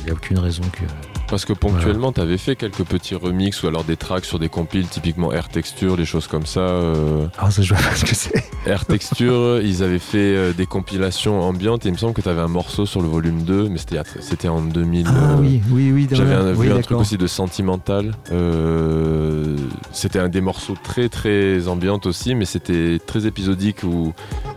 il 0.00 0.04
n'y 0.04 0.10
a 0.10 0.12
aucune 0.14 0.38
raison 0.38 0.62
que. 0.72 0.84
Parce 1.30 1.44
que 1.44 1.52
ponctuellement, 1.52 2.10
t'avais 2.10 2.38
fait 2.38 2.56
quelques 2.56 2.84
petits 2.84 3.14
remixes 3.14 3.62
ou 3.62 3.66
alors 3.68 3.84
des 3.84 3.96
tracks 3.98 4.24
sur 4.24 4.38
des 4.38 4.48
compiles, 4.48 4.88
typiquement 4.88 5.30
Air 5.30 5.48
Texture, 5.50 5.96
des 5.98 6.06
choses 6.06 6.26
comme 6.26 6.46
ça. 6.46 6.60
euh, 6.60 7.26
Ah, 7.36 7.50
ça 7.50 7.60
je 7.60 7.74
vois 7.74 7.82
pas 7.82 7.94
ce 7.94 8.04
que 8.06 8.14
c'est. 8.14 8.42
Air 8.66 8.86
Texture, 8.86 9.60
ils 9.62 9.82
avaient 9.82 9.98
fait 9.98 10.18
euh, 10.18 10.52
des 10.54 10.64
compilations 10.64 11.42
ambiantes 11.42 11.84
et 11.84 11.90
il 11.90 11.92
me 11.92 11.98
semble 11.98 12.14
que 12.14 12.22
t'avais 12.22 12.40
un 12.40 12.48
morceau 12.48 12.86
sur 12.86 13.02
le 13.02 13.08
volume 13.08 13.42
2, 13.42 13.68
mais 13.68 13.76
c'était 14.20 14.48
en 14.48 14.62
2000. 14.62 15.06
Ah 15.06 15.10
euh, 15.32 15.36
oui, 15.40 15.60
oui, 15.70 15.92
oui. 15.92 16.08
J'avais 16.10 16.34
un- 16.34 16.52
vu 16.52 16.72
un 16.72 16.80
truc 16.80 16.98
aussi 16.98 17.18
de 17.18 17.26
sentimental. 17.26 18.14
C'était 19.92 20.18
un 20.20 20.28
des 20.28 20.40
morceaux 20.40 20.76
très 20.82 21.08
très 21.08 21.68
ambiantes 21.68 22.06
aussi, 22.06 22.34
mais 22.34 22.44
c'était 22.46 22.98
très 23.04 23.26
épisodique. 23.26 23.82
Où 23.84 24.12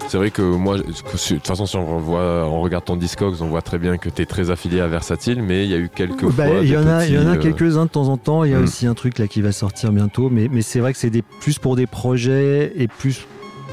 c'est 0.07 0.17
vrai 0.17 0.31
que 0.31 0.41
moi, 0.41 0.77
de 0.77 0.83
toute 0.83 1.45
façon, 1.47 1.65
si 1.65 1.75
on 1.75 1.97
revoit, 1.97 2.45
on 2.47 2.61
regarde 2.61 2.85
ton 2.85 2.95
Discogs, 2.95 3.41
on 3.41 3.47
voit 3.47 3.61
très 3.61 3.77
bien 3.77 3.97
que 3.97 4.09
t'es 4.09 4.25
très 4.25 4.51
affilié 4.51 4.79
à 4.81 4.87
Versatile, 4.87 5.41
mais 5.41 5.65
il 5.65 5.71
y 5.71 5.73
a 5.73 5.77
eu 5.77 5.89
quelques 5.93 6.25
Bah, 6.33 6.47
fois. 6.47 6.60
Il 6.61 6.69
y 6.69 6.77
en 6.77 6.87
a, 6.87 7.05
il 7.05 7.13
y 7.13 7.17
en 7.17 7.27
a 7.29 7.37
quelques-uns 7.37 7.85
de 7.85 7.89
temps 7.89 8.07
en 8.09 8.17
temps. 8.17 8.43
Il 8.43 8.51
y 8.51 8.53
a 8.53 8.59
Hmm. 8.59 8.63
aussi 8.63 8.87
un 8.87 8.93
truc 8.93 9.17
là 9.19 9.27
qui 9.27 9.41
va 9.41 9.51
sortir 9.51 9.91
bientôt, 9.91 10.29
mais, 10.29 10.47
mais 10.51 10.61
c'est 10.61 10.79
vrai 10.79 10.93
que 10.93 10.99
c'est 10.99 11.09
des, 11.09 11.21
plus 11.21 11.59
pour 11.59 11.75
des 11.75 11.87
projets 11.87 12.73
et 12.75 12.87
plus 12.87 13.25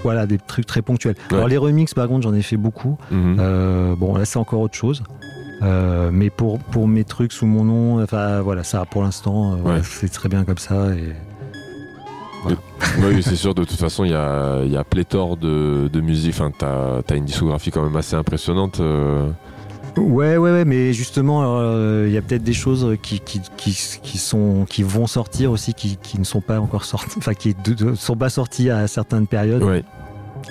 voilà 0.04 0.26
des 0.26 0.38
trucs 0.38 0.66
très 0.66 0.80
ponctuels. 0.82 1.16
Ouais. 1.30 1.36
Alors 1.36 1.48
les 1.48 1.56
remixes, 1.56 1.94
par 1.94 2.06
contre, 2.08 2.22
j'en 2.22 2.34
ai 2.34 2.42
fait 2.42 2.56
beaucoup. 2.56 2.96
mhm. 3.10 3.36
Euh, 3.40 3.94
bon, 3.96 4.16
là, 4.16 4.24
c'est 4.24 4.38
encore 4.38 4.60
autre 4.60 4.76
chose. 4.76 5.02
Euh, 5.62 6.10
mais 6.12 6.30
pour, 6.30 6.60
pour 6.60 6.86
mes 6.86 7.02
trucs 7.04 7.32
sous 7.32 7.46
mon 7.46 7.64
nom, 7.64 8.00
enfin 8.02 8.40
voilà, 8.42 8.62
ça 8.62 8.84
pour 8.84 9.02
l'instant, 9.02 9.54
euh, 9.54 9.56
voilà, 9.60 9.82
c'est 9.82 10.08
très 10.08 10.28
bien 10.28 10.44
comme 10.44 10.58
ça. 10.58 10.90
Et... 10.94 11.14
oui, 13.00 13.22
c'est 13.22 13.34
sûr, 13.34 13.54
de 13.54 13.64
toute 13.64 13.78
façon, 13.78 14.04
il 14.04 14.12
y 14.12 14.14
a, 14.14 14.62
y 14.64 14.76
a 14.76 14.84
pléthore 14.84 15.36
de, 15.36 15.88
de 15.92 16.00
musique. 16.00 16.34
Enfin, 16.38 16.52
t'as 16.56 17.00
as 17.12 17.16
une 17.16 17.24
discographie 17.24 17.72
quand 17.72 17.82
même 17.82 17.96
assez 17.96 18.14
impressionnante. 18.14 18.80
Ouais, 19.96 20.36
ouais, 20.36 20.52
ouais, 20.52 20.64
mais 20.64 20.92
justement, 20.92 21.58
euh, 21.60 22.04
il 22.06 22.12
y 22.12 22.16
a 22.16 22.22
peut-être 22.22 22.44
des 22.44 22.52
choses 22.52 22.96
qui, 23.02 23.18
qui, 23.20 23.40
qui, 23.56 23.76
qui 24.02 24.18
sont, 24.18 24.64
qui 24.68 24.82
vont 24.84 25.06
sortir 25.08 25.50
aussi, 25.50 25.74
qui, 25.74 25.96
qui 25.96 26.18
ne 26.20 26.24
sont 26.24 26.40
pas 26.40 26.60
encore 26.60 26.84
sorties, 26.84 27.16
enfin 27.18 27.34
qui 27.34 27.56
ne 27.80 27.94
sont 27.94 28.16
pas 28.16 28.28
sorties 28.28 28.70
à 28.70 28.86
certaines 28.86 29.26
périodes. 29.26 29.62
Ouais, 29.64 29.82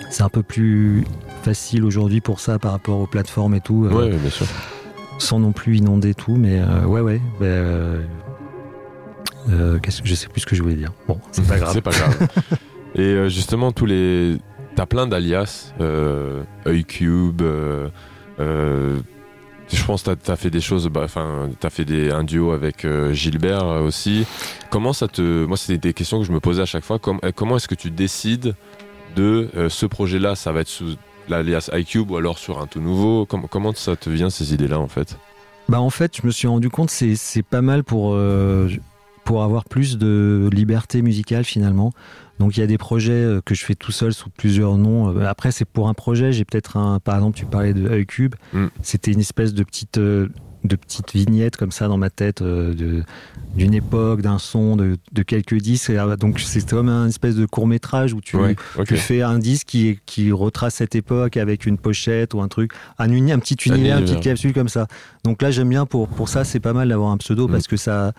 C'est 0.10 0.24
un 0.24 0.30
peu 0.30 0.44
plus 0.44 1.06
facile 1.44 1.86
aujourd'hui 1.86 2.20
pour 2.20 2.40
ça 2.42 2.60
par 2.60 2.72
rapport 2.74 3.00
aux 3.00 3.08
plateformes 3.08 3.56
et 3.56 3.62
tout, 3.62 3.86
euh, 3.86 3.94
ouais, 3.94 4.10
bien 4.18 4.30
sûr. 4.30 4.46
sans 5.18 5.40
non 5.40 5.54
plus 5.54 5.78
inonder 5.78 6.14
tout, 6.14 6.36
mais 6.36 6.60
euh, 6.60 6.84
ouais, 6.86 7.02
ouais. 7.02 7.22
bah, 7.40 7.48
qu'est-ce 9.82 10.02
que 10.02 10.08
je 10.10 10.16
sais 10.16 10.28
plus 10.28 10.42
ce 10.42 10.46
que 10.46 10.56
je 10.58 10.62
voulais 10.64 10.76
dire. 10.76 10.92
Bon, 11.08 11.20
c'est 11.32 11.48
pas 11.48 11.58
grave. 11.60 11.72
C'est 11.74 11.82
pas 11.82 11.92
grave. 11.92 12.28
Et 12.96 13.30
justement, 13.30 13.72
tous 13.72 13.86
les. 13.86 14.38
T'as 14.76 14.86
plein 14.86 15.08
d'alias, 15.08 15.74
Cube. 16.88 17.42
euh, 17.42 17.90
je 19.72 19.84
pense 19.84 20.04
que 20.04 20.12
t'as 20.14 20.34
as 20.34 20.36
fait 20.36 20.50
des 20.50 20.62
choses. 20.62 20.88
bah, 20.88 21.02
Enfin, 21.04 21.50
t'as 21.60 21.70
fait 21.70 21.86
des, 21.86 22.10
un 22.12 22.24
duo 22.24 22.52
avec 22.52 22.86
euh, 22.86 23.14
Gilbert 23.14 23.66
euh, 23.66 23.82
aussi. 23.82 24.26
Comment 24.70 24.94
ça 24.94 25.08
te. 25.08 25.46
Moi, 25.46 25.58
c'était 25.58 25.78
des 25.90 25.94
questions 25.94 26.20
que 26.20 26.26
je 26.26 26.32
me 26.32 26.40
posais 26.40 26.62
à 26.62 26.66
chaque 26.66 26.84
fois. 26.84 27.00
Euh, 27.24 27.32
comment 27.36 27.58
est-ce 27.58 27.68
que 27.68 27.76
tu 27.76 27.92
décides 27.92 28.56
de 29.16 29.50
ce 29.70 29.86
projet-là 29.86 30.36
Ça 30.36 30.52
va 30.52 30.62
être 30.62 30.68
sous 30.68 30.96
l'alias 31.30 31.70
iCube 31.74 32.12
ou 32.12 32.18
alors 32.18 32.38
sur 32.38 32.60
un 32.62 32.68
tout 32.68 32.80
nouveau? 32.80 33.26
Com- 33.26 33.48
Comment 33.50 33.74
ça 33.74 33.96
te 33.96 34.10
vient 34.10 34.30
ces 34.30 34.54
idées-là 34.54 34.80
en 34.80 34.88
fait? 34.88 35.18
Bah 35.70 35.82
en 35.82 35.90
fait, 35.90 36.16
je 36.22 36.26
me 36.26 36.32
suis 36.32 36.48
rendu 36.48 36.70
compte 36.70 36.90
c'est 36.90 37.16
c'est 37.16 37.44
pas 37.44 37.62
mal 37.62 37.84
pour 37.84 38.18
pour 39.26 39.44
avoir 39.44 39.66
plus 39.66 39.98
de 39.98 40.50
liberté 40.54 41.02
musicale 41.02 41.44
finalement. 41.44 41.92
Donc 42.40 42.56
il 42.58 42.60
y 42.60 42.64
a 42.64 42.68
des 42.68 42.78
projets 42.78 43.12
euh, 43.14 43.42
que 43.44 43.56
je 43.56 43.66
fais 43.66 43.76
tout 43.76 43.92
seul 43.92 44.14
sous 44.14 44.30
plusieurs 44.30 44.78
noms. 44.78 45.16
Euh, 45.18 45.26
Après 45.26 45.52
c'est 45.52 45.66
pour 45.66 45.88
un 45.90 45.94
projet, 45.94 46.32
j'ai 46.32 46.46
peut-être 46.46 46.78
un 46.78 47.00
par 47.00 47.16
exemple 47.16 47.38
tu 47.38 47.46
parlais 47.46 47.74
de 47.74 47.88
E-Cube, 47.90 48.36
Mm. 48.54 48.68
c'était 48.82 49.12
une 49.12 49.20
espèce 49.20 49.54
de 49.54 49.64
petite 49.64 49.98
euh, 49.98 50.28
de 50.64 50.76
comme 51.58 51.72
ça 51.72 51.88
dans 51.88 51.98
ma 51.98 52.10
tête 52.10 52.44
d'une 53.56 53.74
époque, 53.74 54.22
d'un 54.22 54.38
son, 54.38 54.76
de, 54.76 54.98
de 55.14 55.24
quelques 55.24 55.56
disques. 55.56 55.92
Et, 55.92 55.98
donc 56.20 56.40
c'est 56.40 56.68
comme 56.70 56.90
un 56.90 57.08
espèce 57.08 57.36
de 57.36 57.46
court 57.46 57.68
métrage 57.68 58.14
où 58.14 58.22
tu 58.22 58.36
Ouais, 58.36 58.56
tu 58.86 58.98
fais 58.98 59.22
un 59.22 59.40
disque 59.40 59.68
qui, 59.68 60.00
qui 60.06 60.32
retrace 60.32 60.76
cette 60.76 60.96
époque 60.96 61.38
avec 61.38 61.66
une 61.66 61.78
pochette 61.78 62.34
ou 62.34 62.42
un 62.42 62.48
truc, 62.50 62.72
un, 63.00 63.10
uni- 63.12 63.32
un 63.32 63.40
petit 63.40 63.56
univers, 63.66 63.98
une 63.98 64.04
univers. 64.04 64.20
petite 64.20 64.24
capsule 64.24 64.54
comme 64.54 64.68
ça. 64.70 64.88
Donc 65.24 65.42
là, 65.42 65.52
j'aime 65.52 65.70
bien 65.70 65.86
pour, 65.86 66.08
pour 66.10 66.28
ça, 66.28 66.44
c'est 66.44 66.60
pas 66.60 66.74
mal 66.74 66.90
d'avoir 66.90 67.12
un 67.12 67.18
pseudo 67.18 67.48
Mm. 67.48 67.52
parce 67.52 67.68
que 67.68 67.78
ça, 67.78 68.12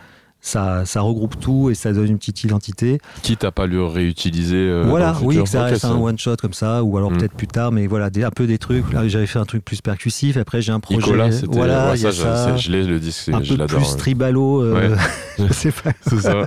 ça, 0.49 0.85
ça 0.87 1.01
regroupe 1.03 1.39
tout 1.39 1.71
et 1.71 1.75
ça 1.75 1.93
donne 1.93 2.07
une 2.09 2.19
petite 2.19 2.43
identité. 2.45 2.99
Quitte 3.23 3.45
à 3.45 3.53
pas 3.53 3.67
le 3.67 3.85
réutiliser. 3.85 4.57
euh, 4.57 4.85
voilà, 4.89 5.13
dans 5.13 5.21
le 5.21 5.27
oui, 5.27 5.35
futur. 5.35 5.45
que 5.45 5.51
ça 5.51 5.63
reste 5.65 5.85
un 5.85 5.97
one 5.97 6.19
shot 6.19 6.37
comme 6.37 6.53
ça, 6.53 6.83
ou 6.83 6.97
alors 6.97 7.11
Mm. 7.11 7.19
peut-être 7.19 7.35
plus 7.35 7.47
tard, 7.47 7.71
mais 7.73 7.87
voilà, 7.87 8.11
des, 8.11 8.25
un 8.25 8.31
peu 8.31 8.47
des 8.47 8.59
trucs. 8.59 8.93
Là, 8.93 9.07
j'avais 9.09 9.27
fait 9.27 9.39
un 9.39 9.45
truc 9.45 9.65
plus 9.65 9.81
percussif. 9.81 10.37
Après, 10.37 10.61
j'ai 10.63 10.73
un 10.73 10.81
projet. 10.81 10.99
Nicolas, 10.99 11.31
voilà, 11.49 11.91
ouais, 11.93 11.97
ça, 11.97 12.13
ça. 12.13 12.57
je- 12.57 12.71
l'ai 12.73 12.85
le 12.85 12.99
disque, 12.99 13.29
un 13.29 13.43
je 13.43 13.53
peu 13.55 13.59
l'adore. 13.59 13.79
plus 13.81 13.97
tribalo. 13.97 14.63
euh, 14.63 14.97
je 15.39 15.53
sais 15.53 15.73
pas. 15.73 15.93
C'est 16.09 16.21
ça. 16.21 16.47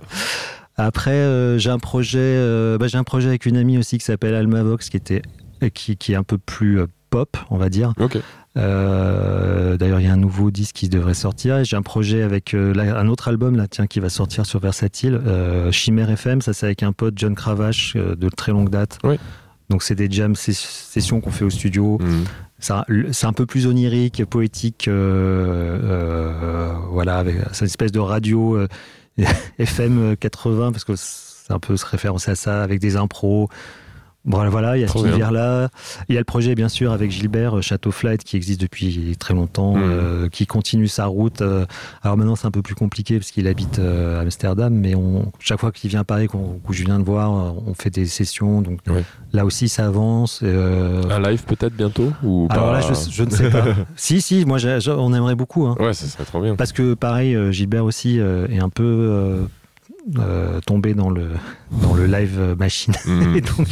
Après, 0.78 1.12
euh, 1.12 1.58
j'ai 1.58 1.70
un 1.70 1.80
projet, 1.80 2.18
euh, 2.20 2.78
bah, 2.78 2.88
j'ai 2.88 2.98
un 2.98 3.04
projet 3.04 3.28
avec 3.28 3.46
une 3.46 3.58
amie 3.58 3.78
aussi 3.78 3.98
qui 3.98 4.06
s'appelle 4.06 4.34
Almavox, 4.34 4.90
qui 4.90 4.98
était, 4.98 5.22
qui, 5.74 5.98
qui 5.98 6.14
est 6.14 6.16
un 6.16 6.24
peu 6.24 6.38
plus 6.38 6.80
pop, 7.12 7.38
on 7.52 7.58
va 7.58 7.70
dire. 7.70 7.94
Euh, 8.58 9.78
D'ailleurs, 9.78 10.00
il 10.00 10.08
y 10.08 10.10
a 10.10 10.14
un 10.14 10.18
nouveau 10.18 10.50
disque 10.52 10.76
qui 10.76 10.90
devrait 10.90 11.14
sortir. 11.14 11.64
J'ai 11.64 11.76
un 11.76 11.82
projet 11.84 12.24
avec 12.24 12.54
euh, 12.54 12.74
là, 12.74 12.98
un 13.00 13.08
autre 13.08 13.28
album 13.28 13.56
là, 13.56 13.68
tiens, 13.68 13.86
qui 13.88 14.00
va 14.00 14.10
sortir 14.10 14.46
sur 14.46 14.60
Versatile, 14.60 15.22
euh, 15.26 15.72
Chimère 15.72 16.10
FM. 16.10 16.42
Ça, 16.42 16.54
c'est 16.54 16.66
avec 16.66 16.82
un 16.84 16.92
pote 16.94 17.14
John 17.18 17.36
Cravache 17.36 17.96
de 17.96 18.30
très 18.30 18.52
longue 18.52 18.70
date. 18.70 18.98
Oui. 19.04 19.20
Donc, 19.70 19.84
c'est 19.84 19.96
des 19.96 20.10
jam 20.12 20.36
ses- 20.36 20.52
sessions 20.54 21.22
qu'on 21.22 21.32
fait 21.32 21.46
au 21.46 21.50
studio. 21.50 22.00
Ça- 22.60 22.86
C'est 23.12 23.26
un 23.28 23.34
peu 23.34 23.46
plus 23.46 23.68
onirique, 23.68 24.24
poétique. 24.26 24.90
voilà, 26.92 27.18
avec 27.18 27.36
c'est 27.54 27.62
une 27.62 27.68
espèce 27.68 27.92
de 27.92 28.00
radio 28.00 28.58
FM 29.60 30.16
80 30.18 30.72
parce 30.72 30.84
que 30.84 30.94
c'est 30.96 31.52
un 31.54 31.60
peu 31.60 31.78
se 31.78 31.86
référencer 31.86 32.32
à 32.32 32.36
ça 32.36 32.64
avec 32.64 32.80
des 32.80 32.96
impros. 32.98 33.50
Voilà, 34.24 34.52
voilà, 34.52 34.78
il 34.78 34.82
y 34.82 34.84
a 34.84 34.88
Trop 34.88 35.00
cet 35.00 35.10
univers-là. 35.10 35.70
Il 36.08 36.14
y 36.14 36.18
a 36.18 36.22
le 36.22 36.26
projet, 36.26 36.54
bien 36.54 36.70
sûr, 36.70 36.92
avec 36.92 37.10
Gilbert, 37.10 37.58
euh, 37.58 37.62
Château 37.62 37.90
Flight, 37.90 38.24
qui 38.24 38.36
existe 38.38 38.62
depuis 38.62 39.16
très 39.20 39.34
longtemps, 39.34 39.76
Mhm. 39.76 39.84
euh, 39.84 40.30
qui 40.30 40.46
continue 40.46 40.88
sa 40.88 41.08
route. 41.08 41.42
euh, 41.42 41.66
alors 42.04 42.18
maintenant, 42.18 42.36
c'est 42.36 42.46
un 42.46 42.52
peu 42.52 42.62
plus 42.62 42.76
compliqué 42.76 43.18
parce 43.18 43.32
qu'il 43.32 43.48
habite 43.48 43.80
euh, 43.80 44.22
Amsterdam, 44.22 44.72
mais 44.76 44.94
on, 44.94 45.32
chaque 45.40 45.60
fois 45.60 45.72
qu'il 45.72 45.90
vient 45.90 46.02
à 46.02 46.04
Paris, 46.04 46.28
qu'on, 46.28 46.60
que 46.60 46.72
je 46.74 46.84
viens 46.84 47.00
de 47.00 47.04
voir, 47.04 47.32
on 47.32 47.74
fait 47.74 47.90
des 47.90 48.06
sessions. 48.06 48.62
Donc 48.62 48.80
là 49.34 49.44
aussi, 49.44 49.68
ça 49.70 49.88
avance. 49.88 50.42
euh, 50.44 51.02
Un 51.10 51.20
live 51.20 51.44
peut-être 51.46 51.74
bientôt 51.76 52.14
ou 52.24 52.48
alors 52.52 52.68
pas? 52.68 52.74
là, 52.74 52.82
je, 52.82 53.12
je 53.12 53.24
ne 53.24 53.30
sais 53.32 53.50
pas. 53.50 53.64
si, 53.96 54.22
si, 54.22 54.46
moi, 54.46 54.60
j'ai- 54.60 54.80
j'ai- 54.82 54.92
on 54.92 55.14
aimerait 55.16 55.36
beaucoup. 55.36 55.66
Hein. 55.66 55.76
Ouais, 55.80 55.94
ça 55.94 56.06
serait 56.06 56.26
trop 56.26 56.42
bien. 56.42 56.56
Parce 56.56 56.74
que 56.74 56.94
pareil, 56.94 57.36
Gilbert 57.52 57.86
aussi 57.86 58.18
est 58.20 58.60
un 58.60 58.70
peu 58.70 59.48
euh, 60.18 60.60
tombé 60.62 60.94
dans 60.94 61.10
le 61.10 61.30
dans 61.82 61.94
le 61.94 62.06
live 62.08 62.56
machine. 62.58 62.94
Mhm. 63.06 63.36
Et 63.38 63.42
donc, 63.42 63.68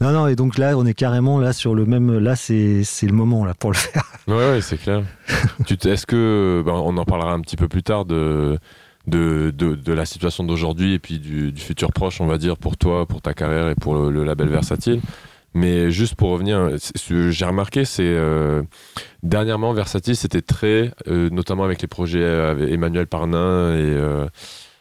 non, 0.00 0.12
non, 0.12 0.26
et 0.26 0.36
donc 0.36 0.58
là, 0.58 0.76
on 0.76 0.86
est 0.86 0.94
carrément 0.94 1.38
là 1.38 1.52
sur 1.52 1.74
le 1.74 1.84
même. 1.86 2.18
Là, 2.18 2.36
c'est 2.36 2.82
le 3.02 3.12
moment 3.12 3.44
là 3.44 3.54
pour 3.54 3.70
le 3.70 3.76
faire. 3.76 4.02
Ouais, 4.26 4.34
ouais, 4.34 4.60
c'est 4.60 4.78
clair. 4.78 5.02
Est-ce 5.68 6.06
que, 6.06 6.62
ben, 6.64 6.72
on 6.72 6.96
en 6.96 7.04
parlera 7.04 7.32
un 7.32 7.40
petit 7.40 7.56
peu 7.56 7.68
plus 7.68 7.82
tard 7.82 8.04
de, 8.06 8.58
de, 9.06 9.52
de, 9.56 9.74
de 9.74 9.92
la 9.92 10.06
situation 10.06 10.44
d'aujourd'hui 10.44 10.94
et 10.94 10.98
puis 10.98 11.18
du, 11.18 11.52
du 11.52 11.60
futur 11.60 11.92
proche, 11.92 12.20
on 12.20 12.26
va 12.26 12.38
dire, 12.38 12.56
pour 12.56 12.76
toi, 12.76 13.06
pour 13.06 13.20
ta 13.20 13.34
carrière 13.34 13.68
et 13.68 13.74
pour 13.74 13.94
le, 13.94 14.10
le 14.10 14.24
label 14.24 14.48
Versatile. 14.48 15.00
Mais 15.56 15.90
juste 15.92 16.16
pour 16.16 16.30
revenir, 16.30 16.70
c'est- 16.78 16.96
ce 16.98 17.08
que 17.10 17.30
j'ai 17.30 17.44
remarqué, 17.44 17.84
c'est 17.84 18.02
euh, 18.04 18.62
dernièrement 19.22 19.72
Versatile, 19.72 20.16
c'était 20.16 20.42
très, 20.42 20.90
euh, 21.06 21.28
notamment 21.30 21.62
avec 21.64 21.80
les 21.80 21.86
projets 21.88 22.24
avec 22.24 22.72
Emmanuel 22.72 23.06
Parnin 23.06 23.72
et, 23.76 23.94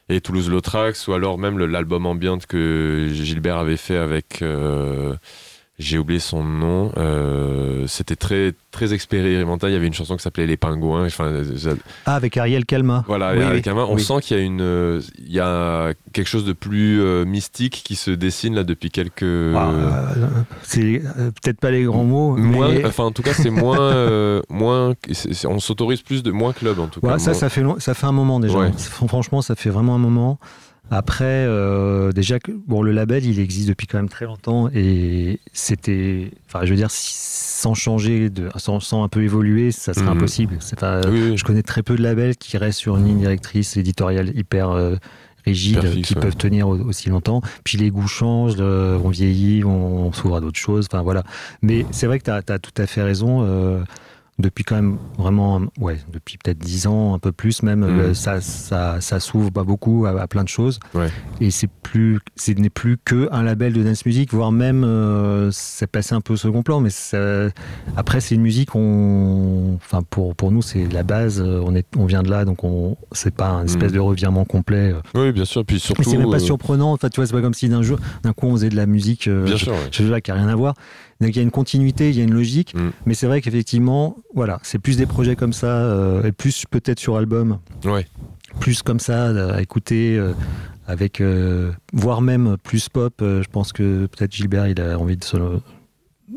et 0.10 0.22
Toulouse 0.22 0.50
Lautrax, 0.50 1.08
ou 1.08 1.14
alors 1.14 1.38
même 1.38 1.58
l'album 1.60 2.06
ambiante 2.06 2.46
que 2.46 3.08
Gilbert 3.12 3.58
avait 3.58 3.78
fait 3.78 3.98
avec. 3.98 4.42
euh, 4.42 5.16
j'ai 5.80 5.98
oublié 5.98 6.20
son 6.20 6.44
nom. 6.44 6.92
euh, 6.98 7.86
c'était 7.88 8.16
très 8.16 8.54
très 8.72 8.94
expérimental. 8.94 9.70
Il 9.72 9.74
y 9.74 9.76
avait 9.76 9.88
une 9.88 9.94
chanson 9.94 10.16
qui 10.16 10.22
s'appelait 10.24 10.46
Les 10.48 10.56
Pingouins. 10.58 11.06
Enfin, 11.06 11.42
Ah, 12.06 12.16
avec 12.16 12.38
Ariel 12.38 12.66
Calma. 12.66 13.04
voilà. 13.08 13.34
Oui, 13.36 13.42
avec 13.44 13.66
oui, 13.66 13.74
main, 13.74 13.86
on 13.90 13.96
oui. 13.96 14.02
sent 14.04 14.14
qu'il 14.22 14.38
y 14.38 14.40
a 14.40 14.44
une, 14.44 14.62
euh, 14.62 15.02
il 15.18 15.32
y 15.34 15.40
a 15.40 15.94
quelque 16.14 16.28
chose 16.28 16.46
de 16.46 16.54
plus 16.54 17.02
euh, 17.02 17.26
mystique 17.26 17.82
qui 17.84 17.96
se 17.96 18.12
dessine 18.12 18.56
là 18.56 18.64
depuis 18.64 18.92
quelques. 18.92 19.24
Ah, 19.24 19.72
euh, 19.72 20.28
c'est 20.62 21.02
peut-être 21.42 21.60
pas 21.60 21.72
les 21.72 21.84
grands 21.84 22.04
mots, 22.04 22.38
moins, 22.38 22.70
mais 22.70 22.86
enfin 22.86 23.04
en 23.06 23.12
tout 23.12 23.24
cas 23.24 23.34
c'est 23.34 23.50
moins, 23.50 23.80
euh, 23.82 24.42
moins, 24.50 24.94
on 25.46 25.60
s'autorise 25.60 26.02
plus 26.02 26.24
de 26.24 26.32
moins 26.32 26.54
club 26.54 26.80
en 26.80 26.88
tout 26.88 27.00
Ouais, 27.04 27.14
cas. 27.14 27.20
ça, 27.20 27.32
Moins- 27.32 27.40
ça 27.40 27.50
fait, 27.50 27.62
long- 27.62 27.80
ça 27.80 27.94
fait 27.94 28.06
un 28.06 28.12
moment 28.12 28.40
déjà. 28.40 28.58
Ouais. 28.60 28.72
Franchement, 28.78 29.42
ça 29.42 29.56
fait 29.56 29.70
vraiment 29.72 29.96
un 29.96 30.00
moment. 30.00 30.40
Après, 30.96 31.24
euh, 31.48 32.12
déjà, 32.12 32.38
bon, 32.68 32.84
le 32.84 32.92
label, 32.92 33.26
il 33.26 33.40
existe 33.40 33.68
depuis 33.68 33.88
quand 33.88 33.98
même 33.98 34.10
très 34.10 34.26
longtemps 34.26 34.70
et 34.76 35.40
c'était, 35.52 36.30
enfin, 36.48 36.66
je 36.66 36.70
veux 36.70 36.76
dire, 36.76 36.90
sans 36.92 37.74
changer, 37.74 38.30
de, 38.30 38.50
sans, 38.58 38.80
sans 38.80 39.04
un 39.04 39.08
peu 39.08 39.24
évoluer, 39.24 39.72
ça 39.72 39.96
serait 39.96 40.06
Mhm. 40.06 40.18
impossible. 40.18 40.58
C'est 40.60 40.78
pas- 40.80 41.02
Oui, 41.10 41.30
oui. 41.32 41.38
Je 41.38 41.44
connais 41.44 41.64
très 41.64 41.82
peu 41.82 41.96
de 41.96 42.04
labels 42.04 42.36
qui 42.38 42.58
restent 42.58 42.78
sur 42.80 42.98
une 42.98 43.06
ligne 43.06 43.20
directrice 43.20 43.76
éditoriale 43.76 44.38
hyper 44.38 44.70
euh, 44.70 44.96
rigide, 45.46 45.78
Hyper 45.78 45.92
fixe, 45.94 46.08
qui 46.10 46.14
ouais. 46.16 46.22
peuvent 46.22 46.36
tenir 46.38 46.68
au- 46.68 46.78
aussi 46.78 47.10
longtemps. 47.10 47.42
Puis 47.64 47.80
les 47.80 47.90
goûts 47.90 48.08
changent, 48.08 48.58
euh, 48.60 49.00
on 49.04 49.10
vieillit, 49.10 49.64
on, 49.64 50.08
on 50.08 50.12
s'ouvre 50.14 50.36
à 50.36 50.42
d'autres 50.42 50.60
choses. 50.60 50.88
Enfin 50.92 51.02
voilà. 51.02 51.24
Mais 51.64 51.88
c'est 51.90 52.06
vrai 52.06 52.20
que 52.20 52.26
tu 52.26 52.32
as, 52.32 52.60
tout 52.60 52.72
à 52.82 52.86
fait 52.86 53.02
raison. 53.02 53.44
euh, 53.44 53.80
depuis 54.40 54.64
quand 54.64 54.76
même 54.76 54.98
vraiment, 55.18 55.62
ouais, 55.80 56.00
depuis 56.12 56.38
peut-être 56.38 56.58
10 56.58 56.88
ans, 56.88 57.14
un 57.14 57.20
peu 57.20 57.32
plus 57.32 57.62
même, 57.64 57.82
Mhm. 57.82 58.00
euh, 58.00 58.14
ça, 58.14 58.42
ça, 58.42 59.00
ça 59.00 59.20
s'ouvre 59.20 59.52
pas 59.52 59.64
beaucoup 59.64 60.06
à, 60.06 60.20
à 60.20 60.28
plein 60.28 60.44
de 60.44 60.50
choses. 60.50 60.80
Ouais. 60.96 61.10
Et 61.40 61.52
c'est 61.52 61.70
plus, 61.70 62.20
ce 62.36 62.52
n'est 62.52 62.70
plus 62.72 62.98
que 63.04 63.30
un 63.32 63.44
label 63.44 63.74
de 63.74 63.84
dance 63.84 64.06
music, 64.06 64.34
voire 64.34 64.52
même, 64.52 64.84
euh, 64.84 65.50
c'est 65.52 65.86
passé 65.88 66.16
un 66.16 66.22
peu 66.22 66.34
au 66.34 66.38
second 66.38 66.64
plan, 66.64 66.80
mais 66.80 66.90
ça- 66.90 67.50
après 67.96 68.22
c'est 68.22 68.34
une 68.36 68.42
musique, 68.42 68.76
on, 68.76 69.76
enfin 69.76 70.02
pour, 70.10 70.36
pour 70.36 70.52
nous 70.52 70.62
c'est 70.62 70.88
la 70.92 71.04
base, 71.04 71.40
euh, 71.40 71.62
on, 71.64 71.76
est, 71.76 71.86
on 71.96 72.06
vient 72.06 72.24
de 72.24 72.30
là, 72.30 72.46
donc 72.46 72.64
on, 72.64 72.98
c'est 73.12 73.36
pas 73.36 73.50
un 73.50 73.66
espèce 73.66 73.92
Mhm. 73.92 73.96
de 73.96 74.00
revirement 74.00 74.46
complet. 74.46 74.94
euh. 74.94 75.02
Oui, 75.16 75.32
bien 75.32 75.46
sûr. 75.46 75.64
Puis 75.66 75.76
Mais 75.76 75.80
surtout. 75.80 76.04
c'est 76.04 76.18
même 76.18 76.30
pas 76.32 76.38
euh, 76.38 76.40
surprenant, 76.40 76.92
enfin 76.94 77.10
tu 77.10 77.18
vois, 77.20 77.28
c'est 77.28 77.34
pas 77.34 77.42
comme 77.42 77.54
si 77.54 77.70
d'un 77.70 77.84
jour, 77.84 78.00
d'un 78.24 78.34
coup 78.34 78.48
on 78.48 78.54
faisait 78.54 78.70
de 78.70 78.76
la 78.76 78.86
musique, 78.88 79.30
Bien 79.30 79.46
je- 79.46 79.56
sûr. 79.66 79.74
ouais. 79.74 79.78
je 79.92 80.04
sais 80.04 80.10
pas, 80.10 80.22
qui 80.22 80.32
a 80.32 80.36
rien 80.36 80.48
à 80.48 80.56
voir. 80.56 80.74
Donc 81.24 81.32
il 81.32 81.38
y 81.38 81.40
a 81.40 81.44
une 81.44 81.52
continuité, 81.52 82.10
il 82.10 82.18
y 82.18 82.20
a 82.22 82.24
une 82.24 82.34
logique, 82.34 82.74
Mm. 82.76 82.90
mais 83.06 83.14
c'est 83.14 83.28
vrai 83.28 83.40
qu'effectivement, 83.42 84.18
voilà, 84.36 84.60
c'est 84.62 84.78
plus 84.78 84.98
des 84.98 85.06
projets 85.06 85.36
comme 85.38 85.54
ça, 85.54 85.68
euh, 85.68 86.22
et 86.24 86.32
plus 86.34 86.66
peut-être 86.70 87.00
sur 87.00 87.16
album, 87.16 87.60
Ouais. 87.86 88.06
plus 88.60 88.82
comme 88.82 89.00
ça 89.00 89.30
à 89.56 89.62
écouter, 89.62 90.18
euh, 90.18 90.34
avec, 90.86 91.22
euh, 91.22 91.72
voire 91.94 92.22
même 92.22 92.58
plus 92.62 92.90
pop. 92.90 93.14
euh, 93.22 93.42
je 93.42 93.48
pense 93.50 93.72
que 93.72 94.06
peut-être 94.08 94.34
Gilbert, 94.34 94.68
il 94.68 94.82
a 94.82 95.00
envie 95.00 95.16
de, 95.16 95.24
se- 95.24 95.38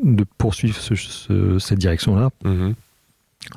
de 0.05 0.25
poursuivre 0.39 0.77
ce- 0.77 0.95
ce- 0.95 1.59
cette 1.59 1.79
direction-là, 1.81 2.31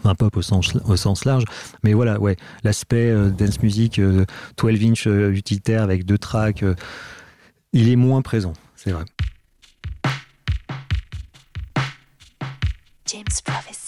un 0.04 0.16
pop 0.16 0.36
au 0.36 0.42
sens, 0.42 0.74
au 0.88 0.96
sens 0.96 1.26
large. 1.26 1.44
Mais 1.84 1.94
voilà, 1.94 2.20
ouais, 2.20 2.38
l'aspect 2.64 3.10
euh, 3.12 3.30
dance 3.30 3.62
music, 3.62 4.00
euh, 4.00 4.26
12 4.58 4.84
inch 4.84 5.06
euh, 5.06 5.32
utilitaire 5.32 5.84
avec 5.84 6.06
deux 6.06 6.18
tracks, 6.18 6.64
euh, 6.64 6.74
il 7.74 7.88
est 7.90 7.96
moins 7.96 8.24
présent, 8.24 8.54
c'est 8.76 8.92
vrai. 8.92 9.04
James 13.10 13.42
Prophecy. 13.42 13.79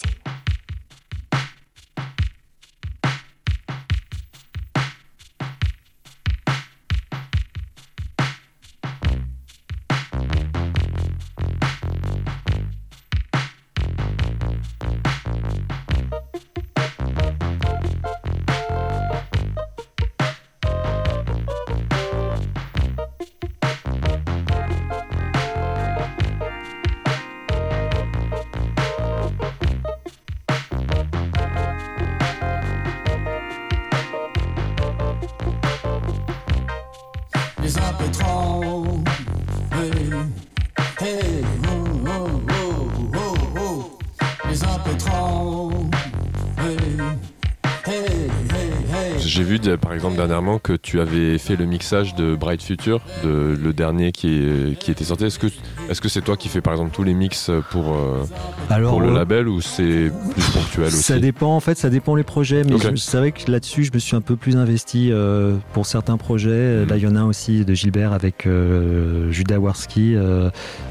Par 49.80 49.92
exemple 49.92 50.16
dernièrement 50.16 50.58
que 50.58 50.72
tu 50.74 51.00
avais 51.00 51.38
fait 51.38 51.56
le 51.56 51.64
mixage 51.66 52.14
de 52.14 52.34
Bright 52.34 52.62
Future, 52.62 53.00
de, 53.24 53.56
le 53.60 53.72
dernier 53.72 54.12
qui, 54.12 54.28
est- 54.34 54.78
qui 54.78 54.90
était 54.90 55.04
sorti. 55.04 55.24
Est-ce 55.24 55.38
que 55.38 55.46
est-ce 55.88 56.00
que 56.00 56.08
c'est 56.08 56.22
toi 56.22 56.36
qui 56.36 56.48
fais 56.48 56.60
par 56.60 56.72
exemple 56.74 56.90
tous 56.92 57.02
les 57.02 57.14
mix 57.14 57.50
pour, 57.70 57.94
euh, 57.94 58.24
Alors, 58.70 58.92
pour 58.92 59.00
le 59.00 59.08
euh, 59.08 59.14
label 59.14 59.48
ou 59.48 59.60
c'est 59.60 60.10
plus 60.32 60.50
ponctuel 60.52 60.86
aussi 60.86 61.02
Ça 61.02 61.18
dépend 61.18 61.54
en 61.54 61.60
fait, 61.60 61.76
ça 61.78 61.90
dépend 61.90 62.14
les 62.14 62.22
projets, 62.22 62.62
mais 62.64 62.76
c'est 62.96 63.16
vrai 63.18 63.32
que 63.32 63.50
là-dessus, 63.50 63.84
je 63.84 63.90
me 63.92 63.98
suis 63.98 64.16
un 64.16 64.20
peu 64.20 64.36
plus 64.36 64.56
investi 64.56 65.10
euh, 65.12 65.56
pour 65.72 65.86
certains 65.86 66.16
projets. 66.16 66.82
Mhm. 66.82 66.88
Là, 66.88 66.96
il 66.96 67.02
y 67.02 67.06
en 67.06 67.16
a 67.16 67.24
aussi 67.24 67.64
de 67.64 67.74
Gilbert 67.74 68.12
avec 68.12 68.46
euh, 68.46 69.30
Judas 69.30 69.58
Warski 69.58 70.16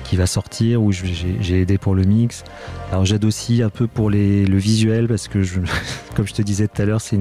qui 0.03 0.17
va 0.17 0.25
sortir, 0.27 0.81
où 0.81 0.91
j'ai 0.91 1.61
aidé 1.61 1.77
pour 1.77 1.95
le 1.95 2.03
mix. 2.03 2.43
Alors 2.91 3.05
j'aide 3.05 3.23
aussi 3.23 3.63
un 3.63 3.69
peu 3.69 3.87
pour 3.87 4.09
les, 4.09 4.45
le 4.45 4.57
visuel 4.57 5.07
parce 5.07 5.29
que, 5.29 5.41
je, 5.43 5.61
comme 6.15 6.27
je 6.27 6.33
te 6.33 6.41
disais 6.41 6.67
tout 6.67 6.81
à 6.81 6.85
l'heure, 6.85 6.99
c'est 6.99 7.17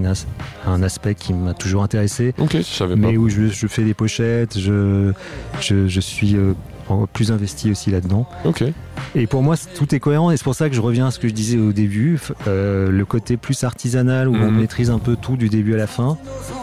un 0.67 0.83
aspect 0.83 1.15
qui 1.15 1.33
m'a 1.41 1.55
toujours 1.55 1.83
intéressé. 1.83 2.35
Ok, 2.39 2.57
je 2.57 2.63
savais 2.63 2.97
Mais 2.97 3.13
pas. 3.13 3.19
où 3.19 3.29
je, 3.29 3.49
je 3.49 3.67
fais 3.67 3.83
des 3.83 3.95
pochettes, 3.95 4.59
je, 4.59 5.13
je, 5.61 5.87
je 5.89 6.01
suis 6.01 6.37
euh, 6.37 6.53
plus 7.13 7.31
investi 7.33 7.71
aussi 7.71 7.91
là-dedans. 7.91 8.27
Ok. 8.45 8.65
Et 9.15 9.27
pour 9.27 9.43
moi, 9.43 9.55
tout 9.77 9.95
est 9.95 10.01
cohérent 10.01 10.31
et 10.31 10.37
c'est 10.37 10.43
pour 10.45 10.55
ça 10.55 10.69
que 10.69 10.75
je 10.75 10.81
reviens 10.81 11.07
à 11.07 11.11
ce 11.11 11.19
que 11.19 11.29
je 11.29 11.33
disais 11.33 11.57
au 11.59 11.73
début, 11.73 12.19
euh, 12.49 12.91
le 12.91 13.05
côté 13.05 13.37
plus 13.37 13.63
artisanal 13.65 14.29
où 14.29 14.35
on 14.35 14.51
Mhm. 14.51 14.61
maîtrise 14.61 14.91
un 14.91 14.99
peu 14.99 15.17
tout 15.17 15.37
du 15.37 15.49
début 15.49 15.75
à 15.75 15.77
la 15.77 15.87
fin. 15.87 16.19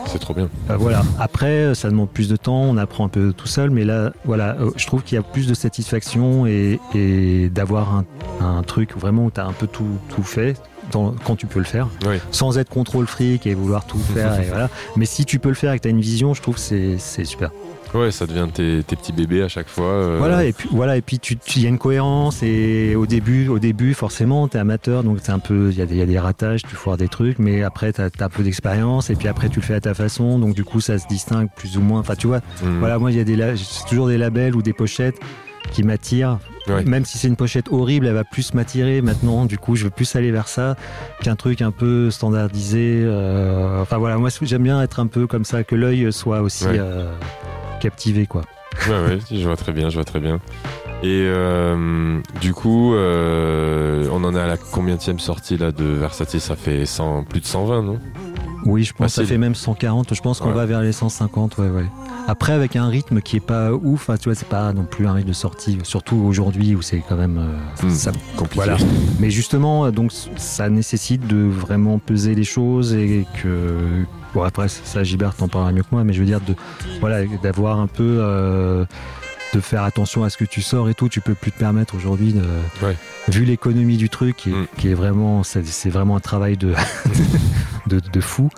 C'est 0.05 0.19
trop 0.19 0.33
bien. 0.33 0.49
Euh, 0.69 0.77
voilà. 0.77 1.03
Après, 1.19 1.47
euh, 1.65 1.73
ça 1.73 1.89
demande 1.89 2.09
plus 2.09 2.27
de 2.29 2.35
temps, 2.35 2.61
on 2.61 2.77
apprend 2.77 3.05
un 3.05 3.09
peu 3.09 3.33
tout 3.33 3.47
seul, 3.47 3.69
mais 3.69 3.83
là, 3.85 4.11
voilà, 4.25 4.57
je 4.75 4.85
trouve 4.85 5.01
qu'il 5.03 5.15
y 5.15 5.19
a 5.19 5.23
plus 5.23 5.47
de 5.47 5.53
satisfaction 5.53 6.45
et, 6.45 6.79
et 6.93 7.49
d'avoir 7.49 7.95
un, 7.95 8.05
un 8.45 8.63
truc 8.63 8.95
vraiment 8.97 9.25
où 9.25 9.31
tu 9.31 9.39
as 9.39 9.45
un 9.45 9.53
peu 9.53 9.67
tout, 9.67 9.87
tout 10.13 10.23
fait. 10.23 10.55
Dans- 10.91 11.13
quand 11.25 11.35
tu 11.35 11.45
peux 11.47 11.59
le 11.59 11.65
faire, 11.65 11.87
Oui. 12.07 12.15
sans 12.31 12.57
être 12.57 12.69
contrôle 12.69 13.07
fric 13.07 13.45
et 13.47 13.53
vouloir 13.53 13.85
tout 13.85 13.97
faire. 14.13 14.39
et 14.39 14.45
voilà. 14.45 14.69
Mais 14.95 15.05
si 15.05 15.25
tu 15.25 15.39
peux 15.39 15.49
le 15.49 15.55
faire 15.55 15.73
et 15.73 15.77
que 15.77 15.83
tu 15.83 15.87
as 15.87 15.91
une 15.91 16.01
vision, 16.01 16.33
je 16.33 16.41
trouve 16.41 16.55
que 16.55 16.97
c'est 16.97 17.25
super. 17.25 17.51
Ouais, 17.93 18.11
ça 18.11 18.25
devient 18.27 18.47
tes, 18.53 18.83
tes 18.85 18.97
petits 18.97 19.13
bébés 19.13 19.41
à 19.43 19.47
chaque 19.47 19.69
fois. 19.69 19.85
euh, 19.85 20.17
Voilà 20.19 20.43
et 20.43 20.51
puis 20.51 20.67
voilà 20.73 20.97
et 20.97 21.01
puis 21.01 21.19
tu 21.19 21.37
il 21.55 21.61
y 21.63 21.65
a 21.65 21.69
une 21.69 21.77
cohérence 21.77 22.43
et 22.43 22.95
au 22.97 23.05
début 23.05 23.47
au 23.47 23.59
début 23.59 23.93
forcément 23.93 24.45
t'es 24.49 24.57
amateur 24.59 25.03
donc 25.05 25.19
c'est 25.23 25.31
un 25.31 25.39
peu 25.39 25.69
il 25.71 25.77
y, 25.77 25.81
a 25.81 25.85
des- 25.85 25.95
il 25.95 25.99
y 25.99 26.01
a 26.01 26.05
des 26.05 26.19
ratages 26.19 26.63
tu 26.63 26.75
foires 26.75 26.97
des 26.97 27.07
trucs 27.07 27.39
mais 27.39 27.63
après 27.63 27.93
t'as 27.93 28.07
as 28.19 28.23
un 28.25 28.29
peu 28.29 28.43
d'expérience 28.43 29.09
et 29.09 29.15
puis 29.15 29.29
après 29.29 29.47
tu 29.47 29.61
le 29.61 29.65
fais 29.65 29.75
à 29.75 29.79
ta 29.79 29.93
façon 29.93 30.37
donc 30.37 30.53
du 30.53 30.65
coup 30.65 30.81
ça 30.81 30.97
se 30.99 31.07
distingue 31.07 31.47
plus 31.55 31.77
ou 31.77 31.81
moins 31.81 32.01
enfin 32.01 32.15
tu 32.15 32.27
vois 32.27 32.41
mhm. 32.61 32.79
voilà 32.79 32.99
moi 32.99 33.09
il 33.09 33.17
y 33.17 33.21
a 33.21 33.23
des 33.23 33.37
toujours 33.89 34.07
des 34.09 34.17
labels 34.17 34.55
ou 34.57 34.61
des 34.61 34.73
pochettes 34.73 35.15
qui 35.71 35.83
m'attirent 35.83 36.39
Ouais. 36.67 36.83
même 36.83 37.05
si 37.05 37.17
c'est 37.17 37.29
une 37.29 37.37
pochette 37.37 37.69
horrible 37.71 38.07
elle 38.07 38.13
va 38.13 38.25
plus 38.25 38.53
m'attirer 38.53 39.01
maintenant 39.01 39.45
du 39.45 39.57
coup 39.57 39.77
je 39.77 39.85
veux 39.85 39.89
plus 39.89 40.17
aller 40.17 40.31
vers 40.31 40.49
ça 40.49 40.75
qu'un 41.21 41.37
truc 41.37 41.61
un 41.61 41.71
peu 41.71 42.11
standardisé 42.11 43.03
euh, 43.05 43.81
enfin 43.81 43.97
voilà 43.97 44.17
moi 44.17 44.27
j'aime 44.41 44.63
bien 44.63 44.81
être 44.81 44.99
un 44.99 45.07
peu 45.07 45.27
comme 45.27 45.45
ça 45.45 45.63
que 45.63 45.75
l'œil 45.75 46.11
soit 46.11 46.41
aussi 46.41 46.65
Ouais. 46.67 46.75
euh, 46.77 47.09
captivé 47.79 48.25
quoi 48.25 48.41
Ouais, 48.89 48.93
ouais, 49.07 49.19
je 49.31 49.43
vois 49.47 49.55
très 49.55 49.71
bien, 49.71 49.89
je 49.89 49.95
vois 49.95 50.03
très 50.03 50.19
bien. 50.19 50.39
Et 51.01 51.23
euh, 51.25 52.19
du 52.41 52.53
coup, 52.53 52.93
on 52.95 54.23
en 54.23 54.35
est 54.35 54.39
à 54.39 54.45
la 54.47 54.57
combienième 54.57 55.19
sortie 55.19 55.57
là 55.57 55.71
de 55.71 55.83
Versatile 55.85 56.41
Ça 56.41 56.55
fait 56.55 56.85
100, 56.85 57.23
plus 57.23 57.39
de 57.39 57.45
120, 57.45 57.81
non? 57.81 57.99
Oui, 58.67 58.83
je 58.83 58.93
pense 58.93 59.07
que 59.07 59.11
ça 59.13 59.21
Facile. 59.21 59.35
fait 59.35 59.37
même 59.39 59.55
140. 59.55 60.13
Je 60.13 60.21
pense 60.21 60.39
qu'on 60.39 60.49
Ouais. 60.49 60.53
va 60.55 60.65
vers 60.65 60.81
les 60.81 60.91
150. 60.91 61.57
Ouais, 61.57 61.69
ouais. 61.69 61.85
Après, 62.27 62.51
avec 62.53 62.75
un 62.75 62.87
rythme 62.87 63.21
qui 63.21 63.37
est 63.37 63.39
pas 63.39 63.71
ouf, 63.71 64.09
hein, 64.09 64.17
tu 64.17 64.25
vois, 64.29 64.35
c'est 64.35 64.47
pas 64.49 64.73
non 64.73 64.83
plus 64.83 65.07
un 65.07 65.13
rythme 65.13 65.29
de 65.29 65.33
sortie, 65.33 65.77
surtout 65.83 66.17
aujourd'hui 66.17 66.75
où 66.75 66.81
c'est 66.81 67.01
quand 67.07 67.15
même. 67.15 67.37
euh, 67.37 67.85
Hmm, 67.87 67.89
ça- 67.91 68.11
Compliqué. 68.35 68.55
voilà. 68.65 68.77
Mais 69.19 69.29
justement, 69.29 69.85
euh, 69.85 69.91
donc 69.91 70.11
ça 70.35 70.69
nécessite 70.69 71.25
de 71.27 71.37
vraiment 71.37 71.97
peser 71.99 72.35
les 72.35 72.43
choses 72.43 72.93
et 72.93 73.25
que. 73.41 74.03
Bon, 74.33 74.43
après, 74.43 74.67
ça, 74.67 75.03
Gilbert 75.03 75.33
t'en 75.35 75.47
parlera 75.47 75.71
mieux 75.71 75.83
que 75.83 75.87
moi, 75.93 76.03
mais 76.03 76.11
je 76.13 76.19
veux 76.19 76.25
dire, 76.25 76.41
de, 76.41 76.53
voilà, 76.99 77.25
d'avoir 77.41 77.79
un 77.79 77.87
peu. 77.87 78.17
euh, 78.19 78.83
de 79.53 79.59
faire 79.59 79.83
attention 79.83 80.23
à 80.23 80.29
ce 80.29 80.37
que 80.37 80.45
tu 80.45 80.61
sors 80.61 80.89
et 80.89 80.93
tout, 80.93 81.09
tu 81.09 81.21
peux 81.21 81.33
plus 81.33 81.51
te 81.51 81.57
permettre 81.59 81.95
aujourd'hui 81.95 82.33
de, 82.33 82.41
Ouais. 82.85 82.95
vu 83.29 83.45
l'économie 83.45 83.97
du 83.97 84.09
truc 84.09 84.35
qui 84.35 84.49
est, 84.49 84.53
Mm. 84.53 84.67
qui 84.77 84.89
est 84.89 84.93
vraiment, 84.93 85.43
c'est 85.43 85.89
vraiment 85.89 86.15
un 86.15 86.19
travail 86.19 86.57
de, 86.57 86.73
de, 87.87 87.99
de 87.99 88.19
fou. 88.21 88.49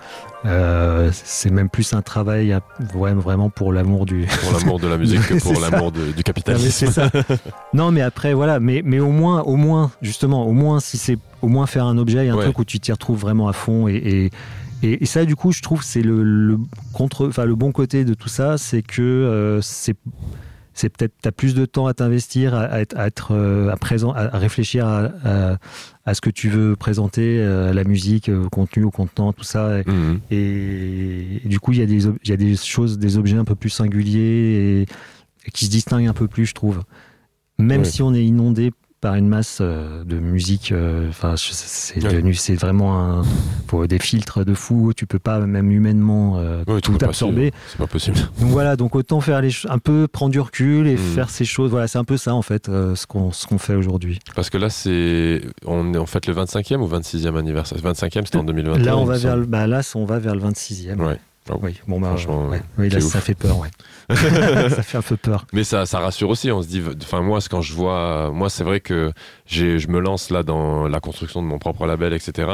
Euh, 0.46 1.10
c'est 1.12 1.50
même 1.50 1.68
plus 1.68 1.92
un 1.92 2.00
travail 2.02 2.52
à- 2.52 2.62
ouais, 2.94 3.12
vraiment 3.12 3.50
pour 3.50 3.72
l'amour 3.72 4.06
du. 4.06 4.26
Pour 4.42 4.58
l'amour 4.58 4.80
de 4.80 4.88
la 4.88 4.96
musique 4.96 5.20
que 5.26 5.34
pour 5.42 5.60
l'amour 5.60 5.92
du 5.92 6.00
Non, 6.00 6.06
mais 6.16 6.22
capitalisme. 6.22 6.86
ça. 6.90 7.10
non, 7.74 7.90
mais 7.92 8.00
après, 8.00 8.32
voilà, 8.32 8.58
mais, 8.58 8.80
mais 8.84 9.00
au 9.00 9.10
moins, 9.10 9.42
au 9.42 9.56
moins, 9.56 9.90
justement, 10.00 10.46
au 10.46 10.52
moins, 10.52 10.80
si 10.80 10.96
c'est 10.96 11.18
au 11.42 11.48
moins 11.48 11.66
faire 11.66 11.84
un 11.84 11.98
objet, 11.98 12.24
il 12.24 12.26
y 12.26 12.30
a 12.30 12.32
un 12.32 12.36
Ouais. 12.36 12.44
truc 12.44 12.58
où 12.58 12.64
tu 12.64 12.80
t'y 12.80 12.90
retrouves 12.90 13.20
vraiment 13.20 13.48
à 13.48 13.52
fond 13.52 13.86
et, 13.86 13.94
et, 13.96 14.30
et- 14.82 15.02
et 15.02 15.06
ça, 15.06 15.26
du 15.26 15.36
coup, 15.36 15.52
je 15.52 15.60
trouve, 15.60 15.82
c'est 15.84 16.02
le, 16.02 16.22
le 16.22 16.58
contre, 16.94 17.28
enfin, 17.28 17.44
le 17.44 17.54
bon 17.54 17.70
côté 17.70 18.04
de 18.06 18.14
tout 18.14 18.28
ça, 18.30 18.56
c'est 18.56 18.80
que 18.82 19.02
euh, 19.02 19.60
c'est 19.60 19.94
c'est 20.80 20.88
peut-être 20.88 21.12
t'as 21.20 21.30
plus 21.30 21.54
de 21.54 21.66
temps 21.66 21.86
à 21.86 21.94
t'investir, 21.94 22.54
à, 22.54 22.62
à 22.62 22.80
être, 22.80 22.96
à, 22.98 23.06
être, 23.06 23.32
euh, 23.32 23.68
à 23.70 23.76
présent, 23.76 24.12
à, 24.12 24.34
à 24.34 24.38
réfléchir 24.38 24.86
à, 24.86 26.14
ce 26.14 26.20
que 26.20 26.30
tu 26.30 26.48
veux 26.48 26.74
présenter, 26.74 27.38
euh, 27.38 27.70
à 27.70 27.72
la 27.74 27.84
musique, 27.84 28.28
au 28.30 28.48
contenu, 28.48 28.84
au 28.84 28.90
contenant, 28.90 29.32
tout 29.32 29.44
ça. 29.44 29.80
Et, 29.80 29.84
Mhm. 29.90 30.20
et, 30.30 31.40
et 31.44 31.48
du 31.48 31.60
coup, 31.60 31.72
il 31.72 31.78
y, 31.78 31.82
a 31.82 31.86
des 31.86 32.06
y 32.28 32.32
a 32.32 32.36
des 32.36 32.56
choses, 32.56 32.98
des 32.98 33.16
objets 33.18 33.36
un 33.36 33.44
peu 33.44 33.54
plus 33.54 33.70
singuliers 33.70 34.18
et, 34.20 34.80
et 35.46 35.50
qui 35.52 35.66
se 35.66 35.70
distinguent 35.70 36.08
un 36.08 36.12
peu 36.14 36.28
plus, 36.28 36.46
je 36.46 36.54
trouve. 36.54 36.80
Même 37.58 37.82
Ouais. 37.82 37.86
si 37.86 38.02
on 38.02 38.14
est 38.14 38.24
inondé 38.24 38.72
par 39.00 39.14
une 39.14 39.28
masse 39.28 39.58
euh, 39.60 40.04
de 40.04 40.18
musique, 40.18 40.72
euh, 40.72 41.08
enfin, 41.08 41.34
c'est 41.36 42.00
devenu, 42.00 42.34
c'est 42.34 42.54
vraiment 42.54 43.00
un, 43.02 43.22
pour 43.66 43.86
des 43.88 43.98
filtres 43.98 44.44
de 44.44 44.52
fou. 44.54 44.92
Tu 44.94 45.06
peux 45.06 45.18
pas 45.18 45.40
même 45.40 45.70
humainement 45.70 46.38
euh, 46.38 46.62
Ouais, 46.66 46.80
tout 46.80 46.98
absorber. 47.02 47.52
C'est 47.68 47.78
pas 47.78 47.86
possible. 47.86 48.18
Donc 48.40 48.50
voilà, 48.50 48.76
donc 48.76 48.94
autant 48.94 49.20
faire 49.20 49.40
les 49.40 49.50
un 49.68 49.78
peu 49.78 50.06
prendre 50.06 50.32
du 50.32 50.40
recul 50.40 50.86
et 50.86 50.94
Mm. 50.94 50.98
faire 50.98 51.30
ces 51.30 51.44
choses. 51.44 51.70
Voilà, 51.70 51.88
c'est 51.88 51.98
un 51.98 52.04
peu 52.04 52.16
ça 52.16 52.34
en 52.34 52.42
fait, 52.42 52.68
euh, 52.68 52.94
ce 52.94 53.06
qu'on 53.06 53.32
ce 53.32 53.46
qu'on 53.46 53.58
fait 53.58 53.74
aujourd'hui. 53.74 54.18
Parce 54.34 54.50
que 54.50 54.58
là, 54.58 54.68
c'est. 54.68 55.40
On 55.66 55.94
est 55.94 55.98
en 55.98 56.06
fait 56.06 56.26
le 56.26 56.34
25e 56.34 56.80
ou 56.80 56.86
26e 56.88 57.36
anniversaire? 57.38 57.78
25e, 57.78 58.24
c'était 58.26 58.36
en 58.36 58.44
2021. 58.44 58.84
Là, 58.84 58.96
on 58.98 59.04
va 59.04 59.16
vers, 59.16 59.36
le- 59.36 59.46
bah, 59.46 59.66
là, 59.66 59.80
on 59.94 60.04
va 60.04 60.18
vers 60.18 60.34
le 60.34 60.40
26e. 60.42 61.00
Ouais. 61.00 61.18
Oh. 61.56 61.60
Oui, 61.62 61.80
bon, 61.88 62.00
bah, 62.00 62.08
Franchement, 62.08 62.48
ouais. 62.48 62.62
Oui, 62.78 62.88
là, 62.88 63.00
ça 63.00 63.20
fait 63.20 63.34
peur, 63.34 63.58
ouais. 63.58 63.68
ça 64.70 64.82
fait 64.82 64.98
un 64.98 65.02
peu 65.02 65.16
peur. 65.16 65.46
Mais 65.52 65.64
ça, 65.64 65.86
ça 65.86 65.98
rassure 66.00 66.28
aussi. 66.30 66.50
On 66.50 66.62
se 66.62 66.68
dit, 66.68 66.82
enfin 67.02 67.20
moi, 67.22 67.40
c'est 67.40 67.48
quand 67.50 67.62
je 67.62 67.72
vois, 67.74 68.30
moi, 68.32 68.50
c'est 68.50 68.64
vrai 68.64 68.80
que 68.80 69.12
je 69.46 69.86
me 69.88 70.00
lance 70.00 70.30
là 70.30 70.42
dans 70.42 70.88
la 70.88 71.00
construction 71.00 71.42
de 71.42 71.46
mon 71.46 71.58
propre 71.58 71.86
label, 71.86 72.12
etc. 72.12 72.48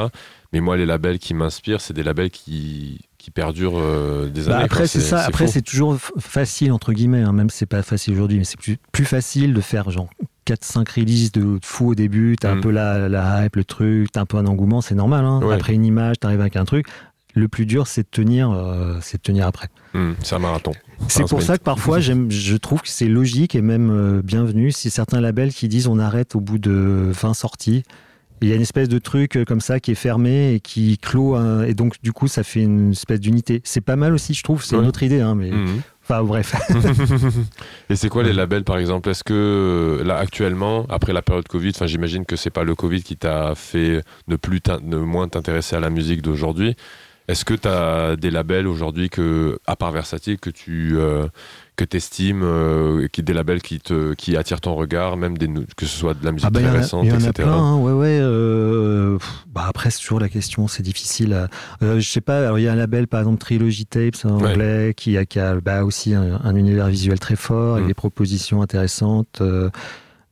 Mais 0.53 0.59
moi, 0.61 0.77
les 0.77 0.85
labels 0.85 1.19
qui 1.19 1.33
m'inspirent, 1.33 1.81
c'est 1.81 1.93
des 1.93 2.03
labels 2.03 2.29
qui, 2.29 3.01
qui 3.17 3.31
perdurent 3.31 3.77
euh, 3.79 4.29
des 4.29 4.43
Bah, 4.43 4.55
années. 4.55 4.63
après, 4.65 4.87
c'est 4.87 5.01
ça. 5.01 5.19
Après, 5.21 5.47
c'est 5.47 5.61
toujours 5.61 5.97
facile, 6.19 6.71
entre 6.71 6.93
guillemets, 6.93 7.21
hein, 7.23 7.33
même 7.33 7.49
si 7.49 7.57
c'est 7.59 7.65
pas 7.65 7.81
facile 7.83 8.13
aujourd'hui, 8.13 8.37
mais 8.37 8.45
c'est 8.45 8.59
plus, 8.59 8.77
plus 8.91 9.03
facile 9.05 9.53
de 9.53 9.59
faire 9.61 9.89
genre 9.91 10.07
4-5 10.47 10.89
releases 11.01 11.31
de 11.33 11.59
fou 11.61 11.89
au 11.89 11.95
début. 11.95 12.37
T'as 12.39 12.53
Mm. 12.53 12.57
un 12.57 12.61
peu 12.61 12.69
la, 12.71 13.09
la 13.09 13.43
hype, 13.45 13.57
le 13.57 13.65
truc, 13.65 14.11
t'as 14.13 14.21
un 14.21 14.25
peu 14.25 14.37
un 14.37 14.45
engouement, 14.45 14.79
c'est 14.79 14.95
normal. 14.95 15.25
hein. 15.25 15.41
Ouais. 15.43 15.55
Après 15.55 15.73
une 15.73 15.83
image, 15.85 16.19
t'arrives 16.19 16.39
avec 16.41 16.55
un 16.55 16.63
truc. 16.65 16.87
Le 17.37 17.47
plus 17.47 17.65
dur, 17.67 17.85
c'est 17.87 18.01
de 18.01 18.07
tenir, 18.09 18.49
euh, 18.51 18.97
c'est 19.01 19.17
de 19.17 19.21
tenir 19.21 19.45
après. 19.45 19.67
Hum, 19.93 20.15
c'est 20.23 20.35
un 20.35 20.39
marathon. 20.39 20.71
C'est 21.07 21.19
pour 21.19 21.29
sprint. 21.29 21.43
ça 21.45 21.57
que 21.59 21.63
parfois, 21.63 21.99
je 21.99 22.55
trouve 22.55 22.81
que 22.81 22.89
c'est 22.89 23.07
logique 23.07 23.53
et 23.53 23.61
même 23.61 23.91
euh, 23.91 24.21
bienvenu 24.23 24.71
si 24.71 24.89
certains 24.89 25.21
labels 25.21 25.53
qui 25.53 25.67
disent 25.67 25.87
on 25.87 25.99
arrête 25.99 26.35
au 26.35 26.39
bout 26.39 26.57
de 26.57 27.11
20 27.13 27.33
sorties. 27.35 27.83
Il 28.41 28.47
y 28.49 28.51
a 28.51 28.55
une 28.55 28.61
espèce 28.61 28.87
de 28.89 28.99
truc 28.99 29.35
euh, 29.35 29.45
comme 29.45 29.61
ça 29.61 29.79
qui 29.79 29.91
est 29.91 29.95
fermé 29.95 30.53
et 30.53 30.59
qui 30.59 30.97
clôt, 30.97 31.35
un- 31.35 31.63
et 31.63 31.73
donc 31.73 31.95
du 32.03 32.11
coup, 32.11 32.27
ça 32.27 32.43
fait 32.43 32.61
une 32.61 32.91
espèce 32.91 33.19
d'unité. 33.19 33.61
C'est 33.63 33.81
pas 33.81 33.95
mal 33.95 34.13
aussi, 34.13 34.33
je 34.33 34.43
trouve. 34.43 34.63
C'est 34.63 34.75
Ouais. 34.75 34.81
une 34.81 34.87
autre 34.87 35.01
idée, 35.03 35.21
hein, 35.21 35.33
mais 35.35 35.51
Hum. 35.51 35.81
enfin 36.03 36.23
bref. 36.23 36.55
Et 37.89 37.95
c'est 37.95 38.09
quoi 38.09 38.23
les 38.23 38.33
labels, 38.33 38.63
par 38.63 38.77
exemple? 38.77 39.09
Est-ce 39.09 39.23
que 39.23 40.01
là, 40.05 40.17
actuellement, 40.17 40.85
après 40.89 41.13
la 41.13 41.21
période 41.21 41.47
Covid, 41.47 41.69
enfin, 41.75 41.87
j'imagine 41.87 42.25
que 42.25 42.35
c'est 42.35 42.49
pas 42.49 42.63
le 42.63 42.75
Covid 42.75 43.01
qui 43.03 43.15
t'a 43.17 43.53
fait 43.55 44.03
ne 44.27 44.35
plus, 44.35 44.61
ne 44.83 44.97
moins 44.97 45.27
t'intéresser 45.27 45.75
à 45.75 45.79
la 45.79 45.89
musique 45.89 46.21
d'aujourd'hui. 46.21 46.75
Est-ce 47.27 47.43
que 47.43 47.53
tu 47.53 47.67
as 47.67 48.15
des 48.15 48.29
labels 48.31 48.67
aujourd'hui 48.67 49.09
que, 49.09 49.59
à 49.67 49.75
part 49.75 49.91
Versatile, 49.91 50.39
que 50.39 50.49
tu 50.49 50.91
euh, 50.97 51.27
que 51.75 51.83
estimes, 51.95 52.41
qui, 53.11 53.21
des 53.21 53.33
labels 53.33 53.61
qui, 53.61 53.79
te, 53.79 54.13
qui 54.13 54.35
attirent 54.37 54.61
ton 54.61 54.75
regard, 54.75 55.17
même 55.17 55.37
des, 55.37 55.47
que 55.75 55.85
ce 55.85 55.95
soit 55.97 56.13
de 56.13 56.23
la 56.25 56.31
musique 56.31 56.47
Ah 56.47 56.51
bah, 56.51 56.61
il 56.61 56.63
y 56.63 56.67
très 56.67 56.75
en 56.75 56.79
a- 56.79 56.81
récente, 56.81 57.03
il 57.05 57.09
y 57.09 57.11
en 57.11 57.15
a 57.15 57.17
etc. 57.17 57.31
plein, 57.33 57.51
hein, 57.53 57.77
ouais, 57.77 57.91
ouais. 57.91 58.17
euh, 58.21 59.17
pff, 59.17 59.45
bah 59.53 59.65
après, 59.67 59.89
c'est 59.91 59.99
toujours 59.99 60.19
la 60.21 60.29
question, 60.29 60.67
c'est 60.67 60.81
difficile. 60.83 61.47
euh, 61.83 61.99
je 61.99 62.09
sais 62.09 62.21
pas, 62.21 62.39
alors 62.45 62.57
il 62.59 62.63
y 62.63 62.67
a 62.67 62.71
un 62.71 62.75
label, 62.77 63.07
par 63.07 63.19
exemple, 63.19 63.39
Trilogy 63.39 63.85
Tapes, 63.85 64.15
en 64.23 64.39
Ouais. 64.41 64.51
anglais, 64.51 64.93
qui 64.95 65.17
a, 65.17 65.25
qui 65.25 65.39
a 65.39 65.55
bah, 65.59 65.83
aussi 65.83 66.13
un, 66.15 66.39
un 66.43 66.55
univers 66.55 66.87
visuel 66.87 67.19
très 67.19 67.35
fort, 67.35 67.73
avec 67.75 67.85
Mm. 67.85 67.89
des 67.89 67.93
propositions 67.93 68.61
intéressantes. 68.61 69.39
Euh, 69.41 69.69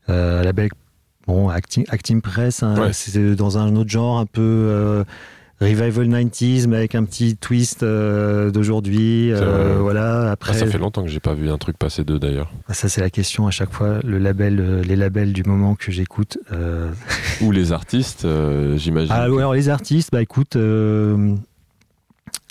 euh, 0.09 0.39
un 0.41 0.43
label, 0.43 0.69
bon, 1.27 1.49
Acting, 1.49 1.85
Acting 1.89 2.21
Press, 2.21 2.63
hein, 2.63 2.75
Ouais. 2.79 2.93
c'est 2.93 3.35
dans 3.35 3.57
un 3.57 3.75
autre 3.75 3.89
genre, 3.89 4.17
un 4.17 4.25
peu. 4.25 5.03
Revival 5.61 6.09
90s, 6.09 6.67
mais 6.67 6.75
avec 6.75 6.95
un 6.95 7.05
petit 7.05 7.37
twist 7.37 7.81
euh, 7.81 8.51
d'aujourd'hui. 8.51 9.31
Euh, 9.31 9.77
voilà. 9.79 10.31
Après, 10.31 10.51
Ah, 10.53 10.57
ça 10.57 10.65
fait 10.67 10.77
longtemps 10.77 11.01
que 11.03 11.09
j'ai 11.09 11.21
pas 11.21 11.33
vu 11.33 11.49
un 11.49 11.57
truc 11.57 11.77
passer 11.77 12.03
d'eux 12.03 12.19
d'ailleurs. 12.19 12.51
Ah, 12.67 12.73
ça 12.73 12.89
c'est 12.89 12.99
la 12.99 13.09
question 13.09 13.47
à 13.47 13.51
chaque 13.51 13.71
fois. 13.71 13.99
Le 14.03 14.17
label, 14.17 14.59
euh, 14.59 14.81
les 14.83 14.97
labels 14.97 15.31
du 15.31 15.43
moment 15.43 15.75
que 15.75 15.91
j'écoute. 15.93 16.37
Ou 17.41 17.51
les 17.51 17.71
artistes, 17.71 18.27
j'imagine. 18.75 19.13
ah, 19.15 19.29
ouais, 19.29 19.39
alors 19.39 19.53
les 19.53 19.69
artistes, 19.69 20.09
bah 20.11 20.21
écoute, 20.21 20.57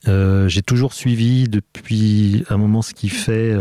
j'ai 0.06 0.62
toujours 0.62 0.92
suivi 0.94 1.48
depuis 1.48 2.44
un 2.48 2.56
moment 2.56 2.80
ce 2.82 2.94
qu'il 2.94 3.10
fait, 3.10 3.52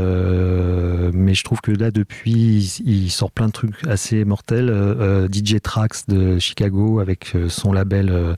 mais 1.13 1.33
je 1.33 1.43
trouve 1.43 1.59
que 1.61 1.71
là 1.71 1.91
depuis 1.91 2.81
il, 2.85 3.05
il 3.05 3.09
sort 3.11 3.31
plein 3.31 3.47
de 3.47 3.51
trucs 3.51 3.75
assez 3.87 4.23
mortels. 4.25 4.71
DJ 5.31 5.61
Trax 5.61 6.07
de 6.07 6.39
Chicago 6.39 6.99
avec 6.99 7.33
son 7.49 7.71
label 7.73 8.35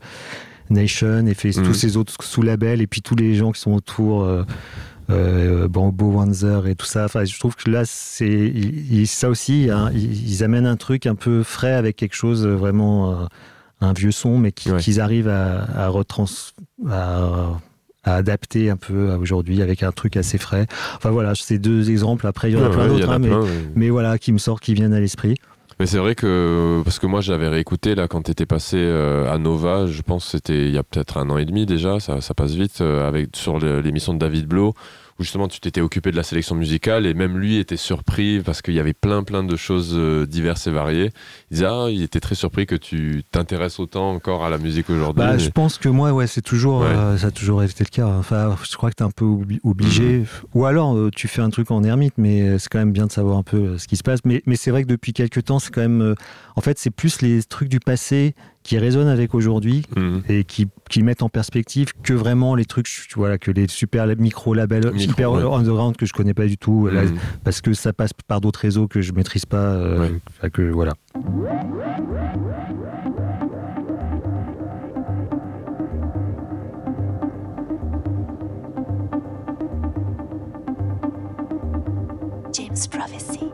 Nation 0.70 1.26
et 1.28 1.34
fait 1.34 1.55
Mhm. 1.55 1.63
tous 1.63 1.74
ses 1.74 1.97
autres 1.97 2.13
sous-labels 2.22 2.82
et 2.82 2.88
puis 2.88 3.01
tous 3.01 3.16
les 3.16 3.36
gens 3.36 3.51
qui 3.51 3.61
sont 3.61 3.74
autour. 3.74 4.24
Euh, 4.24 4.43
euh, 5.11 5.68
Wanzer 5.72 6.66
et 6.68 6.74
tout 6.74 6.88
ça. 6.88 7.05
Enfin, 7.05 7.26
je 7.26 7.38
trouve 7.38 7.55
que 7.55 7.70
là, 7.70 7.84
c'est 7.86 8.51
ça 9.05 9.30
aussi. 9.30 9.70
hein, 9.72 9.91
ils, 9.93 10.30
ils 10.32 10.43
amènent 10.43 10.66
un 10.66 10.78
truc 10.78 11.05
un 11.05 11.13
peu 11.13 11.43
frais 11.43 11.74
avec 11.74 11.95
quelque 11.95 12.16
chose 12.16 12.43
euh, 12.45 12.55
vraiment 12.55 13.11
euh, 13.11 13.26
un 13.82 13.93
vieux 13.93 14.09
son, 14.11 14.39
mais 14.39 14.51
Ouais. 14.66 14.78
qu'ils 14.80 14.99
arrivent 14.99 15.28
à, 15.28 15.63
à 15.76 15.88
retrans, 15.89 16.26
à, 16.89 17.51
à 18.03 18.16
adapter 18.16 18.72
un 18.72 18.78
peu 18.78 19.13
aujourd'hui 19.13 19.61
avec 19.61 19.84
un 19.84 19.91
truc 19.91 20.18
assez 20.18 20.39
frais. 20.39 20.66
Enfin 20.95 21.11
voilà, 21.11 21.34
c'est 21.36 21.59
deux 21.59 21.91
exemples. 21.91 22.26
Après, 22.26 22.49
il 22.49 22.55
y 22.57 22.57
en 22.59 22.63
a 22.63 22.70
Ouais, 22.70 22.74
plein 22.74 22.84
ouais, 22.89 22.99
d'autres, 22.99 23.11
hein, 23.11 23.20
mais, 23.20 23.30
mais 23.76 23.89
voilà, 23.91 24.18
qui 24.18 24.32
me 24.34 24.39
sortent, 24.39 24.63
qui 24.63 24.74
viennent 24.74 24.93
à 24.93 24.99
l'esprit. 24.99 25.36
Mais 25.80 25.88
c'est 25.88 25.98
vrai 25.98 26.16
que 26.16 26.82
parce 26.86 27.00
que 27.00 27.08
moi 27.08 27.20
j'avais 27.20 27.50
réécouté 27.50 27.96
là 27.96 28.08
quand 28.08 28.22
t'étais 28.22 28.46
passé 28.46 28.78
euh, 28.78 29.32
à 29.32 29.38
Nova, 29.38 29.88
je 29.88 30.02
pense 30.02 30.26
c'était 30.26 30.68
il 30.68 30.74
y 30.74 30.78
a 30.78 30.84
peut-être 30.84 31.18
un 31.18 31.30
an 31.30 31.38
et 31.38 31.44
demi 31.44 31.66
déjà, 31.66 32.00
ça, 32.00 32.22
ça 32.22 32.34
passe 32.34 32.54
vite 32.54 32.80
euh, 32.80 33.06
avec 33.06 33.36
sur 33.36 33.60
l'émission 33.60 34.14
de 34.14 34.20
David 34.20 34.48
Blo 34.48 34.74
où 35.20 35.24
justement 35.24 35.47
tu 35.47 35.59
t'étais 35.59 35.82
occupé 35.82 36.11
de 36.11 36.18
la 36.18 36.24
sélection 36.24 36.55
musicale 36.55 37.05
et 37.05 37.13
même 37.13 37.38
lui 37.38 37.57
était 37.57 37.78
surpris 37.78 38.41
parce 38.43 38.61
qu'il 38.61 38.74
y 38.74 38.80
avait 38.80 38.93
plein 38.93 39.24
plein 39.24 39.43
de 39.43 39.55
choses 39.55 39.93
euh, 39.95 40.26
diverses 40.26 40.68
et 40.68 40.72
variées. 40.72 41.11
Il 41.51 41.55
disait 41.55 41.68
ah, 41.70 41.88
il 41.89 42.01
était 42.03 42.20
très 42.20 42.36
surpris 42.36 42.66
que 42.66 42.76
tu 42.76 43.24
t'intéresses 43.32 43.80
autant 43.80 44.11
encore 44.11 44.43
à 44.45 44.49
la 44.49 44.57
musique 44.57 44.89
aujourd'hui. 44.89 45.24
Bah, 45.24 45.34
mais- 45.34 45.39
je 45.39 45.49
pense 45.51 45.78
que 45.78 45.88
moi, 45.89 46.11
ouais, 46.11 46.28
c'est 46.28 46.41
toujours, 46.41 46.82
Ouais. 46.82 46.88
euh, 46.88 47.18
ça 47.18 47.28
a 47.28 47.32
toujours 47.32 47.63
été 47.63 47.84
le 47.84 47.89
cas. 47.89 48.07
Enfin, 48.07 48.55
je 48.70 48.76
crois 48.76 48.89
que 48.89 48.95
t'es 48.95 49.03
un 49.03 49.11
peu 49.11 49.26
obli- 49.26 49.59
obligé. 49.63 50.18
Mhm. 50.20 50.26
Ou 50.53 50.66
alors, 50.66 50.95
euh, 50.97 51.09
tu 51.16 51.28
fais 51.28 51.41
un 51.41 51.49
truc 51.49 51.72
en 51.72 51.84
ermite, 51.84 52.16
mais 52.18 52.59
c'est 52.59 52.70
quand 52.70 52.80
même 52.80 52.91
bien 52.91 53.05
de 53.07 53.11
savoir 53.11 53.38
un 53.38 53.43
peu 53.43 53.78
ce 53.78 53.88
qui 53.88 53.95
se 53.95 54.03
passe. 54.03 54.20
Mais, 54.26 54.41
mais 54.45 54.55
c'est 54.55 54.72
vrai 54.72 54.84
que 54.84 54.88
depuis 54.89 55.13
quelques 55.13 55.43
temps, 55.45 55.59
c'est 55.59 55.74
quand 55.74 55.82
même, 55.82 56.01
euh, 56.01 56.16
en 56.55 56.61
fait, 56.61 56.78
c'est 56.78 56.89
plus 56.91 57.22
les 57.22 57.41
trucs 57.43 57.70
du 57.70 57.80
passé 57.80 58.36
qui 58.66 58.80
résonnent 58.80 59.07
avec 59.07 59.36
aujourd'hui 59.36 59.84
Mhm. 59.95 60.24
et 60.28 60.43
qui, 60.43 60.68
qui 60.89 61.03
mettent 61.03 61.22
en 61.22 61.30
perspective 61.30 61.89
que 62.01 62.13
vraiment 62.13 62.55
les 62.55 62.66
trucs, 62.66 62.88
tu- 62.88 63.05
voilà, 63.16 63.38
que 63.38 63.51
les 63.51 63.68
super 63.68 64.07
micro 64.18 64.55
labels, 64.55 64.86
Micro, 64.91 64.99
super 64.99 65.32
ouais. 65.34 65.43
underground 65.43 65.95
que 65.95 66.07
je 66.07 66.13
connais 66.13 66.34
pas 66.34 66.47
du 66.47 66.57
tout, 66.57 66.88
là, 66.88 67.03
Mhm. 67.03 67.16
parce 67.43 67.61
que 67.61 67.74
ça 67.74 67.93
passe 67.93 68.11
par 68.28 68.41
d'autres 68.41 68.59
réseaux 68.61 68.88
que 68.88 69.01
je 69.01 69.13
maîtrise 69.13 69.45
pas. 69.45 69.55
euh, 69.76 70.09
Ouais. 70.41 70.49
que 70.49 70.63
voilà. 70.63 70.93
James 82.53 82.88
Prophecy. 82.89 83.45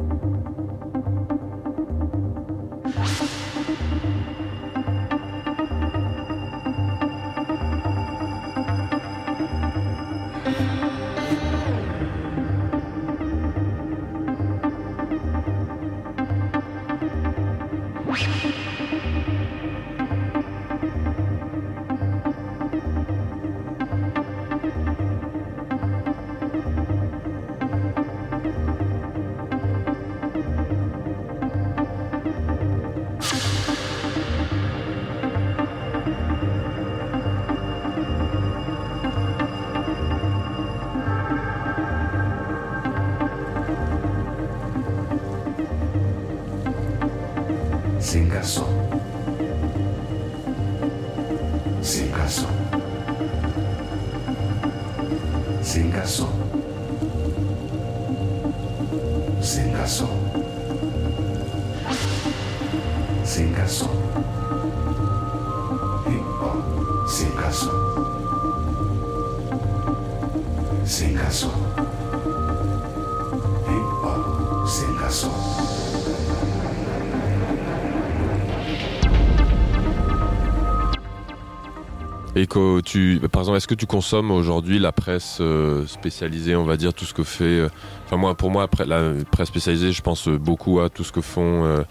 Tu, 82.84 83.20
par 83.32 83.42
exemple, 83.42 83.58
est-ce 83.58 83.68
que 83.68 83.76
tu 83.76 83.86
consommes 83.86 84.32
aujourd'hui 84.32 84.80
la 84.80 84.92
presse 84.92 85.38
euh, 85.42 85.86
spécialisée, 85.88 86.56
on 86.56 86.66
va 86.66 86.78
dire, 86.78 86.94
tout 86.94 87.06
ce 87.06 87.14
que 87.14 87.24
fait. 87.24 87.44
euh, 87.44 87.70
Enfin, 88.06 88.18
moi, 88.18 88.36
pour 88.36 88.52
moi, 88.52 88.68
la 88.86 89.14
presse 89.32 89.48
spécialisée, 89.48 89.92
je 89.92 90.02
pense 90.02 90.28
euh, 90.28 90.38
beaucoup 90.38 90.80
à 90.80 90.90
tout 90.90 91.04
ce 91.04 91.12
que 91.12 91.22
font 91.22 91.84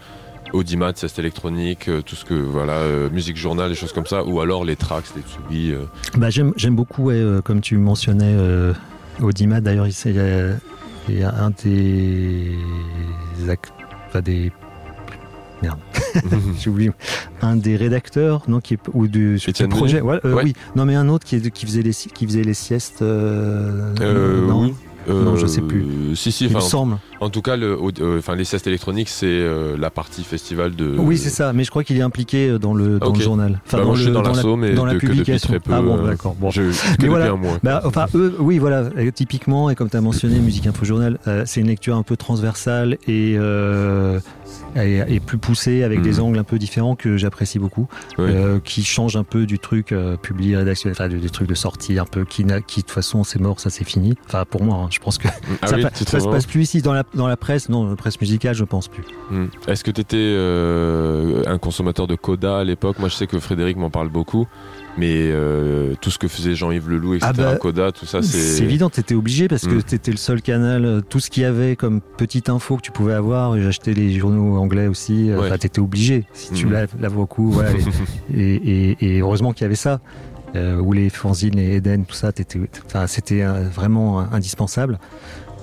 Audimat, 0.53 0.93
Ceste 0.95 1.17
électronique, 1.19 1.89
tout 2.05 2.15
ce 2.15 2.25
que, 2.25 2.33
voilà, 2.33 2.81
musique 3.11 3.37
journal, 3.37 3.69
des 3.69 3.75
choses 3.75 3.93
comme 3.93 4.05
ça, 4.05 4.23
ou 4.23 4.39
alors 4.41 4.65
les 4.65 4.75
tracks, 4.75 5.05
les 5.15 5.21
Tsugi. 5.21 5.71
euh. 5.71 5.85
Bah, 6.17 6.29
j'aime, 6.29 6.53
beaucoup, 6.75 7.11
comme 7.43 7.61
tu 7.61 7.77
mentionnais, 7.77 8.35
Audimat. 9.21 9.61
D'ailleurs, 9.61 9.87
il, 9.87 11.17
y 11.17 11.23
a, 11.23 11.33
un 11.43 11.51
des, 11.63 12.51
des 14.21 14.51
merde, 15.61 15.79
j'ai 16.59 16.69
oublié, 16.69 16.91
un 17.41 17.55
des 17.55 17.75
rédacteurs, 17.75 18.43
non, 18.47 18.59
qui 18.59 18.75
est, 18.75 18.79
ou 18.93 19.07
du 19.07 19.35
Étienne 19.47 19.69
projet, 19.69 20.01
ouais, 20.01 20.19
euh, 20.25 20.33
Ouais. 20.35 20.43
oui, 20.43 20.53
non, 20.75 20.85
mais 20.85 20.95
un 20.95 21.07
autre 21.09 21.25
qui, 21.25 21.35
est, 21.37 21.51
qui 21.51 21.65
faisait 21.65 21.81
les, 21.81 21.91
qui 21.93 22.25
faisait 22.25 22.43
les 22.43 22.53
siestes, 22.53 23.01
euh, 23.01 23.93
Euh, 24.01 24.47
non, 24.47 24.63
oui. 24.63 24.73
Non, 25.13 25.35
je 25.35 25.45
sais 25.47 25.61
Euh, 25.61 25.67
plus. 25.67 25.85
Si, 26.15 26.31
si, 26.31 26.45
il 26.45 26.55
me 26.55 26.59
semble. 26.59 26.97
en 27.19 27.29
tout 27.29 27.41
cas, 27.41 27.55
le, 27.55 27.77
euh, 28.01 28.19
enfin, 28.19 28.35
les 28.35 28.43
Ceste 28.45 28.67
électroniques, 28.67 29.09
c'est 29.09 29.25
euh, 29.27 29.75
la 29.77 29.89
partie 29.89 30.23
festival 30.23 30.75
de. 30.75 30.95
Oui, 30.97 31.17
c'est 31.17 31.29
ça, 31.29 31.53
mais 31.53 31.63
je 31.63 31.69
crois 31.69 31.83
qu'il 31.83 31.97
est 31.97 32.01
impliqué 32.01 32.57
dans 32.59 32.73
le, 32.73 32.99
dans 32.99 33.13
le 33.13 33.19
journal. 33.19 33.61
Enfin, 33.65 33.77
Bah, 33.79 33.85
moi, 33.85 33.95
je 33.95 34.03
suis 34.03 34.11
dans 34.11 34.21
la, 34.21 34.29
l'assaut, 34.29 34.55
mais 34.55 34.73
dans 34.73 34.85
la 34.85 34.95
publication. 34.95 35.49
très 35.49 35.59
peu. 35.59 35.71
ah 35.73 35.81
bon, 35.81 35.97
euh, 35.99 36.07
d'accord. 36.07 36.35
Bon. 36.39 36.49
Je, 36.51 36.63
Mais 37.01 37.07
voilà. 37.07 37.31
un 37.31 37.35
mois. 37.37 37.57
Bah, 37.63 37.81
enfin, 37.85 38.05
eux, 38.15 38.35
oui, 38.39 38.57
voilà, 38.59 38.89
euh, 38.97 39.11
typiquement, 39.11 39.69
et 39.69 39.75
comme 39.75 39.89
tu 39.89 39.97
as 39.97 40.01
mentionné, 40.01 40.39
Musique 40.39 40.67
Info 40.67 40.85
Journal, 40.85 41.19
euh, 41.27 41.43
c'est 41.45 41.61
une 41.61 41.67
lecture 41.67 41.95
un 41.95 42.03
peu 42.03 42.17
transversale 42.17 42.97
et, 43.07 43.35
euh, 43.37 44.19
et, 44.75 45.01
et 45.07 45.19
plus 45.19 45.37
poussée, 45.37 45.83
avec 45.83 45.99
Mhm. 45.99 46.03
des 46.05 46.19
angles 46.19 46.39
un 46.39 46.43
peu 46.43 46.57
différents 46.59 46.95
que 46.95 47.17
j'apprécie 47.17 47.59
beaucoup, 47.59 47.87
euh, 48.19 48.59
qui 48.63 48.83
change 48.83 49.15
un 49.15 49.23
peu 49.23 49.45
du 49.45 49.59
truc 49.59 49.91
euh, 49.91 50.17
publié, 50.17 50.55
rédactionnel, 50.57 50.95
enfin, 50.99 51.09
du, 51.09 51.17
du 51.19 51.29
truc 51.29 51.47
de 51.47 51.55
sortie, 51.55 51.99
un 51.99 52.05
peu, 52.05 52.25
qui, 52.25 52.43
qui 52.67 52.81
de 52.81 52.85
toute 52.85 52.91
façon, 52.91 53.23
c'est 53.23 53.39
mort, 53.39 53.59
ça 53.59 53.69
c'est 53.69 53.83
fini. 53.83 54.15
Enfin, 54.27 54.43
pour 54.49 54.63
moi, 54.63 54.77
hein, 54.83 54.87
je 54.91 54.99
pense 55.01 55.17
que 55.17 55.27
Ah 55.61 55.67
ça, 55.67 55.75
oui, 55.75 55.81
pa- 55.83 55.89
tu 55.91 56.03
ça 56.05 56.19
se 56.19 56.27
passe 56.27 56.45
plus 56.45 56.61
ici. 56.61 56.81
Dans 56.81 56.93
la, 56.93 57.03
dans 57.13 57.27
la 57.27 57.37
presse, 57.37 57.69
non, 57.69 57.89
la 57.89 57.95
presse 57.95 58.19
musicale, 58.21 58.55
je 58.55 58.63
pense 58.63 58.87
plus. 58.87 59.03
Hmm. 59.29 59.45
Est-ce 59.67 59.83
que 59.83 59.91
tu 59.91 60.01
étais 60.01 61.47
un 61.49 61.57
consommateur 61.57 62.07
de 62.07 62.15
Coda 62.15 62.59
à 62.59 62.63
l'époque? 62.63 62.99
Moi, 62.99 63.09
je 63.09 63.15
sais 63.15 63.27
que 63.27 63.39
Frédéric 63.39 63.77
m'en 63.77 63.89
parle 63.89 64.09
beaucoup, 64.09 64.47
mais 64.97 65.29
euh, 65.31 65.93
tout 66.01 66.09
ce 66.11 66.17
que 66.19 66.27
faisait 66.27 66.55
Jean-Yves 66.55 66.89
Leloup, 66.89 67.15
etc., 67.15 67.31
Ah 67.31 67.33
bah, 67.33 67.55
Coda, 67.57 67.91
tout 67.91 68.05
ça, 68.05 68.21
c'est. 68.21 68.37
C'est 68.37 68.63
évident, 68.63 68.89
t'étais 68.89 69.15
obligé 69.15 69.47
parce 69.47 69.65
que 69.65 69.75
Mm. 69.75 69.83
t'étais 69.83 70.11
le 70.11 70.17
seul 70.17 70.41
canal, 70.41 70.85
euh, 70.85 71.01
tout 71.01 71.19
ce 71.19 71.29
qu'il 71.29 71.43
y 71.43 71.45
avait 71.45 71.75
comme 71.75 72.01
petite 72.01 72.49
info 72.49 72.77
que 72.77 72.81
tu 72.81 72.91
pouvais 72.91 73.13
avoir, 73.13 73.55
et 73.55 73.61
j'achetais 73.61 73.93
les 73.93 74.11
journaux 74.17 74.57
anglais 74.57 74.87
aussi, 74.87 75.29
euh, 75.31 75.39
Ouais. 75.39 75.47
enfin 75.47 75.57
t'étais 75.57 75.79
obligé, 75.81 76.25
si 76.33 76.51
tu 76.53 76.65
Mm. 76.67 76.71
laves, 76.73 76.89
laves 76.99 77.13
beaucoup, 77.13 77.51
voilà, 77.51 77.71
et, 77.71 77.75
et- 78.35 78.91
et- 79.01 79.15
et 79.17 79.19
heureusement 79.21 79.53
qu'il 79.53 79.63
y 79.63 79.65
avait 79.65 79.75
ça, 79.75 79.99
euh, 80.55 80.77
ou 80.79 80.93
les 80.93 81.09
fanzines, 81.09 81.55
les 81.55 81.75
Eden, 81.77 82.05
tout 82.05 82.15
ça, 82.15 82.31
c'était 83.07 83.43
vraiment 83.73 84.19
indispensable. 84.19 84.99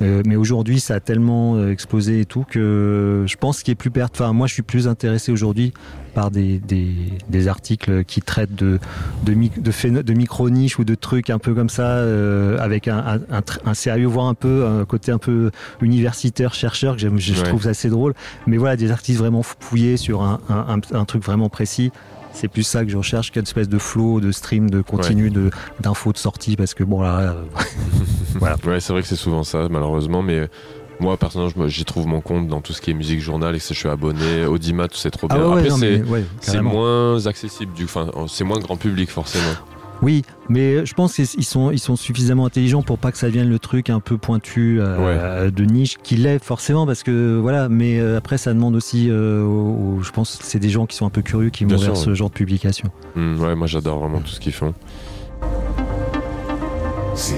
Euh, 0.01 0.22
mais 0.24 0.36
aujourd'hui, 0.36 0.78
ça 0.78 0.95
a 0.95 1.01
tellement 1.01 1.57
euh, 1.57 1.72
explosé 1.72 2.20
et 2.20 2.24
tout 2.24 2.45
que 2.49 3.24
je 3.26 3.36
pense 3.36 3.64
qu'il 3.64 3.72
est 3.72 3.74
plus 3.74 3.91
perte. 3.91 4.14
Enfin, 4.20 4.32
moi, 4.32 4.47
je 4.47 4.53
suis 4.53 4.62
plus 4.62 4.86
intéressé 4.86 5.32
aujourd'hui 5.32 5.72
par 6.14 6.30
des, 6.30 6.61
des, 6.61 6.86
des 7.28 7.49
articles 7.49 8.05
qui 8.05 8.22
traitent 8.22 8.55
de 8.55 8.78
de, 9.24 9.34
mic- 9.34 9.61
de, 9.61 9.72
phéno- 9.72 10.05
de 10.05 10.12
micro 10.12 10.51
niches 10.51 10.78
ou 10.78 10.84
de 10.84 10.95
trucs 10.95 11.30
un 11.30 11.41
peu 11.41 11.53
comme 11.53 11.68
ça, 11.68 11.82
euh, 11.89 12.59
avec 12.61 12.86
un, 12.86 13.20
un, 13.28 13.41
un 13.64 13.74
sérieux, 13.74 14.07
voire 14.07 14.26
un 14.26 14.34
peu 14.34 14.66
un 14.66 14.84
côté 14.84 15.11
un 15.11 15.18
peu 15.18 15.51
universitaire, 15.82 16.55
chercheur 16.55 16.95
que 16.97 17.01
je 17.01 17.09
Ouais. 17.09 17.43
trouve 17.43 17.66
assez 17.66 17.89
drôle. 17.91 18.14
Mais 18.47 18.57
voilà, 18.57 18.76
des 18.76 18.93
artistes 18.93 19.18
vraiment 19.18 19.43
fouillés 19.43 19.97
sur 19.97 20.22
un, 20.22 20.39
un, 20.49 20.76
un- 20.76 20.97
un 20.97 21.05
truc 21.07 21.24
vraiment 21.24 21.49
précis. 21.49 21.91
C'est 22.41 22.47
plus 22.47 22.62
ça 22.62 22.84
que 22.84 22.91
je 22.91 22.97
recherche 22.97 23.32
qu'une 23.32 23.43
espèce 23.43 23.68
de 23.68 23.78
flow, 23.78 24.20
de 24.20 24.30
stream, 24.30 24.70
de 24.70 24.80
continu, 24.80 25.28
de 25.28 25.51
d'infos 25.80 26.12
de 26.12 26.18
sortie, 26.18 26.55
parce 26.55 26.72
que 26.72 26.84
bon 26.84 27.03
là, 27.03 27.18
euh, 27.18 27.43
voilà. 28.36 28.55
Ouais, 28.64 28.78
c'est 28.78 28.93
vrai 28.93 29.03
que 29.03 29.09
c'est 29.09 29.16
souvent 29.16 29.43
ça, 29.43 29.66
malheureusement, 29.68 30.22
mais 30.22 30.49
moi, 31.01 31.16
personnellement, 31.16 31.66
j'y 31.66 31.84
trouve 31.84 32.07
mon 32.07 32.20
compte 32.20 32.47
dans 32.47 32.61
tout 32.61 32.72
ce 32.72 32.80
qui 32.80 32.93
est 32.93 32.95
musique 32.95 33.20
journal 33.20 33.57
et 33.57 33.59
que 33.59 33.64
je 33.66 33.74
suis 33.74 33.89
abonné. 33.89 34.47
Audimat, 34.47 34.86
c'est 34.93 35.11
trop 35.11 35.26
bien. 35.26 35.39
Ah 35.41 35.49
ouais, 35.49 35.55
ouais, 35.55 35.59
Après, 35.59 35.68
non, 35.68 36.24
c'est 36.41 36.57
ouais, 36.57 36.62
moins 36.62 37.26
accessible, 37.26 37.72
du, 37.72 37.84
enfin, 37.84 38.09
c'est 38.28 38.45
moins 38.45 38.61
grand 38.61 38.76
public 38.76 39.11
forcément. 39.11 39.55
Oui, 40.01 40.22
mais 40.49 40.86
je 40.86 40.94
pense 40.94 41.14
qu'ils 41.14 41.44
sont, 41.44 41.70
ils 41.72 41.78
sont 41.80 41.96
suffisamment 41.96 42.46
intelligents 42.46 42.82
pour 42.82 42.99
pas 42.99 43.11
que 43.11 43.18
ça 43.18 43.26
devienne 43.26 43.49
le 43.49 43.59
truc 43.59 43.90
un 43.90 43.99
peu 44.01 44.16
pointu 44.16 44.78
euh, 44.80 45.51
de 45.51 45.64
niche, 45.64 45.96
qu'il 46.05 46.24
est 46.26 46.38
forcément, 46.42 46.86
parce 46.86 47.03
que 47.03 47.36
voilà, 47.36 47.68
mais 47.68 47.99
euh, 47.99 48.16
après 48.16 48.38
ça 48.38 48.55
demande 48.55 48.76
aussi, 48.76 49.09
euh, 49.11 49.42
aux- 49.42 49.96
aux- 49.99 50.03
je 50.03 50.11
pense, 50.12 50.36
que 50.36 50.44
c'est 50.44 50.61
des 50.61 50.70
gens 50.70 50.86
qui 50.86 50.96
sont 50.96 51.07
un 51.07 51.11
peu 51.11 51.22
curieux 51.22 51.51
qui 51.51 51.64
vont 51.64 51.76
vers 51.76 51.96
ce 51.96 52.11
ouais. 52.11 52.16
genre 52.16 52.28
de 52.28 52.34
publication. 52.34 52.90
Hmm, 53.16 53.40
ouais, 53.40 53.55
moi 53.57 53.66
j'adore 53.66 53.99
vraiment 53.99 54.20
tout 54.20 54.28
ce 54.28 54.38
qu'ils 54.40 54.53
font. 54.53 54.72
Sin. 57.14 57.36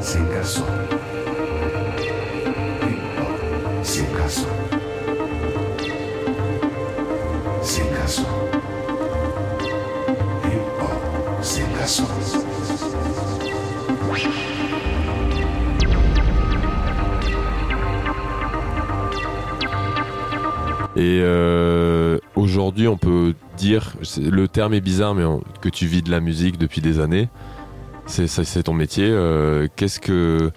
Sin 0.00 0.26
caso. 0.32 0.62
Sin 3.82 4.04
caso. 4.16 4.46
Hip 5.82 5.92
hop. 6.28 7.62
Sin 7.62 7.84
caso. 7.94 8.22
Caso. 8.62 9.24
Hip 10.44 10.62
hop. 10.80 11.42
Sin 11.42 11.66
caso. 11.78 12.04
Et 20.94 21.20
euh, 21.22 22.18
aujourd'hui, 22.36 22.86
on 22.86 22.96
peut 22.98 23.34
dire, 23.56 23.94
le 24.18 24.46
terme 24.46 24.74
est 24.74 24.80
bizarre, 24.80 25.14
mais 25.14 25.24
que 25.60 25.68
tu 25.68 25.86
vis 25.86 26.02
de 26.02 26.10
la 26.10 26.20
musique 26.20 26.58
depuis 26.58 26.80
des 26.80 27.00
années. 27.00 27.28
C'est 28.06 28.62
ton 28.62 28.74
métier. 28.74 29.06
euh, 29.08 29.68
qu'est-ce 29.76 30.00
que 30.00 30.50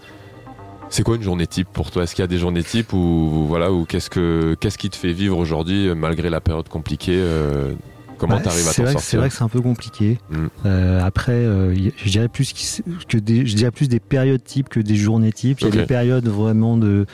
c'est 0.96 1.04
quoi 1.04 1.18
une 1.18 1.22
journée 1.24 1.46
type 1.48 1.68
pour 1.74 1.92
toi? 1.92 2.04
Est-ce 2.04 2.16
qu'il 2.16 2.24
y 2.24 2.26
a 2.26 2.28
des 2.28 2.38
journées 2.38 2.64
types 2.64 2.94
ou 2.94 3.46
voilà 3.48 3.72
ou 3.72 3.84
qu'est-ce 3.86 4.10
que 4.10 4.56
qu'est-ce 4.60 4.78
qui 4.78 4.90
te 4.90 4.96
fait 4.96 5.12
vivre 5.12 5.38
aujourd'hui 5.38 5.90
euh, 5.90 5.96
malgré 5.96 6.30
la 6.30 6.40
période 6.40 6.70
compliquée 6.70 7.18
euh, 7.18 7.74
Comment 8.18 8.38
Bah, 8.38 8.44
tu 8.44 8.48
arrives 8.50 8.68
à 8.70 8.74
t'en 8.74 8.84
que- 8.84 8.88
C'est 8.88 8.94
sortir? 8.94 9.20
vrai 9.20 9.30
que 9.30 9.36
c'est 9.36 9.44
un 9.44 9.50
peu 9.50 9.60
compliqué. 9.60 10.18
Mm. 10.30 10.36
Euh, 10.66 11.02
après, 11.04 11.34
euh, 11.34 11.76
je 11.98 12.10
dirais 12.10 12.30
plus 12.30 12.82
que 13.10 13.18
des, 13.18 13.46
je 13.46 13.56
dirais 13.56 13.72
plus 13.72 13.90
des 13.90 14.00
périodes 14.00 14.42
types 14.44 14.70
que 14.70 14.80
des 14.80 14.96
journées 14.96 15.34
types. 15.34 15.60
Il 15.60 15.66
y 15.66 15.68
a 15.68 15.82
des 15.82 15.86
périodes 15.86 16.28
vraiment 16.30 16.78
de, 16.78 17.06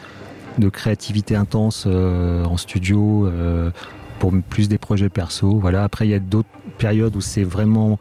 de 0.59 0.69
créativité 0.69 1.35
intense 1.35 1.87
en 1.87 2.55
studio 2.57 3.27
pour 4.19 4.31
plus 4.47 4.69
des 4.69 4.77
projets 4.77 5.09
perso. 5.09 5.57
Voilà. 5.59 5.83
Après, 5.83 6.05
il 6.05 6.11
y 6.11 6.13
a 6.13 6.19
d'autres 6.19 6.49
périodes 6.77 7.15
où 7.15 7.21
c'est 7.21 7.43
vraiment 7.43 7.97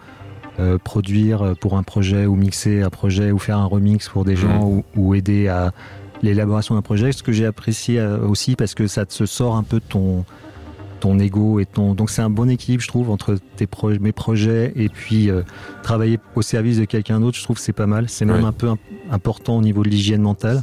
euh, 0.61 0.79
produire 0.79 1.55
pour 1.61 1.77
un 1.77 1.83
projet 1.83 2.27
ou 2.27 2.37
mixer 2.37 2.83
un 2.83 2.91
projet 2.91 3.33
ou 3.33 3.39
faire 3.39 3.59
un 3.59 3.65
remix 3.65 4.09
pour 4.09 4.25
des 4.25 4.37
gens 4.37 4.63
ou, 4.65 4.85
ou 4.97 5.15
aider 5.15 5.49
à 5.49 5.73
l'élaboration 6.23 6.75
d'un 6.75 6.83
projet. 6.83 7.13
Ce 7.13 7.23
que 7.23 7.33
j'ai 7.33 7.47
apprécié 7.47 7.99
euh, 7.99 8.19
aussi 8.29 8.55
parce 8.57 8.75
que 8.75 8.87
ça 8.87 9.07
te 9.07 9.25
sort 9.27 9.57
un 9.57 9.63
peu 9.63 9.79
de 9.81 9.85
ton 9.89 10.25
ton 11.01 11.19
ego 11.19 11.61
et 11.61 11.65
ton 11.65 11.95
donc 11.95 12.11
c'est 12.11 12.21
un 12.21 12.29
bon 12.29 12.51
équilibre 12.51 12.83
je 12.83 12.89
trouve 12.89 13.09
entre 13.09 13.39
tes 13.57 13.67
pro- 13.67 13.89
mes 13.99 14.13
projets 14.13 14.71
et 14.77 14.91
puis 14.91 15.31
euh, 15.31 15.41
travailler 15.83 16.19
au 16.37 16.43
service 16.43 16.77
de 16.77 16.85
quelqu'un 16.85 17.21
d'autre 17.21 17.39
je 17.39 17.43
trouve 17.43 17.57
que 17.57 17.63
c'est 17.63 17.73
pas 17.73 17.87
mal 17.87 18.11
c'est 18.11 18.27
même 18.27 18.43
Ouais. 18.43 18.45
un 18.45 18.53
peu 18.53 18.69
imp- 18.69 18.79
important 19.11 19.57
au 19.57 19.63
niveau 19.63 19.83
de 19.83 19.89
l'hygiène 19.89 20.21
mentale 20.21 20.61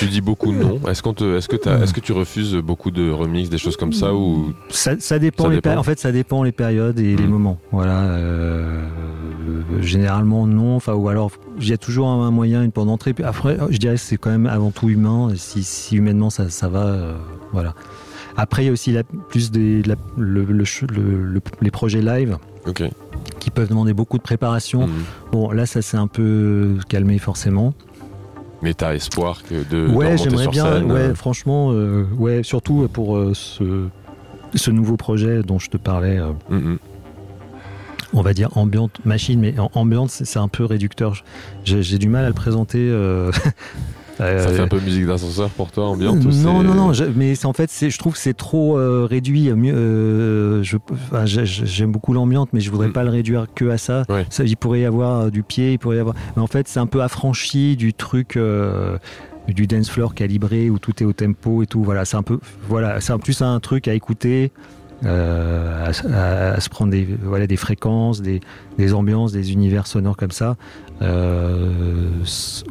Tu 0.00 0.06
dis 0.06 0.20
beaucoup 0.20 0.52
non. 0.52 0.80
Est-ce 0.88 1.02
qu'on 1.02 1.12
te, 1.14 1.36
est-ce 1.36 1.48
que 1.48 1.56
t'as- 1.56 1.78
est-ce 1.82 1.92
que 1.94 2.00
tu 2.00 2.12
refuses 2.12 2.56
beaucoup 2.56 2.90
de 2.90 3.10
remix, 3.10 3.48
des 3.50 3.58
choses 3.58 3.76
comme 3.76 3.92
ça 3.92 4.14
ou 4.14 4.52
ça, 4.70 4.92
ça 4.98 5.18
dépend, 5.18 5.44
Ça 5.44 5.48
les 5.50 5.56
dépend. 5.56 5.70
péri- 5.70 5.78
en 5.78 5.82
fait 5.82 5.98
ça 6.00 6.10
dépend 6.12 6.42
les 6.42 6.52
périodes 6.52 6.98
et 6.98 7.16
les 7.16 7.26
Mm. 7.26 7.30
moments 7.30 7.58
voilà 7.72 8.00
euh, 8.04 8.82
généralement 9.80 10.46
non 10.46 10.76
enfin 10.76 10.94
ou 10.94 11.08
alors 11.08 11.30
il 11.60 11.68
y 11.68 11.72
a 11.72 11.78
toujours 11.78 12.08
un, 12.08 12.30
moyen 12.30 12.62
une 12.62 12.72
porte 12.72 12.86
d'entrée 12.88 13.14
après 13.24 13.56
je 13.70 13.76
dirais 13.78 13.94
que 13.94 14.00
c'est 14.00 14.16
quand 14.16 14.30
même 14.30 14.46
avant 14.46 14.70
tout 14.70 14.88
humain 14.88 15.30
si, 15.36 15.62
si 15.62 15.96
humainement 15.96 16.30
ça, 16.30 16.48
ça 16.50 16.68
va 16.68 16.84
euh, 16.86 17.14
voilà 17.52 17.74
après 18.36 18.62
il 18.62 18.66
y 18.66 18.68
a 18.68 18.72
aussi 18.72 18.92
la, 18.92 19.02
plus 19.04 19.50
des, 19.50 19.82
la- 19.82 19.96
le- 20.16 20.44
le 20.44 20.64
ch- 20.64 20.90
le- 20.90 21.24
le- 21.24 21.40
les 21.60 21.70
projets 21.70 22.00
live 22.02 22.38
qui 23.38 23.50
peuvent 23.50 23.68
demander 23.68 23.92
beaucoup 23.92 24.18
de 24.18 24.22
préparation 24.22 24.86
Hmm. 24.86 24.90
Bon, 25.32 25.50
là, 25.52 25.64
ça 25.66 25.80
s'est 25.82 25.96
un 25.96 26.06
peu 26.08 26.76
calmé 26.88 27.18
forcément. 27.18 27.72
Mais 28.62 28.74
t'as 28.74 28.94
espoir 28.94 29.42
que 29.42 29.68
de 29.68 29.88
ouais, 29.88 30.18
j'aimerais 30.18 30.48
bien. 30.48 30.64
scène, 30.64 30.92
ouais, 30.92 31.00
euh, 31.00 31.14
franchement, 31.14 31.72
euh, 31.72 32.06
ouais, 32.18 32.42
surtout 32.42 32.88
pour 32.92 33.16
euh, 33.16 33.32
ce, 33.34 33.88
ce 34.54 34.70
nouveau 34.70 34.96
projet 34.96 35.42
dont 35.42 35.58
je 35.58 35.70
te 35.70 35.76
parlais. 35.76 36.18
euh, 36.18 36.32
hmm, 36.50 36.72
hmm. 36.74 36.78
on 38.12 38.22
va 38.22 38.34
dire 38.34 38.56
ambiante 38.56 39.04
machine, 39.04 39.40
mais 39.40 39.54
ambiante, 39.74 40.10
c'est 40.10 40.38
un 40.38 40.48
peu 40.48 40.64
réducteur. 40.64 41.24
J'ai 41.64 41.98
du 41.98 42.08
mal 42.08 42.24
à 42.24 42.28
le 42.28 42.34
présenter. 42.34 42.90
euh, 44.20 44.38
Ça 44.46 44.48
fait 44.50 44.60
un 44.60 44.68
peu 44.68 44.80
musique 44.80 45.06
d'ascenseur 45.06 45.50
pour 45.50 45.70
toi, 45.70 45.86
ambiante 45.86 46.24
non, 46.24 46.62
non, 46.62 46.74
non, 46.74 46.92
je- 46.92 47.04
mais 47.04 47.34
en 47.44 47.52
fait, 47.52 47.70
je 47.80 47.98
trouve 47.98 48.12
que 48.14 48.18
c'est 48.18 48.36
trop 48.36 48.78
euh, 48.78 49.06
réduit. 49.08 49.50
Mieux, 49.52 49.74
euh, 49.74 50.62
je- 50.62 50.76
enfin, 50.90 51.24
J'aime 51.26 51.92
beaucoup 51.92 52.12
l'ambiance, 52.12 52.48
mais 52.52 52.60
je 52.60 52.70
voudrais 52.70 52.88
Mm. 52.88 52.92
pas 52.92 53.04
le 53.04 53.10
réduire 53.10 53.46
que 53.54 53.68
à 53.70 53.78
ça. 53.78 54.04
Ouais. 54.08 54.26
ça. 54.30 54.44
Il 54.44 54.56
pourrait 54.56 54.80
y 54.80 54.84
avoir 54.84 55.20
euh, 55.22 55.30
du 55.30 55.42
pied, 55.42 55.72
il 55.72 55.78
pourrait 55.78 55.96
y 55.96 56.00
avoir. 56.00 56.14
Mais 56.36 56.42
en 56.42 56.46
fait, 56.46 56.68
c'est 56.68 56.80
un 56.80 56.86
peu 56.86 57.02
affranchi 57.02 57.76
du 57.76 57.94
truc. 57.94 58.38
du 59.48 59.66
dance 59.66 59.90
floor 59.90 60.14
calibré 60.14 60.70
où 60.70 60.78
tout 60.78 61.02
est 61.02 61.06
au 61.06 61.12
tempo 61.12 61.62
et 61.62 61.66
tout 61.66 61.82
voilà 61.82 62.04
c'est 62.04 62.16
un 62.16 62.22
peu 62.22 62.38
voilà 62.68 63.00
c'est 63.00 63.16
plus 63.18 63.40
un 63.42 63.58
truc 63.58 63.88
à 63.88 63.94
écouter 63.94 64.52
euh, 65.04 65.86
à, 65.86 65.90
à- 66.14 66.52
à 66.54 66.60
se 66.60 66.68
prendre 66.68 66.92
des 66.92 67.08
voilà 67.24 67.46
des 67.48 67.56
fréquences 67.56 68.20
des, 68.22 68.40
des 68.78 68.92
ambiances 68.94 69.32
des 69.32 69.52
univers 69.52 69.86
sonores 69.88 70.16
comme 70.16 70.30
ça 70.30 70.56
euh, 71.02 72.08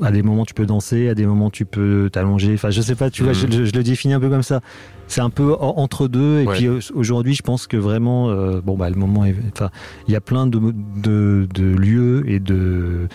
à 0.01 0.11
des 0.11 0.21
moments 0.23 0.45
tu 0.45 0.53
peux 0.53 0.65
danser, 0.65 1.09
à 1.09 1.15
des 1.15 1.25
moments 1.25 1.49
tu 1.49 1.65
peux 1.65 2.09
t'allonger. 2.11 2.53
Enfin, 2.53 2.69
je 2.69 2.81
sais 2.81 2.95
pas, 2.95 3.09
tu 3.09 3.23
vois, 3.23 3.33
Mhm. 3.33 3.51
je, 3.51 3.65
je 3.65 3.71
le 3.73 3.83
définis 3.83 4.13
un 4.13 4.19
peu 4.19 4.29
comme 4.29 4.43
ça. 4.43 4.61
C'est 5.07 5.21
un 5.21 5.31
peu 5.31 5.53
en- 5.53 5.77
entre 5.77 6.07
deux. 6.07 6.41
Et 6.41 6.47
Ouais. 6.47 6.55
puis 6.55 6.67
euh, 6.67 6.79
aujourd'hui, 6.93 7.33
je 7.33 7.41
pense 7.41 7.65
que 7.65 7.77
vraiment, 7.77 8.29
euh, 8.29 8.61
bon 8.61 8.77
bah 8.77 8.89
le 8.89 8.95
moment, 8.95 9.25
est, 9.25 9.35
enfin, 9.53 9.71
il 10.07 10.13
y 10.13 10.15
a 10.15 10.21
plein 10.21 10.45
de, 10.45 10.59
de, 11.01 11.47
de 11.53 11.63
lieux 11.63 12.23
et 12.29 12.39
de 12.39 13.07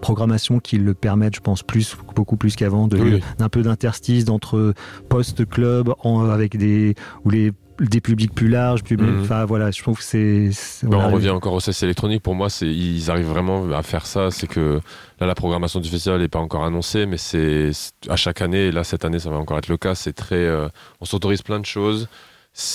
programmations 0.00 0.58
qui 0.58 0.78
le 0.78 0.94
permettent, 0.94 1.36
je 1.36 1.40
pense, 1.40 1.62
plus, 1.62 1.96
beaucoup 2.16 2.36
plus 2.36 2.56
qu'avant, 2.56 2.88
Oui, 2.90 3.20
d'un 3.38 3.48
peu 3.48 3.62
d'interstice 3.62 4.24
d'entre 4.24 4.72
post-club 5.08 5.92
avec 6.30 6.56
des 6.56 6.94
ou 7.24 7.30
les 7.30 7.52
des 7.88 8.00
publics 8.00 8.34
plus 8.34 8.48
larges, 8.48 8.82
plus, 8.82 8.96
Mhm. 8.96 9.22
enfin 9.22 9.44
voilà, 9.44 9.70
je 9.70 9.82
trouve 9.82 9.98
que 9.98 10.04
c'est. 10.04 10.50
Bah, 10.82 10.88
voilà. 10.96 11.08
on 11.08 11.12
revient 11.12 11.30
encore 11.30 11.52
au 11.54 11.60
cesse 11.60 11.82
électronique. 11.82 12.22
Pour 12.22 12.34
moi, 12.34 12.48
ils 12.60 13.10
arrivent 13.10 13.26
vraiment 13.28 13.70
à 13.72 13.82
faire 13.82 14.06
ça. 14.06 14.30
C'est 14.30 14.46
que 14.46 14.80
là, 15.20 15.26
la 15.26 15.34
programmation 15.34 15.80
du 15.80 15.88
festival 15.88 16.20
n'est 16.20 16.28
pas 16.28 16.38
encore 16.38 16.64
annoncée, 16.64 17.06
mais 17.06 17.16
c'est 17.18 17.70
à 18.08 18.16
chaque 18.16 18.40
année. 18.42 18.66
Et 18.66 18.72
là, 18.72 18.84
cette 18.84 19.04
année, 19.04 19.18
ça 19.18 19.30
va 19.30 19.36
encore 19.36 19.58
être 19.58 19.68
le 19.68 19.76
cas. 19.76 19.94
C'est 19.94 20.12
très, 20.12 20.36
euh, 20.36 20.68
on 21.00 21.04
s'autorise 21.04 21.42
plein 21.42 21.60
de 21.60 21.66
choses. 21.66 22.08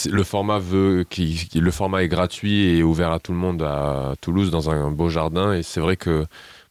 Le 0.10 0.24
format 0.24 0.58
veut, 0.58 1.06
qui- 1.08 1.48
le 1.54 1.70
format 1.72 2.02
est 2.04 2.08
gratuit 2.08 2.66
et 2.78 2.82
ouvert 2.84 3.12
à 3.12 3.20
tout 3.20 3.32
le 3.32 3.38
monde 3.38 3.62
à 3.62 4.16
Toulouse 4.22 4.50
dans 4.50 4.72
un 4.72 4.90
beau 4.90 5.08
jardin. 5.10 5.54
Et 5.54 5.62
c'est 5.62 5.80
vrai 5.80 5.96
que 5.98 6.26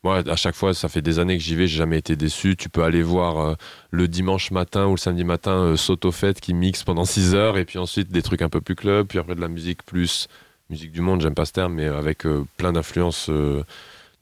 moi, 0.07 0.23
à 0.29 0.37
chaque 0.37 0.55
fois, 0.55 0.73
ça 0.73 0.89
fait 0.89 1.03
des 1.03 1.19
années 1.19 1.37
que 1.37 1.43
j'y 1.43 1.57
vais, 1.57 1.67
j'ai 1.67 1.79
jamais 1.79 1.99
été 1.99 2.15
déçu. 2.15 2.55
Tu 2.57 2.69
peux 2.69 2.85
aller 2.85 3.03
voir 3.03 3.39
euh, 3.39 3.55
le 3.91 4.07
dimanche 4.07 4.53
matin 4.53 4.87
ou 4.87 4.93
le 4.93 4.99
samedi 4.99 5.25
matin 5.25 5.51
euh, 5.53 5.77
Soto 5.77 6.13
Fête 6.13 6.41
qui 6.41 6.55
mixe 6.55 6.85
pendant 6.85 7.05
6 7.17 7.35
heures 7.35 7.59
et 7.59 7.65
puis 7.65 7.79
ensuite 7.79 8.13
des 8.13 8.23
trucs 8.23 8.43
un 8.43 8.49
peu 8.49 8.61
plus 8.61 8.77
club, 8.77 9.09
puis 9.09 9.19
après 9.19 9.35
de 9.35 9.41
la 9.41 9.49
musique 9.49 9.83
plus 9.85 10.29
musique 10.71 10.93
du 10.93 11.01
monde, 11.01 11.21
j'aime 11.21 11.35
pas 11.35 11.45
ce 11.45 11.53
terme, 11.53 11.75
mais 11.75 11.87
avec 11.87 12.25
euh, 12.27 12.45
plein 12.57 12.73
d'influences 12.73 13.29
euh, 13.31 13.63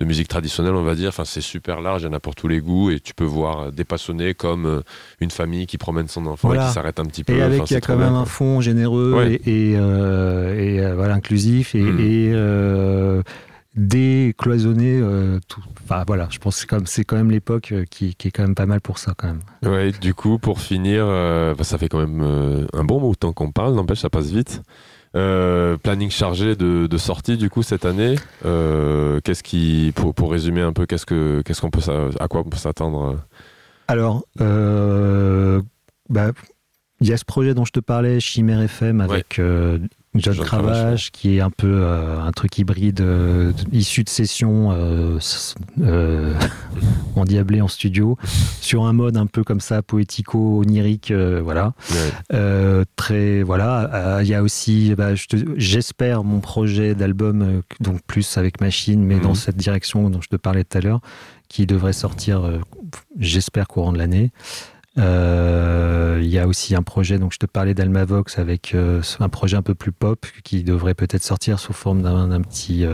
de 0.00 0.04
musique 0.06 0.28
traditionnelle, 0.28 0.74
on 0.74 0.82
va 0.82 0.94
dire. 0.94 1.08
Enfin, 1.10 1.24
c'est 1.24 1.40
super 1.40 1.80
large, 1.82 2.02
il 2.02 2.04
y 2.06 2.08
en 2.08 2.12
a 2.12 2.20
pour 2.20 2.34
tous 2.34 2.48
les 2.48 2.60
goûts 2.60 2.90
et 2.90 2.98
tu 3.00 3.12
peux 3.14 3.24
voir 3.24 3.70
des 3.70 3.84
passionnés 3.84 4.32
comme 4.34 4.82
une 5.20 5.30
famille 5.30 5.66
qui 5.66 5.76
promène 5.78 6.08
son 6.08 6.24
enfant 6.26 6.52
et 6.54 6.58
qui 6.58 6.72
s'arrête 6.72 6.98
un 6.98 7.04
petit 7.04 7.24
peu. 7.24 7.32
Et 7.34 7.42
avec, 7.42 7.60
Enfin, 7.62 7.66
il 7.70 7.74
y 7.74 7.76
a 7.76 7.80
c'est 7.80 7.86
quand 7.86 7.96
même 7.96 8.08
bien, 8.10 8.18
un 8.20 8.24
fond 8.24 8.60
généreux 8.60 9.12
Ouais. 9.14 9.34
et, 9.46 9.72
et, 9.72 10.76
et, 10.76 10.92
voilà, 10.94 11.14
inclusif 11.14 11.74
et, 11.74 11.82
Mm. 11.82 12.00
et, 12.00 13.22
décloisonné. 13.76 14.98
euh, 15.00 15.38
tout. 15.48 15.62
Enfin 15.82 16.04
voilà, 16.06 16.28
je 16.30 16.38
pense 16.38 16.64
que 16.64 16.76
c'est 16.86 17.04
quand 17.04 17.16
même 17.16 17.30
l'époque 17.30 17.72
euh, 17.72 17.84
qui, 17.90 18.14
qui 18.14 18.28
est 18.28 18.30
quand 18.30 18.42
même 18.42 18.54
pas 18.54 18.66
mal 18.66 18.80
pour 18.80 18.98
ça 18.98 19.14
quand 19.16 19.26
même. 19.28 19.40
Ouais, 19.62 19.92
du 19.92 20.14
coup, 20.14 20.38
pour 20.38 20.60
finir, 20.60 21.04
euh, 21.06 21.54
bah, 21.54 21.64
ça 21.64 21.76
fait 21.78 21.88
quand 21.88 21.98
même 21.98 22.20
euh, 22.22 22.66
un 22.72 22.84
bon 22.84 23.00
bout 23.00 23.12
de 23.12 23.16
temps 23.18 23.32
qu'on 23.32 23.50
parle, 23.50 23.74
n'empêche, 23.74 24.00
ça 24.00 24.10
passe 24.10 24.30
vite. 24.30 24.62
Planning 25.12 26.10
chargé 26.10 26.56
de, 26.56 26.88
de 26.88 26.98
sortie 26.98 27.36
du 27.36 27.48
coup 27.48 27.62
cette 27.62 27.84
année. 27.84 28.16
Qu'est-ce 28.42 29.42
qui, 29.44 29.92
pour, 29.94 30.12
pour 30.14 30.32
résumer 30.32 30.60
un 30.62 30.72
peu, 30.72 30.86
qu'est-ce 30.86 31.06
que, 31.06 31.40
qu'est-ce 31.42 31.60
qu'on 31.60 31.70
peut, 31.70 31.80
à 32.18 32.26
quoi 32.26 32.40
on 32.40 32.50
peut 32.50 32.56
s'attendre 32.56 33.20
Alors, 33.86 34.24
bah, 34.40 36.32
il 37.00 37.06
y 37.06 37.12
a 37.12 37.16
ce 37.16 37.24
projet 37.24 37.54
dont 37.54 37.64
je 37.64 37.70
te 37.70 37.78
parlais, 37.80 38.18
Chimère 38.18 38.60
FM, 38.60 39.00
avec 39.00 39.40
John, 40.14 40.34
John 40.34 40.44
Cravache, 40.44 41.10
qui 41.10 41.36
est 41.36 41.40
un 41.40 41.50
peu 41.50 41.80
euh, 41.82 42.20
un 42.20 42.30
truc 42.32 42.56
hybride 42.58 43.00
euh, 43.00 43.52
issu 43.72 44.04
de 44.04 44.08
sessions 44.08 44.70
euh, 44.72 45.18
euh, 45.80 46.34
endiablées 47.16 47.60
en 47.60 47.68
studio, 47.68 48.16
sur 48.60 48.84
un 48.86 48.92
mode 48.92 49.16
un 49.16 49.26
peu 49.26 49.42
comme 49.42 49.60
ça, 49.60 49.82
poético, 49.82 50.60
onirique, 50.60 51.10
euh, 51.10 51.40
voilà. 51.42 51.72
Ouais. 51.90 51.96
Euh, 52.32 52.84
très 52.96 53.42
voilà. 53.42 54.20
Il 54.22 54.28
y 54.28 54.34
a 54.34 54.42
aussi, 54.42 54.94
bah, 54.94 55.14
je 55.14 55.24
j'espère 55.56 56.22
mon 56.24 56.40
projet 56.40 56.94
d'album, 56.94 57.62
donc 57.80 58.00
plus 58.06 58.38
avec 58.38 58.60
machine, 58.60 59.02
mais 59.04 59.16
Mhm. 59.16 59.22
dans 59.22 59.34
cette 59.34 59.56
direction 59.56 60.10
dont 60.10 60.20
je 60.20 60.28
te 60.28 60.36
parlais 60.36 60.64
tout 60.64 60.78
à 60.78 60.80
l'heure, 60.80 61.00
qui 61.48 61.66
devrait 61.66 61.92
sortir, 61.92 62.48
j'espère 63.18 63.66
courant 63.68 63.92
de 63.92 63.98
l'année. 63.98 64.30
Euh, 64.98 66.20
Il 66.22 66.28
y 66.28 66.38
a 66.38 66.46
aussi 66.46 66.74
un 66.74 66.82
projet, 66.82 67.18
donc 67.18 67.32
je 67.32 67.38
te 67.38 67.46
parlais 67.46 67.74
d'Almavox 67.74 68.38
avec 68.38 68.74
euh, 68.74 69.02
un 69.20 69.28
projet 69.28 69.56
un 69.56 69.62
peu 69.62 69.74
plus 69.74 69.92
pop 69.92 70.26
qui 70.42 70.62
devrait 70.62 70.94
peut-être 70.94 71.22
sortir 71.22 71.58
sous 71.58 71.72
forme 71.72 72.02
d'un 72.02 72.40
petit 72.40 72.84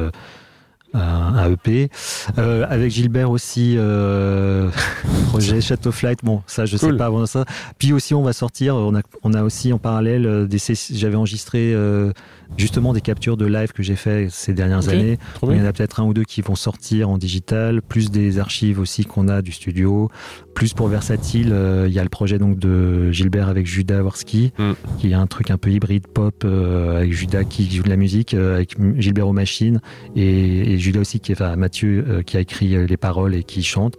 un, 0.95 1.51
EP. 1.51 1.91
Euh, 2.39 2.67
avec 2.69 2.91
Gilbert 2.91 3.31
aussi, 3.31 3.75
euh, 3.77 4.71
projet 5.29 5.61
Chateau 5.61 5.93
Flight. 5.93 6.21
Bon, 6.25 6.43
ça, 6.47 6.67
je 6.67 6.77
sais 6.77 6.87
Cool. 6.87 6.97
pas 6.97 7.07
avant 7.07 7.27
ça. 7.27 7.45
Puis 7.79 7.93
aussi, 7.93 8.15
on 8.15 8.23
va 8.23 8.33
sortir. 8.33 8.75
On 8.75 8.95
a, 8.95 9.01
on 9.23 9.35
a 9.35 9.43
aussi 9.43 9.73
en 9.73 9.79
parallèle 9.79 10.49
J'avais 10.91 11.17
enregistré 11.17 11.73
euh, 11.75 12.13
justement 12.57 12.93
des 12.93 13.01
captures 13.01 13.37
de 13.37 13.47
live 13.47 13.73
que 13.73 13.83
j'ai 13.83 13.97
fait 13.97 14.29
ces 14.31 14.53
dernières 14.53 14.83
années. 14.91 15.19
Il 15.55 15.59
y 15.59 15.61
en 15.63 15.65
a 15.65 15.73
peut-être 15.73 16.01
un 16.01 16.05
ou 16.05 16.13
deux 16.15 16.25
qui 16.25 16.43
vont 16.43 16.55
sortir 16.55 17.09
en 17.09 17.17
digital, 17.19 17.81
plus 17.83 18.11
des 18.11 18.39
archives 18.39 18.79
aussi 18.81 19.05
qu'on 19.05 19.29
a 19.29 19.41
du 19.43 19.53
studio, 19.53 20.11
plus 20.55 20.75
pour 20.75 20.89
Versatile. 20.89 21.51
euh, 21.53 21.87
Il 21.89 21.95
y 21.95 21.99
a 21.99 22.03
le 22.03 22.09
projet 22.09 22.39
donc 22.39 22.59
de 22.59 23.11
Gilbert 23.13 23.49
avec 23.49 23.67
Judas 23.67 24.03
Worski, 24.03 24.53
Mm. 24.59 24.73
qui 24.99 25.11
est 25.11 25.15
un 25.15 25.27
truc 25.27 25.51
un 25.51 25.57
peu 25.59 25.71
hybride 25.71 26.07
pop 26.07 26.43
euh, 26.45 26.99
avec 26.99 27.13
Judas 27.13 27.45
qui 27.45 27.71
joue 27.71 27.83
de 27.83 27.89
la 27.89 27.97
musique, 27.97 28.35
euh, 28.35 28.57
avec 28.57 28.77
Gilbert 28.99 29.29
aux 29.29 29.33
machines 29.33 29.81
et, 30.17 30.73
et 30.73 30.79
Judas 30.79 31.01
aussi 31.01 31.21
qui 31.21 31.33
est 31.33 31.41
enfin, 31.41 31.57
Mathieu 31.57 32.23
qui 32.27 32.37
a 32.37 32.41
écrit 32.41 32.87
les 32.87 32.97
paroles 32.97 33.35
et 33.35 33.43
qui 33.45 33.63
chante. 33.63 33.97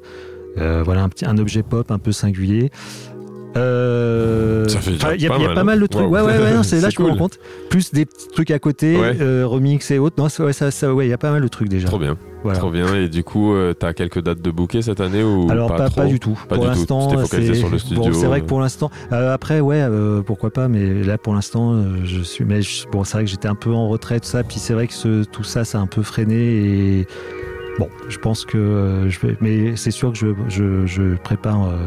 Voilà 0.58 1.02
un 1.04 1.10
petit 1.10 1.26
un 1.26 1.38
objet 1.38 1.64
pop 1.64 1.92
un 1.92 2.00
peu 2.00 2.12
singulier. 2.12 2.70
Euh, 3.58 4.66
Il 4.68 5.22
y 5.22 5.28
a, 5.28 5.30
pas 5.30 5.38
y 5.38 5.44
a 5.44 5.48
mal, 5.48 5.54
pas 5.56 5.62
hein. 5.62 5.64
mal 5.64 5.80
de 5.82 5.86
trucs. 5.88 6.06
Wow. 6.06 6.12
Ouais, 6.14 6.22
ouais, 6.22 6.38
ouais, 6.40 6.54
non, 6.54 6.64
c'est 6.64 6.78
là 6.80 6.90
C'est 6.90 6.96
je 6.96 7.02
me 7.02 7.08
rends 7.08 7.12
cool. 7.14 7.20
compte. 7.22 7.40
Plus 7.70 7.92
des 7.92 8.06
petits 8.06 8.28
trucs 8.30 8.52
à 8.52 8.60
côté, 8.60 8.98
Ouais. 8.98 9.18
euh, 9.22 9.46
remix 9.46 9.92
et 9.92 10.00
autres. 10.00 10.16
Non, 10.18 10.30
ça, 10.30 10.46
ouais, 10.46 10.54
ça, 10.54 10.72
ça, 10.72 10.94
ouais, 10.94 11.08
il 11.08 11.10
y 11.10 11.14
a 11.14 11.18
pas 11.18 11.32
mal 11.32 11.42
de 11.42 11.48
trucs 11.48 11.68
déjà. 11.70 11.88
Trop 11.88 12.00
bien. 12.00 12.18
Voilà. 12.44 12.58
Trop 12.60 12.72
bien. 12.72 12.96
Et 12.96 13.08
du 13.10 13.24
coup, 13.24 13.54
euh, 13.54 13.74
t'as 13.74 13.94
quelques 13.94 14.22
dates 14.24 14.42
de 14.42 14.50
bouquet 14.52 14.82
cette 14.82 15.00
année 15.00 15.22
ou 15.24 15.48
Alors 15.52 15.68
pas, 15.70 15.76
pas, 15.78 15.90
trop 15.90 16.02
pas 16.02 16.08
du 16.08 16.20
tout. 16.20 16.40
Pas 16.50 16.56
pour 16.56 16.66
l'instant, 16.66 17.10
c'est 17.28 17.94
bon, 17.94 18.12
c'est 18.14 18.26
vrai 18.26 18.40
que 18.40 18.46
euh. 18.46 18.48
pour 18.48 18.62
l'instant. 18.62 18.90
après, 19.12 19.60
ouais, 19.60 19.86
pourquoi 20.26 20.50
pas. 20.50 20.68
Mais 20.68 21.04
là, 21.04 21.18
pour 21.18 21.34
l'instant, 21.34 21.84
je 22.04 22.22
suis. 22.22 22.46
Mais 22.46 22.62
je- 22.62 22.88
bon, 22.88 23.04
c'est 23.04 23.14
vrai 23.18 23.26
que 23.26 23.30
j'étais 23.30 23.48
un 23.48 23.56
peu 23.56 23.72
en 23.72 23.90
retrait 23.90 24.20
tout 24.20 24.28
ça. 24.28 24.44
Puis 24.44 24.58
c'est 24.60 24.74
vrai 24.74 24.88
que 24.88 24.94
ce- 24.94 25.24
tout 25.24 25.44
ça, 25.44 25.66
ça 25.66 25.78
a 25.78 25.82
un 25.82 25.88
peu 25.88 26.02
freiné 26.04 26.36
et. 26.36 27.08
Bon, 27.82 27.90
je 28.10 28.18
pense 28.20 28.46
que 28.46 28.58
euh, 28.60 29.10
je 29.10 29.20
vais, 29.20 29.36
mais 29.42 29.76
c'est 29.76 29.90
sûr 29.90 30.12
que 30.12 30.18
je, 30.20 30.28
je, 30.50 30.86
je 30.86 31.16
prépare 31.16 31.66
euh, 31.68 31.78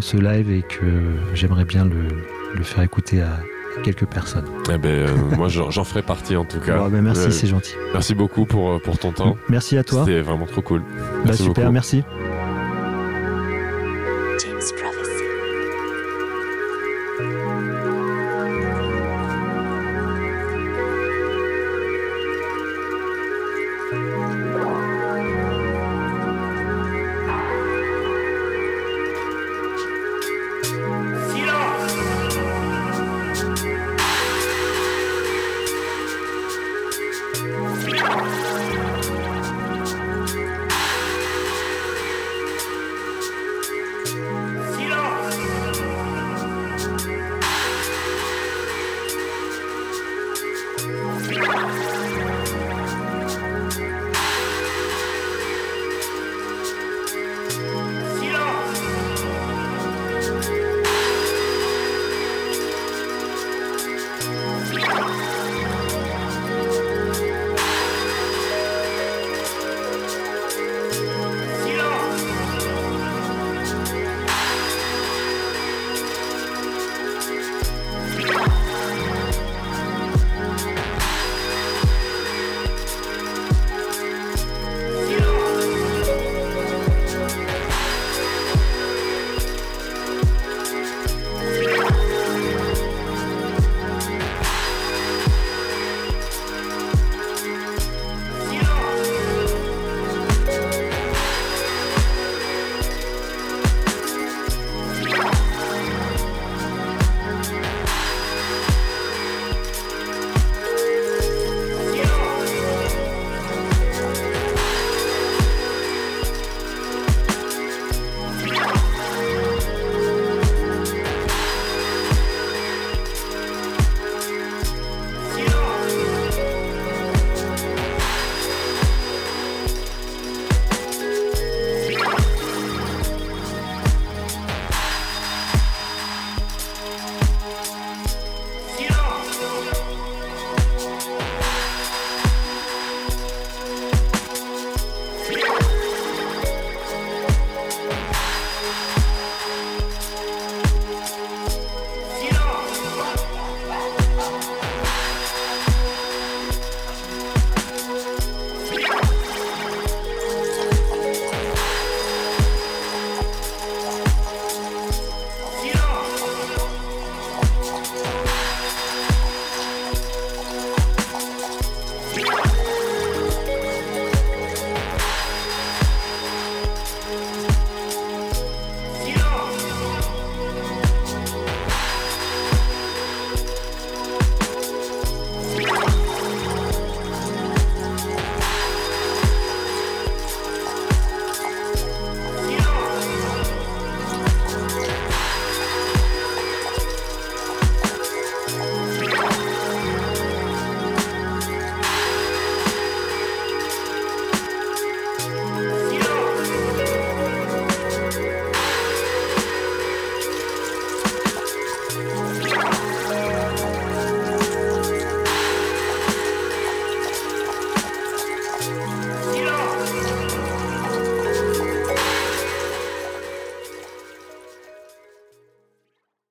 ce 0.00 0.16
live 0.16 0.48
et 0.48 0.62
que 0.62 0.86
j'aimerais 1.34 1.64
bien 1.64 1.84
le, 1.84 2.06
le 2.54 2.62
faire 2.62 2.84
écouter 2.84 3.20
à 3.20 3.40
quelques 3.82 4.06
personnes. 4.06 4.44
Eh 4.72 4.78
ben, 4.78 4.88
euh, 4.88 5.16
moi, 5.36 5.48
j'en 5.48 5.82
ferai 5.84 6.02
partie 6.02 6.36
en 6.36 6.44
tout 6.44 6.60
cas. 6.60 6.78
Bon, 6.78 6.88
ben, 6.88 7.02
merci, 7.02 7.22
Euh, 7.22 7.30
c'est 7.30 7.48
gentil. 7.48 7.74
merci 7.92 8.14
beaucoup 8.14 8.44
pour, 8.46 8.80
pour 8.82 8.96
ton 8.98 9.10
temps. 9.10 9.36
Merci 9.48 9.76
à 9.76 9.82
toi. 9.82 10.04
C'était 10.04 10.20
vraiment 10.20 10.46
trop 10.46 10.62
cool. 10.62 10.82
Bah, 11.26 11.32
super, 11.32 11.64
beaucoup. 11.64 11.72
merci. 11.72 12.04